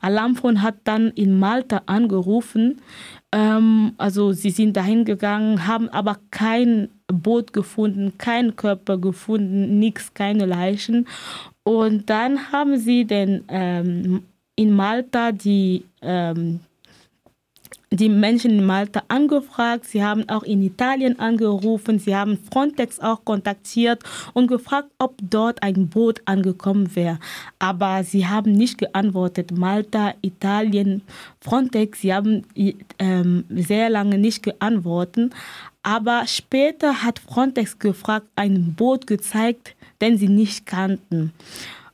Alarmphone 0.00 0.62
hat 0.62 0.76
dann 0.84 1.10
in 1.10 1.38
Malta 1.38 1.82
angerufen. 1.86 2.80
Ähm, 3.32 3.92
also 3.96 4.32
sie 4.32 4.50
sind 4.50 4.76
dahin 4.76 5.04
gegangen, 5.04 5.66
haben 5.66 5.88
aber 5.88 6.18
kein 6.30 6.88
Boot 7.06 7.52
gefunden, 7.52 8.14
kein 8.18 8.56
Körper 8.56 8.98
gefunden, 8.98 9.78
nichts, 9.78 10.14
keine 10.14 10.46
Leichen. 10.46 11.06
Und 11.62 12.08
dann 12.08 12.52
haben 12.52 12.78
sie 12.78 13.04
den, 13.04 13.44
ähm, 13.48 14.22
in 14.56 14.72
Malta 14.74 15.32
die 15.32 15.84
ähm, 16.02 16.60
die 17.92 18.08
Menschen 18.08 18.52
in 18.52 18.64
Malta 18.64 19.02
angefragt, 19.08 19.84
sie 19.84 20.04
haben 20.04 20.28
auch 20.28 20.44
in 20.44 20.62
Italien 20.62 21.18
angerufen, 21.18 21.98
sie 21.98 22.14
haben 22.14 22.38
Frontex 22.38 23.00
auch 23.00 23.24
kontaktiert 23.24 24.02
und 24.32 24.46
gefragt, 24.46 24.90
ob 24.98 25.16
dort 25.20 25.62
ein 25.62 25.88
Boot 25.88 26.22
angekommen 26.24 26.94
wäre. 26.94 27.18
Aber 27.58 28.04
sie 28.04 28.28
haben 28.28 28.52
nicht 28.52 28.78
geantwortet. 28.78 29.50
Malta, 29.50 30.14
Italien, 30.22 31.02
Frontex, 31.40 32.00
sie 32.00 32.14
haben 32.14 32.46
ähm, 33.00 33.44
sehr 33.50 33.90
lange 33.90 34.18
nicht 34.18 34.44
geantwortet. 34.44 35.32
Aber 35.82 36.26
später 36.26 37.02
hat 37.02 37.18
Frontex 37.18 37.78
gefragt, 37.78 38.28
ein 38.36 38.74
Boot 38.74 39.08
gezeigt, 39.08 39.74
den 40.00 40.18
sie 40.18 40.28
nicht 40.28 40.66
kannten. 40.66 41.32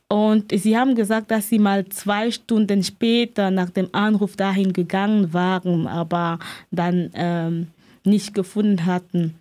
Und 0.09 0.57
sie 0.57 0.77
haben 0.77 0.95
gesagt, 0.95 1.31
dass 1.31 1.49
sie 1.49 1.59
mal 1.59 1.85
zwei 1.89 2.31
Stunden 2.31 2.81
später 2.83 3.51
nach 3.51 3.69
dem 3.69 3.89
Anruf 3.93 4.37
dahin 4.37 4.71
gegangen 4.71 5.33
waren, 5.33 5.85
aber 5.85 6.39
dann 6.71 7.11
ähm, 7.13 7.67
nicht 8.05 8.33
gefunden 8.33 8.85
hatten. 8.85 9.35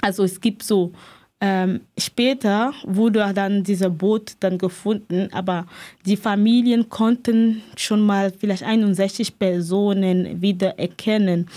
Also 0.00 0.24
es 0.24 0.40
gibt 0.40 0.64
so, 0.64 0.92
ähm, 1.44 1.80
später 1.98 2.72
wurde 2.84 3.32
dann 3.34 3.64
dieser 3.64 3.90
Boot 3.90 4.34
dann 4.38 4.58
gefunden, 4.58 5.28
aber 5.32 5.66
die 6.06 6.16
Familien 6.16 6.88
konnten 6.88 7.62
schon 7.76 8.00
mal 8.00 8.30
vielleicht 8.30 8.62
61 8.62 9.40
Personen 9.40 10.40
wieder 10.40 10.78
erkennen. 10.78 11.48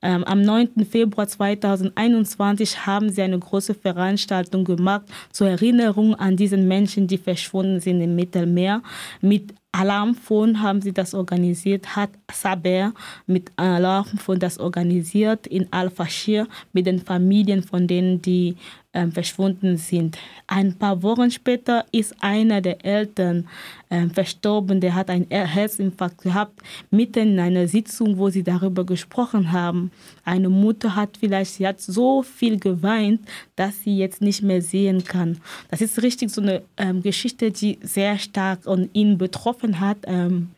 Ähm, 0.00 0.24
am 0.24 0.40
9. 0.40 0.86
Februar 0.90 1.28
2021 1.28 2.86
haben 2.86 3.10
sie 3.10 3.20
eine 3.20 3.38
große 3.38 3.74
Veranstaltung 3.74 4.64
gemacht 4.64 5.02
zur 5.30 5.50
Erinnerung 5.50 6.14
an 6.14 6.38
diesen 6.38 6.66
Menschen, 6.66 7.06
die 7.06 7.18
verschwunden 7.18 7.80
sind 7.80 8.00
im 8.00 8.16
Mittelmeer. 8.16 8.80
Mit 9.20 9.52
Alarmphone 9.72 10.62
haben 10.62 10.80
sie 10.80 10.92
das 10.92 11.14
organisiert, 11.14 11.96
hat 11.96 12.10
Saber 12.32 12.94
mit 13.26 13.50
Alarmphone 13.56 14.38
das 14.38 14.58
organisiert 14.58 15.46
in 15.48 15.66
Al-Fashir 15.70 16.46
mit 16.72 16.86
den 16.86 17.00
Familien 17.00 17.62
von 17.62 17.86
denen, 17.86 18.22
die 18.22 18.56
ähm, 18.94 19.12
verschwunden 19.12 19.76
sind. 19.76 20.16
Ein 20.46 20.74
paar 20.74 21.02
Wochen 21.02 21.30
später 21.30 21.84
ist 21.92 22.14
einer 22.20 22.60
der 22.60 22.84
Eltern 22.84 23.48
ähm, 23.90 24.10
verstorben, 24.10 24.80
der 24.80 24.94
hat 24.94 25.10
einen 25.10 25.26
Herzinfarkt 25.30 26.22
gehabt, 26.22 26.60
mitten 26.90 27.34
in 27.34 27.40
einer 27.40 27.68
Sitzung, 27.68 28.18
wo 28.18 28.30
sie 28.30 28.42
darüber 28.42 28.84
gesprochen 28.84 29.52
haben. 29.52 29.90
Eine 30.24 30.48
Mutter 30.48 30.96
hat 30.96 31.16
vielleicht, 31.18 31.54
sie 31.54 31.66
hat 31.66 31.80
so 31.80 32.22
viel 32.22 32.58
geweint, 32.58 33.20
dass 33.56 33.82
sie 33.82 33.96
jetzt 33.98 34.22
nicht 34.22 34.42
mehr 34.42 34.62
sehen 34.62 35.04
kann. 35.04 35.38
Das 35.70 35.80
ist 35.80 36.02
richtig 36.02 36.30
so 36.30 36.40
eine 36.40 36.62
ähm, 36.76 37.02
Geschichte, 37.02 37.50
die 37.50 37.78
sehr 37.82 38.18
stark 38.18 38.66
und 38.66 38.90
ihn 38.94 39.18
betroffen 39.18 39.80
hat. 39.80 39.98
Ähm, 40.04 40.50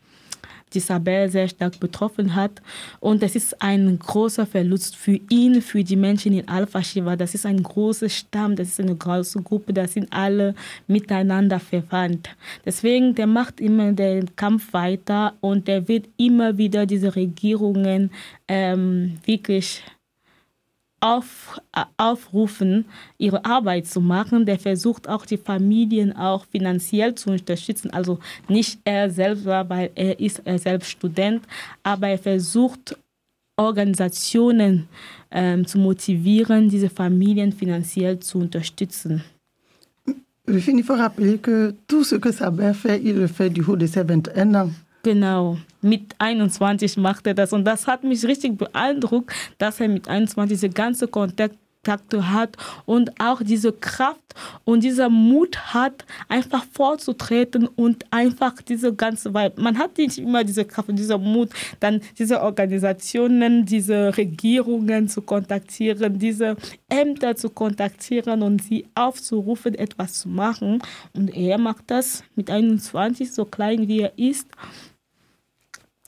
die 0.73 0.79
Isabel 0.79 1.29
sehr 1.29 1.47
stark 1.47 1.79
betroffen 1.79 2.35
hat. 2.35 2.61
Und 2.99 3.23
es 3.23 3.35
ist 3.35 3.61
ein 3.61 3.99
großer 3.99 4.45
Verlust 4.45 4.95
für 4.95 5.19
ihn, 5.29 5.61
für 5.61 5.83
die 5.83 5.95
Menschen 5.95 6.33
in 6.33 6.47
Alpha 6.47 6.83
Shiva. 6.83 7.15
Das 7.15 7.33
ist 7.33 7.45
ein 7.45 7.63
großer 7.63 8.09
Stamm, 8.09 8.55
das 8.55 8.69
ist 8.69 8.79
eine 8.79 8.95
große 8.95 9.41
Gruppe, 9.41 9.73
da 9.73 9.87
sind 9.87 10.11
alle 10.11 10.55
miteinander 10.87 11.59
verwandt. 11.59 12.29
Deswegen, 12.65 13.15
der 13.15 13.27
macht 13.27 13.59
immer 13.61 13.91
den 13.93 14.35
Kampf 14.35 14.73
weiter 14.73 15.33
und 15.41 15.67
der 15.67 15.87
wird 15.87 16.07
immer 16.17 16.57
wieder 16.57 16.85
diese 16.85 17.15
Regierungen 17.15 18.11
ähm, 18.47 19.17
wirklich 19.25 19.83
auf, 20.99 21.59
äh, 21.75 21.83
aufrufen, 21.97 22.85
ihre 23.17 23.45
Arbeit 23.45 23.87
zu 23.87 24.01
machen. 24.01 24.45
Der 24.45 24.59
versucht 24.59 25.07
auch 25.07 25.25
die 25.25 25.37
Familien 25.37 26.15
auch 26.15 26.45
finanziell 26.45 27.15
zu 27.15 27.29
unterstützen. 27.29 27.91
Also 27.91 28.19
nicht 28.47 28.79
er 28.83 29.09
selber, 29.09 29.69
weil 29.69 29.91
er 29.95 30.19
ist 30.19 30.41
er 30.45 30.59
selbst 30.59 30.89
Student, 30.89 31.43
aber 31.83 32.07
er 32.07 32.17
versucht 32.17 32.97
Organisationen 33.57 34.87
ähm, 35.31 35.65
zu 35.65 35.79
motivieren, 35.79 36.69
diese 36.69 36.89
Familien 36.89 37.51
finanziell 37.51 38.19
zu 38.19 38.37
unterstützen. 38.39 39.23
Je 40.49 40.61
finis 40.61 40.85
par 40.85 40.99
rappeler 40.99 41.39
que 41.39 41.75
tout 41.87 42.05
ce 42.05 42.15
que 42.19 42.31
Saber 42.31 42.73
fait, 42.73 43.01
il 43.03 43.15
le 43.17 43.27
fait 43.27 43.49
du 43.49 43.61
haut 43.65 43.75
de 43.75 43.85
ses 43.85 44.05
21 44.05 44.55
ans. 44.55 44.71
Genau, 45.03 45.57
mit 45.87 46.15
21 46.19 46.97
macht 46.97 47.27
er 47.27 47.33
das. 47.33 47.53
Und 47.53 47.65
das 47.65 47.87
hat 47.87 48.03
mich 48.03 48.25
richtig 48.25 48.57
beeindruckt, 48.57 49.31
dass 49.57 49.79
er 49.79 49.87
mit 49.87 50.07
21 50.07 50.59
diese 50.59 50.69
ganze 50.69 51.07
Kontakte 51.07 51.57
hat 52.13 52.57
und 52.85 53.11
auch 53.21 53.41
diese 53.41 53.71
Kraft 53.71 54.19
und 54.65 54.83
dieser 54.83 55.09
Mut 55.09 55.73
hat, 55.73 56.05
einfach 56.27 56.65
vorzutreten 56.73 57.65
und 57.65 58.05
einfach 58.11 58.61
diese 58.61 58.93
ganze, 58.93 59.33
weil 59.33 59.53
man 59.55 59.77
hat 59.77 59.97
nicht 59.97 60.17
immer 60.17 60.43
diese 60.43 60.65
Kraft 60.65 60.89
und 60.89 60.97
dieser 60.97 61.17
Mut, 61.17 61.49
dann 61.79 62.01
diese 62.19 62.41
Organisationen, 62.41 63.65
diese 63.65 64.17
Regierungen 64.17 65.07
zu 65.07 65.21
kontaktieren, 65.21 66.19
diese 66.19 66.57
Ämter 66.89 67.37
zu 67.37 67.49
kontaktieren 67.49 68.41
und 68.41 68.61
sie 68.61 68.85
aufzurufen, 68.93 69.73
etwas 69.75 70.19
zu 70.19 70.29
machen. 70.29 70.79
Und 71.13 71.33
er 71.33 71.57
macht 71.57 71.85
das 71.87 72.23
mit 72.35 72.49
21, 72.49 73.31
so 73.31 73.45
klein 73.45 73.87
wie 73.87 74.01
er 74.01 74.17
ist. 74.17 74.47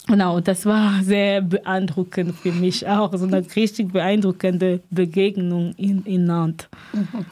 Genau, 0.09 0.39
das 0.39 0.65
war 0.65 1.03
sehr 1.03 1.39
beeindruckend 1.39 2.33
für 2.35 2.51
mich 2.51 2.87
auch, 2.87 3.15
so 3.15 3.25
eine 3.25 3.45
richtig 3.55 3.91
beeindruckende 3.93 4.81
Begegnung 4.89 5.71
in, 5.77 6.03
in 6.03 6.25
Nantes. 6.25 6.67
Mhm. 6.93 7.25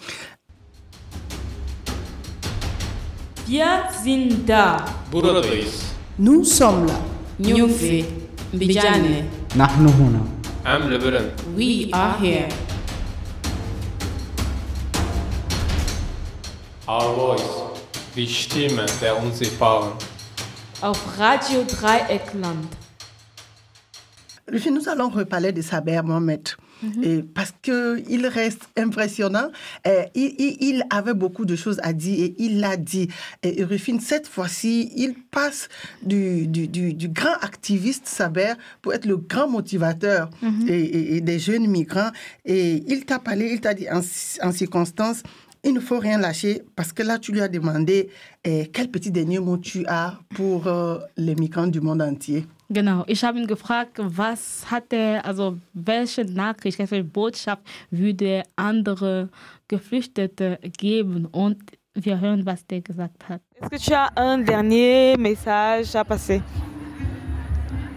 Wir 3.47 3.65
sind 4.03 4.47
da. 4.47 4.85
Buradayız. 5.09 5.85
Nous 6.19 6.45
sommes 6.45 6.91
là. 6.91 6.99
Nyufi, 7.39 8.05
Bijane. 8.53 9.25
Nahnu 9.55 9.89
huna. 9.97 10.21
Am 10.63 10.87
Lebanon. 10.87 11.31
We 11.55 11.89
are 11.91 12.19
here. 12.19 12.47
Our 16.87 17.15
voice, 17.15 17.49
die 18.15 18.27
Stimme 18.27 18.85
der 19.01 19.17
Unsichtbaren. 19.23 19.93
Auf 20.81 21.17
Radio 21.17 21.63
Dreieckland. 21.63 22.65
Nous 24.71 24.87
allons 24.87 25.09
reparler 25.09 25.51
de 25.51 25.61
Saber 25.61 26.01
Mohamed. 26.03 26.49
Et 27.01 27.23
parce 27.23 27.51
qu'il 27.63 28.27
reste 28.27 28.69
impressionnant. 28.77 29.49
Et 29.83 30.11
il, 30.61 30.83
avait 30.91 31.15
beaucoup 31.15 31.43
de 31.43 31.55
choses 31.55 31.79
à 31.81 31.91
dire 31.91 32.23
et 32.23 32.35
il 32.37 32.59
l'a 32.59 32.77
dit. 32.77 33.09
Et 33.41 33.63
Rufine, 33.63 33.99
cette 33.99 34.27
fois-ci, 34.27 34.91
il 34.95 35.15
passe 35.15 35.67
du, 36.03 36.45
du, 36.47 36.67
du- 36.67 36.93
du 36.93 37.09
grand 37.09 37.33
activiste 37.41 38.07
Saber 38.07 38.53
pour 38.83 38.93
être 38.93 39.05
le 39.05 39.17
grand 39.17 39.49
motivateur 39.49 40.29
et, 40.67 40.73
et- 40.79 41.15
et 41.15 41.21
des 41.21 41.39
jeunes 41.39 41.65
migrants. 41.67 42.11
Et 42.45 42.83
il 42.87 43.05
t'a 43.05 43.17
parlé, 43.17 43.49
il 43.53 43.59
t'a 43.59 43.73
dit 43.73 43.89
en, 43.89 44.01
en 44.47 44.51
circonstance, 44.51 45.23
il 45.67 45.73
ne 45.73 45.79
faut 45.79 45.99
rien 45.99 46.17
lâcher 46.17 46.61
parce 46.75 46.93
que 46.93 47.03
là, 47.03 47.19
tu 47.19 47.31
lui 47.31 47.41
as 47.41 47.49
demandé 47.49 48.09
eh, 48.43 48.67
quel 48.71 48.89
petit 48.89 49.11
dernier 49.11 49.39
mot 49.39 49.57
tu 49.57 49.85
as 49.87 50.17
pour 50.35 50.67
euh, 50.67 50.99
les 51.17 51.35
migrants 51.35 51.67
du 51.67 51.81
monde 51.81 52.01
entier. 52.01 52.45
Genau, 52.69 53.05
ich 53.07 53.23
habe 53.23 53.37
ihn 53.39 53.47
gefragt, 53.47 53.97
was 53.99 54.65
hat 54.69 54.91
er, 54.91 55.25
also 55.25 55.57
welche 55.73 56.25
Nachricht, 56.25 56.79
welche 56.79 57.03
Botschaft 57.03 57.61
würde 57.91 58.43
andere 58.57 59.29
Geflüchtete 59.69 60.59
geben? 60.77 61.27
Und 61.27 61.57
wir 61.93 62.19
hören, 62.19 62.45
was 62.45 62.65
der 62.67 62.81
gesagt 62.81 63.29
hat. 63.29 63.41
Est-ce 63.55 63.69
que 63.69 63.77
tu 63.77 63.93
as 63.93 64.09
un 64.17 64.39
dernier 64.39 65.15
message 65.17 65.95
à 65.95 66.03
passer? 66.03 66.41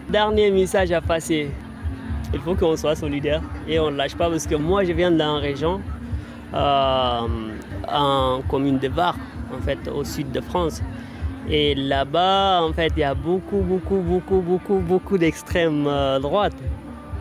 Dernier 0.09 0.51
message 0.51 0.91
à 0.91 1.01
passer. 1.01 1.51
Il 2.33 2.39
faut 2.39 2.55
qu'on 2.55 2.77
soit 2.77 2.95
solidaire 2.95 3.41
et 3.67 3.77
on 3.79 3.91
ne 3.91 3.97
lâche 3.97 4.15
pas 4.15 4.29
parce 4.29 4.47
que 4.47 4.55
moi 4.55 4.85
je 4.85 4.93
viens 4.93 5.11
d'une 5.11 5.21
région, 5.21 5.81
euh, 6.53 7.27
en 7.87 8.41
commune 8.47 8.79
de 8.79 8.87
Var, 8.87 9.15
en 9.53 9.61
fait, 9.61 9.79
au 9.87 10.03
sud 10.03 10.31
de 10.31 10.41
France. 10.41 10.81
Et 11.49 11.75
là-bas, 11.75 12.61
en 12.63 12.71
fait, 12.73 12.93
il 12.95 12.99
y 12.99 13.03
a 13.03 13.13
beaucoup, 13.13 13.61
beaucoup, 13.61 13.97
beaucoup, 13.97 14.41
beaucoup, 14.41 14.79
beaucoup 14.79 15.17
d'extrême 15.17 15.85
euh, 15.87 16.19
droite. 16.19 16.53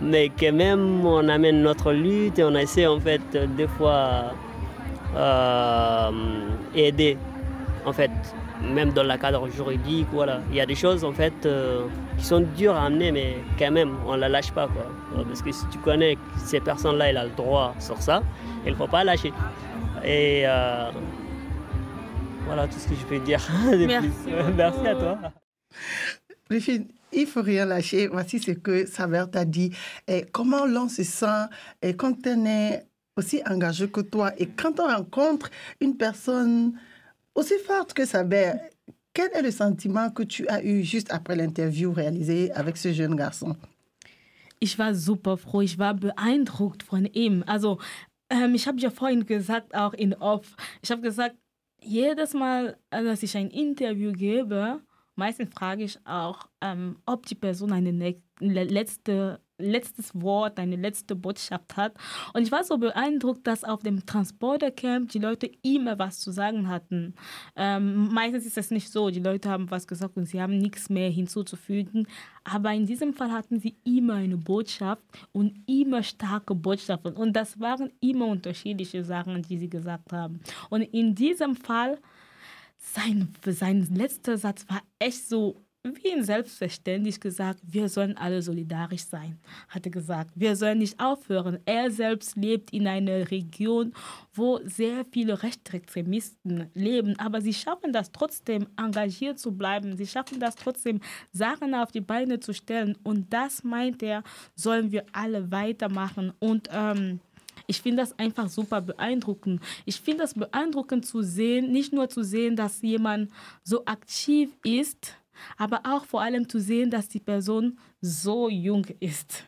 Mais 0.02 0.30
quand 0.38 0.52
même, 0.52 1.04
on 1.04 1.28
amène 1.28 1.62
notre 1.62 1.92
lutte 1.92 2.38
et 2.38 2.44
on 2.44 2.54
essaie, 2.54 2.86
en 2.86 3.00
fait, 3.00 3.22
des 3.56 3.66
fois, 3.66 4.32
euh, 5.16 6.10
aider, 6.74 7.18
en 7.84 7.92
fait, 7.92 8.10
même 8.62 8.92
dans 8.92 9.02
le 9.02 9.16
cadre 9.16 9.48
juridique, 9.48 10.06
voilà. 10.12 10.40
Il 10.50 10.56
y 10.56 10.60
a 10.60 10.66
des 10.66 10.74
choses, 10.74 11.04
en 11.04 11.12
fait, 11.12 11.34
euh, 11.44 11.86
qui 12.18 12.24
sont 12.24 12.44
dures 12.56 12.76
à 12.76 12.84
amener, 12.84 13.12
mais 13.12 13.38
quand 13.58 13.70
même, 13.70 13.96
on 14.06 14.14
ne 14.14 14.18
la 14.18 14.28
lâche 14.28 14.52
pas, 14.52 14.68
quoi. 14.68 14.86
Parce 15.26 15.42
que 15.42 15.50
si 15.50 15.66
tu 15.68 15.78
connais 15.78 16.14
que 16.14 16.20
ces 16.36 16.60
personnes-là, 16.60 17.08
elles 17.08 17.18
ont 17.18 17.24
le 17.24 17.36
droit 17.36 17.74
sur 17.78 18.00
ça, 18.00 18.22
il 18.64 18.72
ne 18.72 18.76
faut 18.76 18.86
pas 18.86 19.02
lâcher. 19.02 19.32
Et 20.04 20.42
euh, 20.46 20.90
voilà 22.46 22.66
tout 22.66 22.78
ce 22.78 22.88
que 22.88 22.94
je 22.94 23.04
peux 23.04 23.18
dire 23.20 23.40
de 23.70 23.86
Merci. 23.86 24.08
Merci 24.56 24.86
à 24.86 24.94
toi. 24.94 25.18
Rufine, 26.50 26.88
il 27.12 27.26
faut 27.26 27.42
rien 27.42 27.66
lâcher. 27.66 28.08
Voici 28.08 28.38
ce 28.38 28.52
que 28.52 28.86
Saber 28.86 29.24
t'a 29.30 29.44
dit. 29.44 29.72
Et 30.08 30.24
comment 30.32 30.66
l'on 30.66 30.88
se 30.88 31.02
sent 31.02 31.46
et 31.82 31.94
quand 31.94 32.26
on 32.26 32.46
est 32.46 32.86
aussi 33.16 33.42
engagé 33.46 33.88
que 33.88 34.00
toi 34.00 34.32
et 34.38 34.46
quand 34.46 34.80
on 34.80 34.86
rencontre 34.86 35.50
une 35.80 35.96
personne 35.96 36.72
aussi 37.34 37.54
forte 37.66 37.92
que 37.92 38.04
Saber, 38.04 38.52
quel 39.12 39.30
est 39.34 39.42
le 39.42 39.50
sentiment 39.50 40.10
que 40.10 40.22
tu 40.22 40.46
as 40.48 40.62
eu 40.64 40.82
juste 40.82 41.12
après 41.12 41.36
l'interview 41.36 41.92
réalisée 41.92 42.50
avec 42.52 42.76
ce 42.76 42.92
jeune 42.92 43.14
garçon? 43.14 43.56
Ich 44.62 44.78
war 44.78 44.94
super 44.94 45.38
froh, 45.38 45.62
ich 45.62 45.78
war 45.78 45.94
beeindruckt 45.94 46.82
von 46.82 47.06
ihm. 47.14 47.42
Also, 47.46 47.78
ähm, 48.30 48.54
ich 48.54 48.66
habe 48.66 48.78
ja 48.80 48.90
vorhin 48.90 49.26
gesagt, 49.26 49.74
auch 49.74 49.92
in 49.94 50.14
Off, 50.14 50.56
ich 50.82 50.90
habe 50.90 51.02
gesagt, 51.02 51.36
jedes 51.82 52.34
Mal, 52.34 52.78
äh, 52.90 53.02
dass 53.04 53.22
ich 53.22 53.36
ein 53.36 53.50
Interview 53.50 54.12
gebe, 54.12 54.80
meistens 55.16 55.52
frage 55.54 55.84
ich 55.84 55.98
auch, 56.06 56.48
ähm, 56.60 56.98
ob 57.06 57.26
die 57.26 57.34
Person 57.34 57.72
eine 57.72 57.92
ne 57.92 58.22
le- 58.40 58.64
letzte, 58.64 59.40
letztes 59.60 60.10
Wort, 60.20 60.58
eine 60.58 60.76
letzte 60.76 61.14
Botschaft 61.14 61.76
hat. 61.76 61.94
Und 62.32 62.42
ich 62.42 62.52
war 62.52 62.64
so 62.64 62.78
beeindruckt, 62.78 63.46
dass 63.46 63.64
auf 63.64 63.82
dem 63.82 64.04
Transportercamp 64.06 65.10
die 65.10 65.18
Leute 65.18 65.50
immer 65.62 65.98
was 65.98 66.20
zu 66.20 66.30
sagen 66.30 66.68
hatten. 66.68 67.14
Ähm, 67.56 68.08
meistens 68.12 68.46
ist 68.46 68.58
es 68.58 68.70
nicht 68.70 68.90
so, 68.90 69.10
die 69.10 69.20
Leute 69.20 69.48
haben 69.48 69.70
was 69.70 69.86
gesagt 69.86 70.16
und 70.16 70.26
sie 70.26 70.40
haben 70.40 70.58
nichts 70.58 70.90
mehr 70.90 71.10
hinzuzufügen. 71.10 72.06
Aber 72.44 72.72
in 72.72 72.86
diesem 72.86 73.12
Fall 73.12 73.30
hatten 73.30 73.60
sie 73.60 73.76
immer 73.84 74.14
eine 74.14 74.36
Botschaft 74.36 75.02
und 75.32 75.62
immer 75.66 76.02
starke 76.02 76.54
Botschaften. 76.54 77.14
Und 77.14 77.34
das 77.34 77.60
waren 77.60 77.92
immer 78.00 78.26
unterschiedliche 78.26 79.04
Sachen, 79.04 79.42
die 79.42 79.58
sie 79.58 79.68
gesagt 79.68 80.12
haben. 80.12 80.40
Und 80.70 80.82
in 80.82 81.14
diesem 81.14 81.54
Fall, 81.54 81.98
sein, 82.78 83.28
sein 83.44 83.86
letzter 83.94 84.38
Satz 84.38 84.64
war 84.68 84.82
echt 84.98 85.28
so 85.28 85.62
wie 85.82 86.12
ein 86.12 86.24
selbstverständlich 86.24 87.20
gesagt, 87.20 87.60
wir 87.62 87.88
sollen 87.88 88.16
alle 88.18 88.42
solidarisch 88.42 89.04
sein, 89.04 89.38
hat 89.68 89.86
er 89.86 89.90
gesagt. 89.90 90.30
Wir 90.34 90.54
sollen 90.54 90.78
nicht 90.78 91.00
aufhören. 91.00 91.58
Er 91.64 91.90
selbst 91.90 92.36
lebt 92.36 92.70
in 92.72 92.86
einer 92.86 93.30
Region, 93.30 93.94
wo 94.34 94.60
sehr 94.64 95.06
viele 95.10 95.42
Rechtsextremisten 95.42 96.70
leben, 96.74 97.18
aber 97.18 97.40
sie 97.40 97.54
schaffen 97.54 97.92
das 97.92 98.12
trotzdem, 98.12 98.66
engagiert 98.76 99.38
zu 99.38 99.52
bleiben. 99.52 99.96
Sie 99.96 100.06
schaffen 100.06 100.38
das 100.38 100.54
trotzdem, 100.54 101.00
Sachen 101.32 101.74
auf 101.74 101.90
die 101.92 102.02
Beine 102.02 102.40
zu 102.40 102.52
stellen. 102.52 102.98
Und 103.02 103.32
das 103.32 103.64
meint 103.64 104.02
er, 104.02 104.22
sollen 104.54 104.92
wir 104.92 105.06
alle 105.12 105.50
weitermachen. 105.50 106.32
Und 106.40 106.68
ähm, 106.72 107.20
ich 107.66 107.80
finde 107.80 108.02
das 108.02 108.18
einfach 108.18 108.48
super 108.48 108.82
beeindruckend. 108.82 109.62
Ich 109.86 110.00
finde 110.00 110.24
das 110.24 110.34
beeindruckend 110.34 111.06
zu 111.06 111.22
sehen, 111.22 111.72
nicht 111.72 111.92
nur 111.92 112.08
zu 112.08 112.22
sehen, 112.22 112.56
dass 112.56 112.82
jemand 112.82 113.30
so 113.62 113.84
aktiv 113.86 114.50
ist, 114.62 115.14
aber 115.56 115.80
auch 115.84 116.04
vor 116.04 116.22
allem 116.22 116.48
zu 116.48 116.60
sehen, 116.60 116.90
dass 116.90 117.08
die 117.08 117.20
Person 117.20 117.78
so 118.00 118.48
jung 118.48 118.86
ist. 119.00 119.44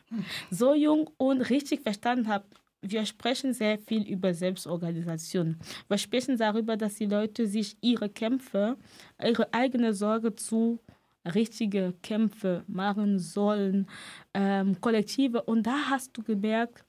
So 0.51 0.73
jung 0.73 1.09
und 1.17 1.41
richtig 1.49 1.81
verstanden 1.81 2.27
hat. 2.27 2.45
Wir 2.81 3.05
sprechen 3.05 3.53
sehr 3.53 3.77
viel 3.77 4.03
über 4.03 4.33
Selbstorganisation. 4.33 5.57
Wir 5.87 5.97
sprechen 5.97 6.37
darüber, 6.37 6.75
dass 6.75 6.95
die 6.95 7.05
Leute 7.05 7.47
sich 7.47 7.77
ihre 7.81 8.09
Kämpfe, 8.09 8.77
ihre 9.21 9.53
eigene 9.53 9.93
Sorge 9.93 10.35
zu 10.35 10.79
richtige 11.25 11.93
Kämpfe 12.01 12.63
machen 12.67 13.19
sollen, 13.19 13.87
ähm, 14.33 14.79
Kollektive. 14.81 15.43
Und 15.43 15.63
da 15.63 15.89
hast 15.89 16.17
du 16.17 16.23
gemerkt, 16.23 16.83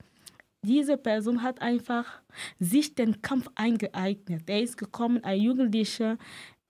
diese 0.64 0.96
Person 0.96 1.42
hat 1.42 1.61
einfach 1.61 2.07
sich 2.59 2.94
den 2.94 3.20
Kampf 3.20 3.48
eingeeignet. 3.55 4.44
Er 4.46 4.62
ist 4.62 4.78
gekommen, 4.78 5.22
ein 5.22 5.40
Jugendlicher, 5.40 6.16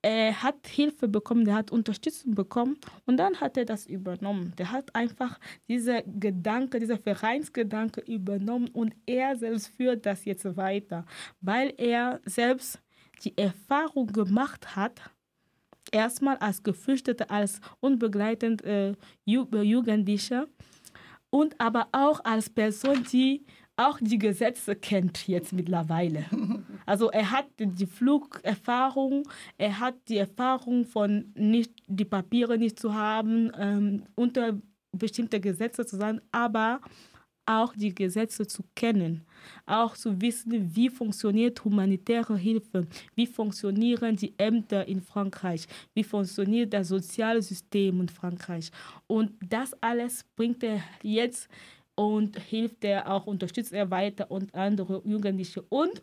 er 0.04 0.42
hat 0.42 0.66
Hilfe 0.66 1.08
bekommen, 1.08 1.46
der 1.46 1.54
hat 1.54 1.70
Unterstützung 1.70 2.34
bekommen 2.34 2.76
und 3.06 3.16
dann 3.16 3.40
hat 3.40 3.56
er 3.56 3.64
das 3.64 3.86
übernommen. 3.86 4.52
Der 4.58 4.70
hat 4.70 4.94
einfach 4.94 5.40
diese 5.66 6.04
Gedanke, 6.06 6.78
dieser 6.78 6.98
Vereinsgedanke 6.98 8.02
übernommen 8.02 8.68
und 8.68 8.94
er 9.06 9.34
selbst 9.36 9.68
führt 9.68 10.04
das 10.04 10.26
jetzt 10.26 10.44
weiter, 10.58 11.06
weil 11.40 11.72
er 11.78 12.20
selbst 12.26 12.82
die 13.24 13.36
Erfahrung 13.38 14.08
gemacht 14.08 14.76
hat, 14.76 15.00
erstmal 15.90 16.36
als 16.36 16.62
Geflüchtete, 16.62 17.30
als 17.30 17.62
unbegleitend 17.80 18.62
äh, 18.62 18.92
Ju 19.24 19.46
Jugendlicher 19.62 20.48
und 21.30 21.58
aber 21.58 21.88
auch 21.92 22.20
als 22.24 22.50
Person, 22.50 23.06
die 23.10 23.46
auch 23.76 23.98
die 24.00 24.18
Gesetze 24.18 24.76
kennt 24.76 25.26
jetzt 25.28 25.52
mittlerweile. 25.52 26.24
Also 26.86 27.10
er 27.10 27.30
hat 27.30 27.46
die 27.58 27.86
Flugerfahrung, 27.86 29.26
er 29.56 29.80
hat 29.80 29.94
die 30.06 30.18
Erfahrung 30.18 30.84
von 30.84 31.32
nicht 31.34 31.72
die 31.86 32.04
Papiere 32.04 32.58
nicht 32.58 32.78
zu 32.78 32.92
haben, 32.92 33.50
ähm, 33.58 34.02
unter 34.14 34.60
bestimmte 34.92 35.40
Gesetze 35.40 35.86
zu 35.86 35.96
sein, 35.96 36.20
aber 36.30 36.82
auch 37.46 37.74
die 37.74 37.94
Gesetze 37.94 38.46
zu 38.46 38.64
kennen, 38.74 39.24
auch 39.66 39.94
zu 39.96 40.20
wissen, 40.20 40.74
wie 40.74 40.88
funktioniert 40.88 41.64
humanitäre 41.64 42.36
Hilfe, 42.36 42.86
wie 43.14 43.26
funktionieren 43.26 44.16
die 44.16 44.34
Ämter 44.38 44.86
in 44.86 45.00
Frankreich, 45.00 45.66
wie 45.94 46.04
funktioniert 46.04 46.72
das 46.72 46.88
Sozialsystem 46.88 48.00
in 48.00 48.08
Frankreich. 48.08 48.70
Und 49.06 49.32
das 49.46 49.72
alles 49.82 50.24
bringt 50.36 50.62
er 50.62 50.82
jetzt 51.02 51.48
und 51.96 52.38
hilft 52.38 52.84
er 52.84 53.10
auch, 53.10 53.26
unterstützt 53.26 53.72
er 53.72 53.90
weiter 53.90 54.30
und 54.30 54.54
andere 54.54 55.02
Jugendliche. 55.04 55.62
Und 55.68 56.02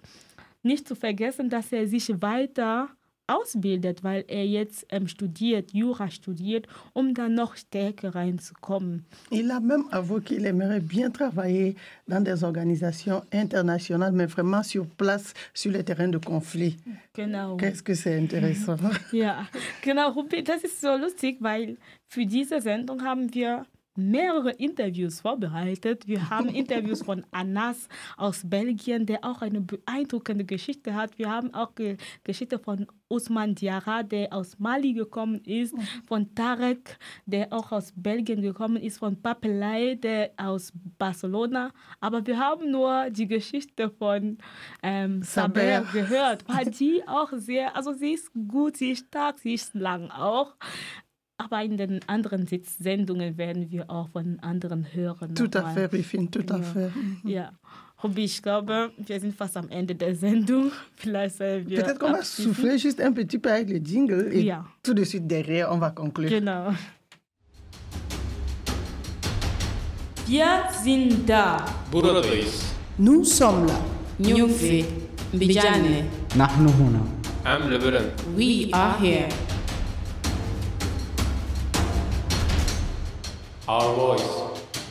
nicht 0.63 0.87
zu 0.87 0.95
vergessen, 0.95 1.49
dass 1.49 1.71
er 1.71 1.87
sich 1.87 2.09
weiter 2.21 2.89
ausbildet, 3.27 4.03
weil 4.03 4.25
er 4.27 4.45
jetzt 4.45 4.85
ähm, 4.89 5.07
studiert, 5.07 5.71
Jura 5.73 6.09
studiert, 6.09 6.67
um 6.93 7.13
dann 7.13 7.33
noch 7.33 7.55
stärker 7.55 8.13
reinzukommen. 8.13 9.05
Il 9.31 9.49
a 9.51 9.59
même 9.59 9.85
avoué 9.91 10.21
qu'il 10.21 10.45
aimerait 10.45 10.81
bien 10.81 11.11
travailler 11.11 11.75
dans 12.07 12.23
des 12.23 12.43
organisations 12.43 13.21
internationales, 13.31 14.13
mais 14.13 14.27
vraiment 14.27 14.63
sur 14.63 14.85
place, 14.85 15.33
sur 15.53 15.71
les 15.71 15.83
terrains 15.83 16.09
de 16.09 16.17
conflit. 16.17 16.77
Genau. 17.13 17.57
Qu'est-ce 17.57 17.83
que 17.83 17.95
c'est 17.95 18.17
intéressant. 18.17 18.77
Ja, 19.13 19.47
genau, 19.81 20.11
Rupi, 20.11 20.43
das 20.43 20.63
ist 20.63 20.81
so 20.81 20.95
lustig, 20.97 21.37
weil 21.39 21.77
für 22.07 22.25
diese 22.25 22.59
Sendung 22.61 23.01
haben 23.03 23.33
wir 23.33 23.65
mehrere 23.95 24.51
Interviews 24.51 25.21
vorbereitet. 25.21 26.07
Wir 26.07 26.29
haben 26.29 26.49
Interviews 26.49 27.03
von 27.03 27.25
Anas 27.31 27.87
aus 28.17 28.41
Belgien, 28.43 29.05
der 29.05 29.23
auch 29.23 29.41
eine 29.41 29.61
beeindruckende 29.61 30.45
Geschichte 30.45 30.93
hat. 30.95 31.17
Wir 31.17 31.29
haben 31.29 31.53
auch 31.53 31.75
Ge 31.75 31.97
Geschichte 32.23 32.59
von 32.59 32.87
Osman 33.09 33.55
Diarra, 33.55 34.03
der 34.03 34.31
aus 34.33 34.57
Mali 34.57 34.93
gekommen 34.93 35.41
ist, 35.43 35.75
von 36.07 36.33
Tarek, 36.33 36.97
der 37.25 37.51
auch 37.51 37.71
aus 37.71 37.91
Belgien 37.95 38.41
gekommen 38.41 38.77
ist, 38.77 38.99
von 38.99 39.21
Papelay, 39.21 39.97
der 39.97 40.31
aus 40.37 40.71
Barcelona. 40.97 41.71
Aber 41.99 42.25
wir 42.25 42.39
haben 42.39 42.71
nur 42.71 43.09
die 43.09 43.27
Geschichte 43.27 43.89
von 43.89 44.37
ähm, 44.81 45.21
Saber 45.23 45.85
gehört, 45.91 46.47
weil 46.47 46.65
die 46.79 47.05
auch 47.05 47.31
sehr, 47.33 47.75
also 47.75 47.91
sie 47.91 48.13
ist 48.13 48.31
gut, 48.47 48.77
sie 48.77 48.91
ist 48.91 49.07
stark, 49.07 49.39
sie 49.39 49.55
ist 49.55 49.75
lang 49.75 50.09
auch 50.09 50.55
aber 51.41 51.63
in 51.63 51.77
den 51.77 51.99
anderen 52.07 52.45
Sitzsendungen 52.45 53.37
werden 53.37 53.71
wir 53.71 53.89
auch 53.89 54.09
von 54.09 54.39
anderen 54.41 54.85
hören. 54.93 55.33
Tout 55.33 55.49
à 55.55 55.63
fait, 55.73 55.89
Briefing, 55.89 56.29
tout 56.29 56.45
à 56.49 56.61
fait. 56.61 56.91
Mhm. 56.95 57.29
Ja. 57.29 57.51
Hobby, 58.03 58.25
ich 58.25 58.41
glaube, 58.41 58.91
wir 58.97 59.19
sind 59.19 59.35
fast 59.35 59.57
am 59.57 59.69
Ende 59.69 59.95
der 59.95 60.15
Sendung. 60.15 60.71
Vielleicht 60.95 61.39
wir. 61.39 61.63
Peut-être 61.63 61.99
qu'on 61.99 62.11
va 62.11 62.23
souffler 62.23 62.77
juste 62.77 62.99
un 62.99 63.11
petit 63.11 63.39
peu 63.39 63.51
avec 63.51 63.69
le 63.69 63.79
jingle 63.83 64.29
et 64.31 64.43
ja. 64.43 64.65
tout 64.83 64.93
de 64.93 65.03
suite 65.03 65.27
derrière, 65.27 65.71
on 65.71 65.77
va 65.79 65.91
conclure. 65.91 66.29
Genau. 66.29 66.73
Wir 70.27 70.63
sind 70.83 71.27
da. 71.27 71.65
Buradayız. 71.91 72.73
Nous 72.97 73.25
sommes 73.25 73.65
là. 73.67 73.79
Nyumfi, 74.19 74.85
Mbijane. 75.33 76.05
Nahnu 76.35 76.69
huna. 76.69 77.01
Am 77.43 77.61
We 78.35 78.69
are 78.71 78.97
here. 78.99 79.51
Our 83.72 83.95
Voice. 83.95 84.30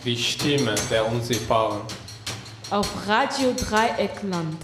Die 0.05 0.16
Stimme 0.16 0.74
der 0.91 1.05
Unsichtbaren. 1.12 1.81
Auf 2.70 2.89
Radio 3.07 3.53
Dreieckland. 3.53 4.57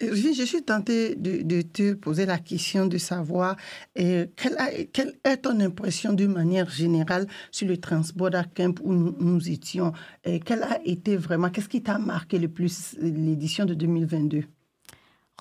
Je, 0.00 0.32
je 0.34 0.44
suis 0.44 0.62
tentée 0.64 1.14
de, 1.14 1.42
de 1.42 1.62
te 1.62 1.94
poser 1.94 2.26
la 2.26 2.38
question 2.38 2.86
de 2.86 2.98
savoir 2.98 3.56
euh, 3.98 4.26
quelle, 4.36 4.56
a- 4.58 4.84
quelle 4.92 5.14
est 5.22 5.36
ton 5.36 5.60
impression 5.60 6.12
d'une 6.12 6.32
manière 6.32 6.68
générale 6.68 7.28
sur 7.52 7.68
le 7.68 7.76
Transborder 7.76 8.42
Camp 8.56 8.80
où 8.82 8.92
nous, 8.92 9.14
nous 9.20 9.48
étions? 9.48 9.92
Euh, 10.26 10.40
quelle 10.44 10.64
a 10.64 10.80
été 10.84 11.16
vraiment, 11.16 11.48
qu'est-ce 11.48 11.68
qui 11.68 11.82
t'a 11.82 11.98
marqué 11.98 12.38
le 12.40 12.48
plus 12.48 12.96
l'édition 13.00 13.64
de 13.66 13.74
2022 13.74 14.42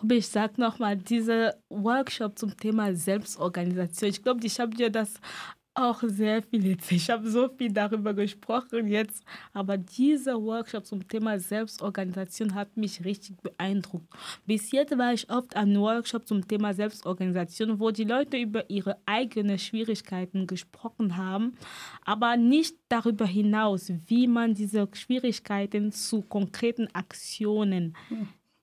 Ruby, 0.02 0.18
ich 0.18 0.28
sag 0.28 0.58
nochmal, 0.58 0.98
dieser 0.98 1.54
Workshop 1.72 2.34
zum 2.38 2.56
Thema 2.56 2.94
Selbstorganisation. 2.94 4.08
Ich 4.10 4.22
glaube, 4.22 4.46
ich 4.46 4.60
habe 4.60 4.76
dir 4.76 4.90
das 4.90 5.14
auch 5.76 6.04
sehr 6.06 6.42
viel 6.42 6.66
jetzt. 6.66 6.92
Ich 6.92 7.10
habe 7.10 7.30
so 7.30 7.50
viel 7.50 7.72
darüber 7.72 8.14
gesprochen 8.14 8.88
jetzt. 8.88 9.24
Aber 9.54 9.78
dieser 9.78 10.42
Workshop 10.42 10.86
zum 10.86 11.08
Thema 11.08 11.40
Selbstorganisation 11.40 12.54
hat 12.54 12.76
mich 12.78 13.04
richtig 13.04 13.38
beeindruckt. 13.42 14.08
Bis 14.46 14.72
jetzt 14.72 14.98
war 14.98 15.14
ich 15.14 15.30
oft 15.30 15.56
an 15.56 15.76
Workshop 15.78 16.28
zum 16.28 16.48
Thema 16.48 16.74
Selbstorganisation, 16.74 17.80
wo 17.80 17.92
die 17.92 18.04
Leute 18.04 18.38
über 18.38 18.70
ihre 18.70 18.98
eigenen 19.06 19.58
Schwierigkeiten 19.58 20.48
gesprochen 20.48 21.18
haben, 21.18 21.54
aber 22.06 22.38
nicht 22.38 22.76
darüber 22.90 23.26
hinaus, 23.26 23.92
wie 24.08 24.28
man 24.28 24.54
diese 24.54 24.88
Schwierigkeiten 24.94 25.92
zu 25.92 26.22
konkreten 26.22 26.88
Aktionen 26.94 27.96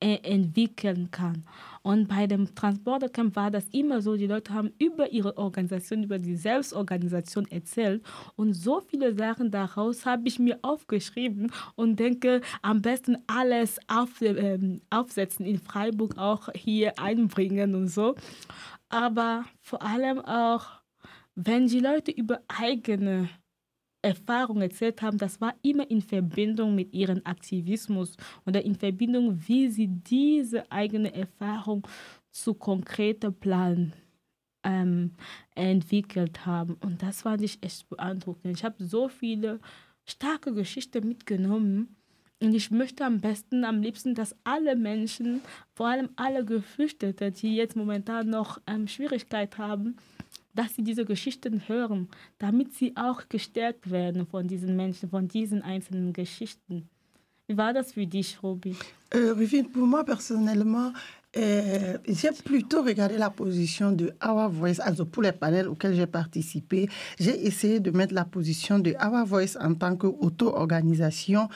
entwickeln 0.01 1.11
kann. 1.11 1.45
Und 1.83 2.09
bei 2.09 2.27
dem 2.27 2.55
Transportercamp 2.55 3.37
war 3.37 3.51
das 3.51 3.67
immer 3.69 4.03
so, 4.03 4.17
die 4.17 4.27
Leute 4.27 4.53
haben 4.53 4.73
über 4.79 5.11
ihre 5.13 5.37
Organisation, 5.39 6.03
über 6.05 6.19
die 6.19 6.37
Selbstorganisation 6.37 7.47
erzählt 7.51 8.03
und 8.37 8.53
so 8.55 8.81
viele 8.81 9.15
Sachen 9.15 9.51
daraus 9.51 10.05
habe 10.05 10.29
ich 10.29 10.39
mir 10.39 10.59
aufgeschrieben 10.63 11.51
und 11.77 11.99
denke, 11.99 12.43
am 12.63 12.83
besten 12.83 13.17
alles 13.27 13.79
auf, 13.89 14.21
ähm, 14.21 14.83
aufsetzen 14.91 15.47
in 15.47 15.59
Freiburg, 15.59 16.19
auch 16.19 16.49
hier 16.55 16.99
einbringen 16.99 17.75
und 17.75 17.89
so. 17.89 18.15
Aber 18.91 19.45
vor 19.61 19.83
allem 19.83 20.19
auch, 20.21 20.67
wenn 21.35 21.67
die 21.67 21.81
Leute 21.81 22.11
über 22.11 22.41
eigene 22.49 23.29
Erfahrung 24.03 24.63
erzählt 24.63 25.03
haben, 25.03 25.19
das 25.19 25.41
war 25.41 25.55
immer 25.63 25.91
in 25.91 26.01
Verbindung 26.01 26.75
mit 26.75 26.93
ihrem 26.93 27.21
Aktivismus 27.25 28.17
oder 28.47 28.65
in 28.65 28.75
Verbindung, 28.75 29.39
wie 29.47 29.69
sie 29.69 29.89
diese 29.89 30.71
eigene 30.71 31.15
Erfahrung 31.15 31.87
zu 32.31 32.55
konkreten 32.55 33.35
Planen 33.35 33.93
ähm, 34.63 35.13
entwickelt 35.55 36.47
haben. 36.47 36.75
Und 36.81 37.03
das 37.03 37.23
fand 37.23 37.43
ich 37.43 37.63
echt 37.63 37.89
beeindruckend. 37.89 38.57
Ich 38.57 38.65
habe 38.65 38.83
so 38.85 39.09
viele 39.09 39.61
starke 40.05 40.53
Geschichten 40.53 41.07
mitgenommen. 41.07 41.97
Und 42.43 42.55
ich 42.55 42.71
möchte 42.71 43.05
am 43.05 43.21
besten, 43.21 43.65
am 43.65 43.83
liebsten, 43.83 44.15
dass 44.15 44.35
alle 44.45 44.75
Menschen, 44.75 45.43
vor 45.75 45.89
allem 45.89 46.09
alle 46.17 46.45
Geflüchtete, 46.45 47.33
die 47.33 47.55
jetzt 47.55 47.77
momentan 47.77 48.31
noch 48.31 48.59
ähm, 48.67 48.89
Schwierigkeit 48.89 49.59
haben, 49.59 49.97
dass 50.55 50.75
sie 50.75 50.83
diese 50.83 51.05
Geschichten 51.05 51.63
hören, 51.69 52.09
damit 52.39 52.75
sie 52.75 52.97
auch 52.97 53.29
gestärkt 53.29 53.91
werden 53.91 54.27
von 54.27 54.47
diesen 54.49 54.77
Menschen, 54.77 55.09
von 55.09 55.29
diesen 55.29 55.63
einzelnen 55.63 56.13
Geschichten. 56.13 56.89
Wie 57.47 57.57
war 57.57 57.73
das 57.73 57.93
für 57.93 58.07
dich, 58.07 58.41
Roby? 58.43 58.77
Euh, 59.13 59.35
pour 59.73 59.87
moi 59.87 60.05
personnellement, 60.05 60.93
euh, 61.37 61.99
j'ai 62.07 62.31
plutôt 62.45 62.83
regardé 62.83 63.17
la 63.17 63.31
position 63.31 63.91
de 63.91 64.13
Our 64.25 64.51
Voice, 64.51 64.81
pour 65.11 65.23
les 65.23 65.33
panels 65.33 65.69
auxquels 65.69 65.95
j'ai 65.95 66.07
participé. 66.07 66.89
J'ai 67.19 67.47
essayé 67.47 67.81
de 67.81 67.91
mettre 67.91 68.15
la 68.15 68.25
position 68.25 68.79
de 68.79 68.95
Our 68.95 69.27
Voice 69.27 69.57
en 69.61 69.75
tant 69.75 69.97
qu'auto-organisation 69.97 71.49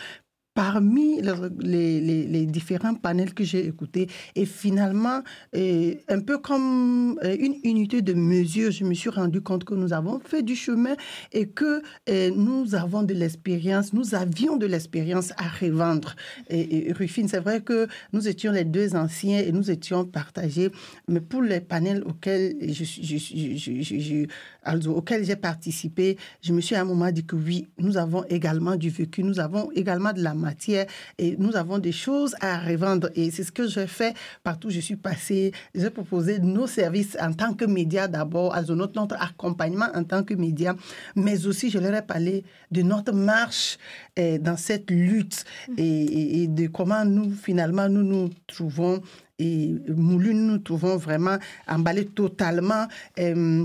parmi 0.54 1.20
les, 1.20 2.46
différents 2.46 2.94
panels 2.94 3.34
que 3.34 3.44
j'ai 3.44 3.66
écoutés. 3.66 4.08
Et 4.36 4.46
finalement, 4.46 5.22
un 5.54 6.20
peu 6.20 6.38
comme 6.38 7.18
euh, 7.24 7.36
une 7.38 7.56
unité 7.64 8.02
de 8.02 8.14
mesure, 8.14 8.70
je 8.70 8.84
me 8.84 8.94
suis 8.94 9.10
rendu 9.10 9.40
compte 9.40 9.64
que 9.64 9.74
nous 9.74 9.92
avons 9.92 10.20
fait 10.20 10.42
du 10.42 10.54
chemin 10.54 10.94
et 11.32 11.48
que 11.48 11.82
euh, 12.08 12.30
nous 12.34 12.74
avons 12.74 13.02
de 13.02 13.14
l'expérience, 13.14 13.92
nous 13.92 14.14
avions 14.14 14.56
de 14.56 14.66
l'expérience 14.66 15.32
à 15.32 15.48
revendre. 15.48 16.14
Et, 16.48 16.92
Rufine, 16.92 17.28
c'est 17.28 17.40
vrai 17.40 17.60
que 17.60 17.88
nous 18.12 18.28
étions 18.28 18.52
les 18.52 18.64
deux 18.64 18.94
anciens 18.94 19.40
et 19.40 19.52
nous 19.52 19.70
étions 19.70 20.04
partagés, 20.04 20.70
mais 21.08 21.20
pour 21.20 21.42
les 21.42 21.60
panels 21.60 22.02
auxquels 22.06 22.54
je, 22.60 24.26
auxquels 24.88 25.24
j'ai 25.24 25.36
participé, 25.36 26.16
je 26.42 26.52
me 26.52 26.60
suis 26.60 26.74
à 26.76 26.82
un 26.82 26.84
moment 26.84 27.10
dit 27.10 27.24
que 27.24 27.36
oui, 27.36 27.66
nous 27.78 27.96
avons 27.96 28.24
également 28.24 28.76
du 28.76 28.90
vécu, 28.90 29.24
nous 29.24 29.40
avons 29.40 29.70
également 29.72 30.12
de 30.12 30.22
la 30.22 30.34
matière 30.44 30.86
et 31.18 31.36
nous 31.38 31.54
avons 31.56 31.78
des 31.78 31.92
choses 31.92 32.34
à 32.40 32.58
revendre. 32.70 33.08
Et 33.16 33.30
c'est 33.34 33.44
ce 33.44 33.52
que 33.52 33.66
j'ai 33.66 33.86
fait 33.86 34.14
partout 34.42 34.68
où 34.68 34.70
je 34.70 34.80
suis 34.80 34.96
passée. 34.96 35.52
J'ai 35.74 35.90
proposé 35.90 36.38
nos 36.38 36.66
services 36.68 37.16
en 37.20 37.32
tant 37.32 37.52
que 37.54 37.64
média 37.64 38.06
d'abord, 38.08 38.54
notre, 38.80 38.94
notre 39.00 39.16
accompagnement 39.20 39.88
en 39.94 40.04
tant 40.04 40.22
que 40.22 40.34
média, 40.34 40.74
mais 41.16 41.46
aussi 41.46 41.70
je 41.70 41.78
leur 41.78 41.94
ai 41.94 42.02
parlé 42.02 42.44
de 42.70 42.82
notre 42.82 43.12
marche 43.12 43.78
eh, 44.16 44.38
dans 44.38 44.56
cette 44.56 44.90
lutte 44.90 45.44
et, 45.76 45.82
et- 45.82 46.42
et 46.42 46.46
de 46.48 46.66
comment 46.68 47.04
nous, 47.04 47.30
finalement, 47.32 47.88
nous 47.88 48.02
nous 48.02 48.30
trouvons 48.46 49.00
et 49.38 49.74
moulus, 49.88 50.34
nous 50.34 50.52
nous 50.52 50.58
trouvons 50.58 50.96
vraiment 50.96 51.38
emballés 51.66 52.06
totalement. 52.06 52.86
euh, 53.18 53.64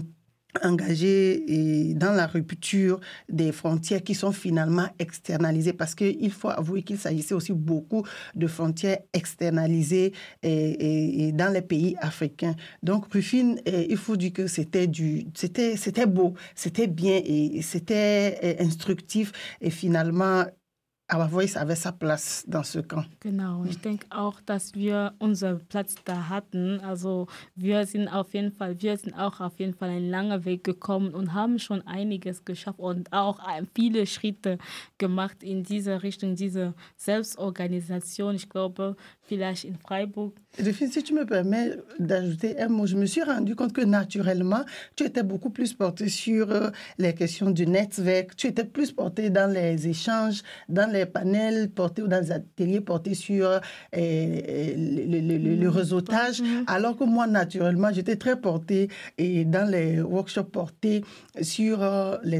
engagés 0.63 1.93
dans 1.95 2.11
la 2.13 2.25
rupture 2.27 2.99
des 3.29 3.51
frontières 3.51 4.03
qui 4.03 4.15
sont 4.15 4.31
finalement 4.31 4.87
externalisées 4.97 5.73
parce 5.73 5.95
qu'il 5.95 6.31
faut 6.31 6.49
avouer 6.49 6.83
qu'il 6.83 6.97
s'agissait 6.97 7.35
aussi 7.35 7.53
beaucoup 7.53 8.03
de 8.35 8.47
frontières 8.47 8.99
externalisées 9.13 10.13
et, 10.43 11.31
dans 11.33 11.53
les 11.53 11.61
pays 11.61 11.95
africains. 12.01 12.55
Donc 12.83 13.11
Rufine, 13.13 13.59
eh, 13.65 13.87
il 13.89 13.97
faut 13.97 14.15
dire 14.15 14.33
que 14.33 14.47
c'était 14.47 14.87
du 14.87 15.25
c'était 15.35 15.75
c'était 15.77 16.07
beau, 16.07 16.33
c'était 16.55 16.87
bien 16.87 17.21
et 17.23 17.61
c'était 17.61 18.37
eh, 18.41 18.63
instructif 18.63 19.31
et 19.61 19.69
finalement 19.69 20.45
Our 21.11 21.27
Voice 21.27 21.57
avait 21.57 21.75
sa 21.75 21.91
place 21.91 22.45
dans 22.47 22.63
ce 22.63 22.79
camp. 22.79 23.05
Genau, 23.19 23.65
ich 23.65 23.79
denke 23.81 24.05
auch, 24.11 24.39
dass 24.41 24.75
wir 24.75 25.13
unseren 25.17 25.59
Platz 25.65 25.95
da 26.05 26.29
hatten. 26.29 26.79
Also 26.81 27.27
wir 27.55 27.87
sind 27.87 28.07
auf 28.07 28.33
jeden 28.35 28.51
Fall, 28.51 28.79
wir 28.79 28.95
sind 28.95 29.15
auch 29.15 29.39
auf 29.39 29.59
jeden 29.59 29.73
Fall 29.73 29.89
einen 29.89 30.09
langen 30.11 30.45
Weg 30.45 30.63
gekommen 30.63 31.15
und 31.15 31.33
haben 31.33 31.57
schon 31.57 31.81
einiges 31.87 32.45
geschafft 32.45 32.77
und 32.77 33.11
auch 33.11 33.39
viele 33.73 34.05
Schritte 34.05 34.59
gemacht 34.99 35.41
in 35.41 35.63
diese 35.63 36.03
Richtung, 36.03 36.35
diese 36.35 36.75
Selbstorganisation. 36.95 38.35
Ich 38.35 38.47
glaube, 38.47 38.95
vielleicht 39.23 39.63
in 39.65 39.77
Freiburg. 39.77 40.35
Rufine, 40.57 40.89
si 40.91 41.03
tu 41.03 41.13
me 41.13 41.25
permets 41.25 41.71
d'ajouter 41.99 42.59
un 42.59 42.67
mot, 42.69 42.85
je 42.87 42.95
me 42.97 43.05
suis 43.05 43.21
rendu 43.21 43.55
compte 43.55 43.71
que 43.71 43.81
naturellement, 43.85 44.61
tu 44.95 45.03
étais 45.05 45.21
beaucoup 45.23 45.51
plus 45.51 45.73
porté 45.73 46.09
sur 46.09 46.51
euh, 46.51 46.69
les 46.97 47.13
questions 47.13 47.51
du 47.51 47.65
network, 47.67 48.35
tu 48.35 48.47
étais 48.47 48.65
plus 48.65 48.91
porté 48.91 49.29
dans 49.29 49.49
les 49.49 49.87
échanges, 49.87 50.41
dans 50.67 50.91
les 50.91 51.05
panels 51.05 51.69
portés 51.69 52.01
ou 52.01 52.07
dans 52.07 52.19
des 52.19 52.31
ateliers 52.31 52.81
portés 52.81 53.13
sur 53.13 53.45
euh, 53.47 53.59
le, 53.93 55.21
le- 55.21 55.37
le- 55.37 55.55
le 55.55 55.69
réseautage, 55.69 56.41
alors 56.67 56.97
que 56.97 57.03
moi, 57.03 57.27
naturellement, 57.27 57.89
j'étais 57.93 58.15
très 58.15 58.35
portée 58.35 58.89
et 59.17 59.45
dans 59.45 59.69
les 59.69 60.01
workshops 60.01 60.51
portés 60.51 61.05
sur 61.41 61.81
euh, 61.83 62.17
les, 62.23 62.39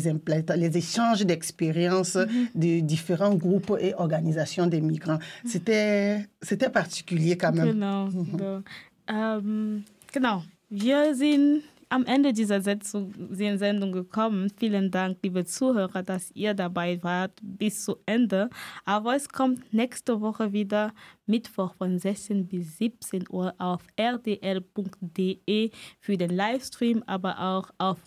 les 0.58 0.78
échanges 0.78 1.26
d'expériences 1.26 2.18
de 2.56 2.80
différents 2.82 3.36
groupes 3.36 3.72
et 3.80 3.94
organisations 3.96 4.68
des 4.68 4.82
migrants. 4.82 5.20
C'était 5.46 6.28
c'était 6.42 6.70
particulier 6.70 7.38
quand 7.38 7.52
même. 7.52 7.68
Genau. 8.08 8.38
So. 8.38 8.64
Ähm, 9.08 9.86
genau. 10.12 10.44
Wir 10.70 11.16
sind 11.16 11.64
am 11.90 12.06
Ende 12.06 12.32
dieser 12.34 12.62
Sitzung, 12.62 13.14
Sendung 13.32 13.92
gekommen. 13.92 14.52
Vielen 14.58 14.92
Dank, 14.92 15.18
liebe 15.24 15.44
Zuhörer, 15.44 16.04
dass 16.04 16.32
ihr 16.36 16.54
dabei 16.54 17.02
wart 17.02 17.40
bis 17.42 17.84
zu 17.84 17.98
Ende. 18.06 18.50
Aber 18.86 19.16
es 19.16 19.28
kommt 19.28 19.74
nächste 19.74 20.22
Woche 20.22 20.54
wieder 20.54 20.94
Mittwoch 21.26 21.74
von 21.74 21.98
16 21.98 22.48
bis 22.48 22.78
17 22.78 23.26
Uhr 23.30 23.56
auf 23.58 23.82
rdl.de 24.00 25.72
für 26.00 26.18
den 26.18 26.30
Livestream, 26.30 27.04
aber 27.08 27.40
auch 27.40 27.72
auf 27.80 27.98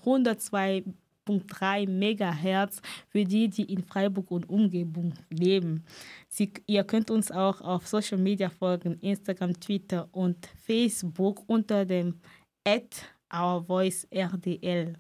102.3 1.29 1.89
Megahertz 1.89 2.81
für 3.09 3.25
die, 3.25 3.49
die 3.49 3.73
in 3.73 3.83
Freiburg 3.83 4.31
und 4.31 4.49
Umgebung 4.49 5.15
leben. 5.31 5.85
Sie, 6.29 6.53
ihr 6.67 6.85
könnt 6.85 7.11
uns 7.11 7.31
auch 7.31 7.61
auf 7.61 7.87
Social 7.87 8.19
Media 8.19 8.51
folgen, 8.51 8.99
Instagram, 9.01 9.59
Twitter 9.59 10.09
und 10.13 10.49
Facebook 10.65 11.43
unter 11.47 11.85
dem 11.85 12.21
at 12.65 13.05
Our 13.33 13.65
Voice 13.65 14.07
RDL. 14.13 14.95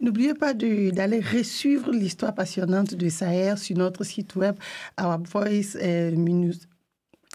N'oubliez 0.00 0.34
pas 0.34 0.54
d'aller 0.54 1.20
resuivre 1.20 1.90
l'histoire 1.92 2.34
passionnante 2.34 2.94
de 2.94 3.08
Saher 3.10 3.56
sur 3.58 3.76
notre 3.76 4.04
site 4.04 4.34
web 4.34 4.58
Our 4.98 5.18
Voice 5.24 5.76
euh, 5.76 6.10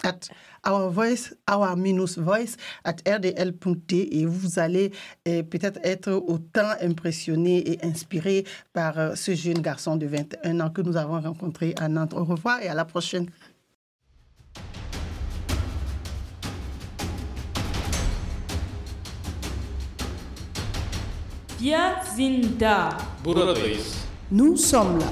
at 0.02 0.28
Our 0.66 0.90
Voice, 0.90 1.34
Our 1.50 1.76
minus 1.76 2.18
Voice 2.18 2.56
at 2.84 2.96
rdl.d 3.06 4.08
et 4.10 4.26
vous 4.26 4.58
allez 4.58 4.92
euh, 5.28 5.42
peut-être 5.42 5.80
être 5.82 6.12
autant 6.12 6.70
impressionné 6.80 7.72
et 7.72 7.84
inspiré 7.84 8.44
par 8.72 8.98
euh, 8.98 9.14
ce 9.14 9.34
jeune 9.34 9.60
garçon 9.60 9.96
de 9.96 10.06
21 10.06 10.60
ans 10.60 10.70
que 10.70 10.82
nous 10.82 10.96
avons 10.96 11.20
rencontré 11.20 11.74
à 11.78 11.88
Nantes. 11.88 12.14
Au 12.14 12.24
revoir 12.24 12.60
et 12.62 12.68
à 12.68 12.74
la 12.74 12.84
prochaine. 12.84 13.26
Sind 22.16 22.58
da. 22.58 22.90
Buradayız. 23.22 24.04
Nous 24.30 24.56
sommes 24.56 24.98
là. 24.98 25.06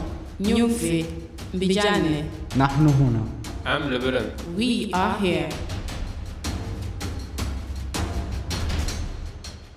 I'm 3.64 3.90
Liberal. 3.90 4.32
We 4.56 4.90
are 4.92 5.18
here. 5.20 5.48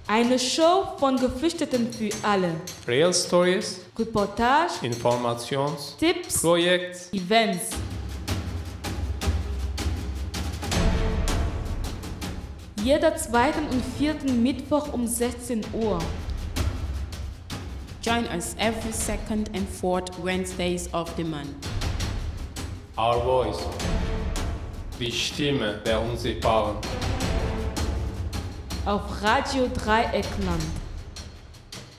Eine 0.08 0.40
Show 0.40 0.96
von 0.98 1.18
Geflüchteten 1.18 1.92
für 1.92 2.10
alle. 2.24 2.56
Real 2.88 3.14
Stories, 3.14 3.82
Reportage, 3.98 4.74
Informations, 4.84 5.98
Tipps, 5.98 6.42
Projekt, 6.42 7.14
Events. 7.14 7.72
Jeder 12.82 13.16
zweiten 13.18 13.66
und 13.70 13.84
vierten 13.98 14.44
Mittwoch 14.44 14.94
um 14.94 15.08
16 15.08 15.62
Uhr. 15.74 16.00
Join 18.02 18.26
us 18.36 18.56
every 18.60 18.94
second 18.94 19.50
and 19.56 19.68
fourth 19.68 20.10
Wednesdays 20.22 20.90
of 20.94 21.10
the 21.18 21.24
month. 21.24 21.73
Our 23.04 23.22
Voice. 23.22 23.68
Die 24.98 25.12
Stimme 25.12 25.82
der 25.86 26.00
Unsichtbaren. 26.00 26.78
Auf 28.86 29.22
Radio 29.22 29.68
Dreieckland. 29.68 30.64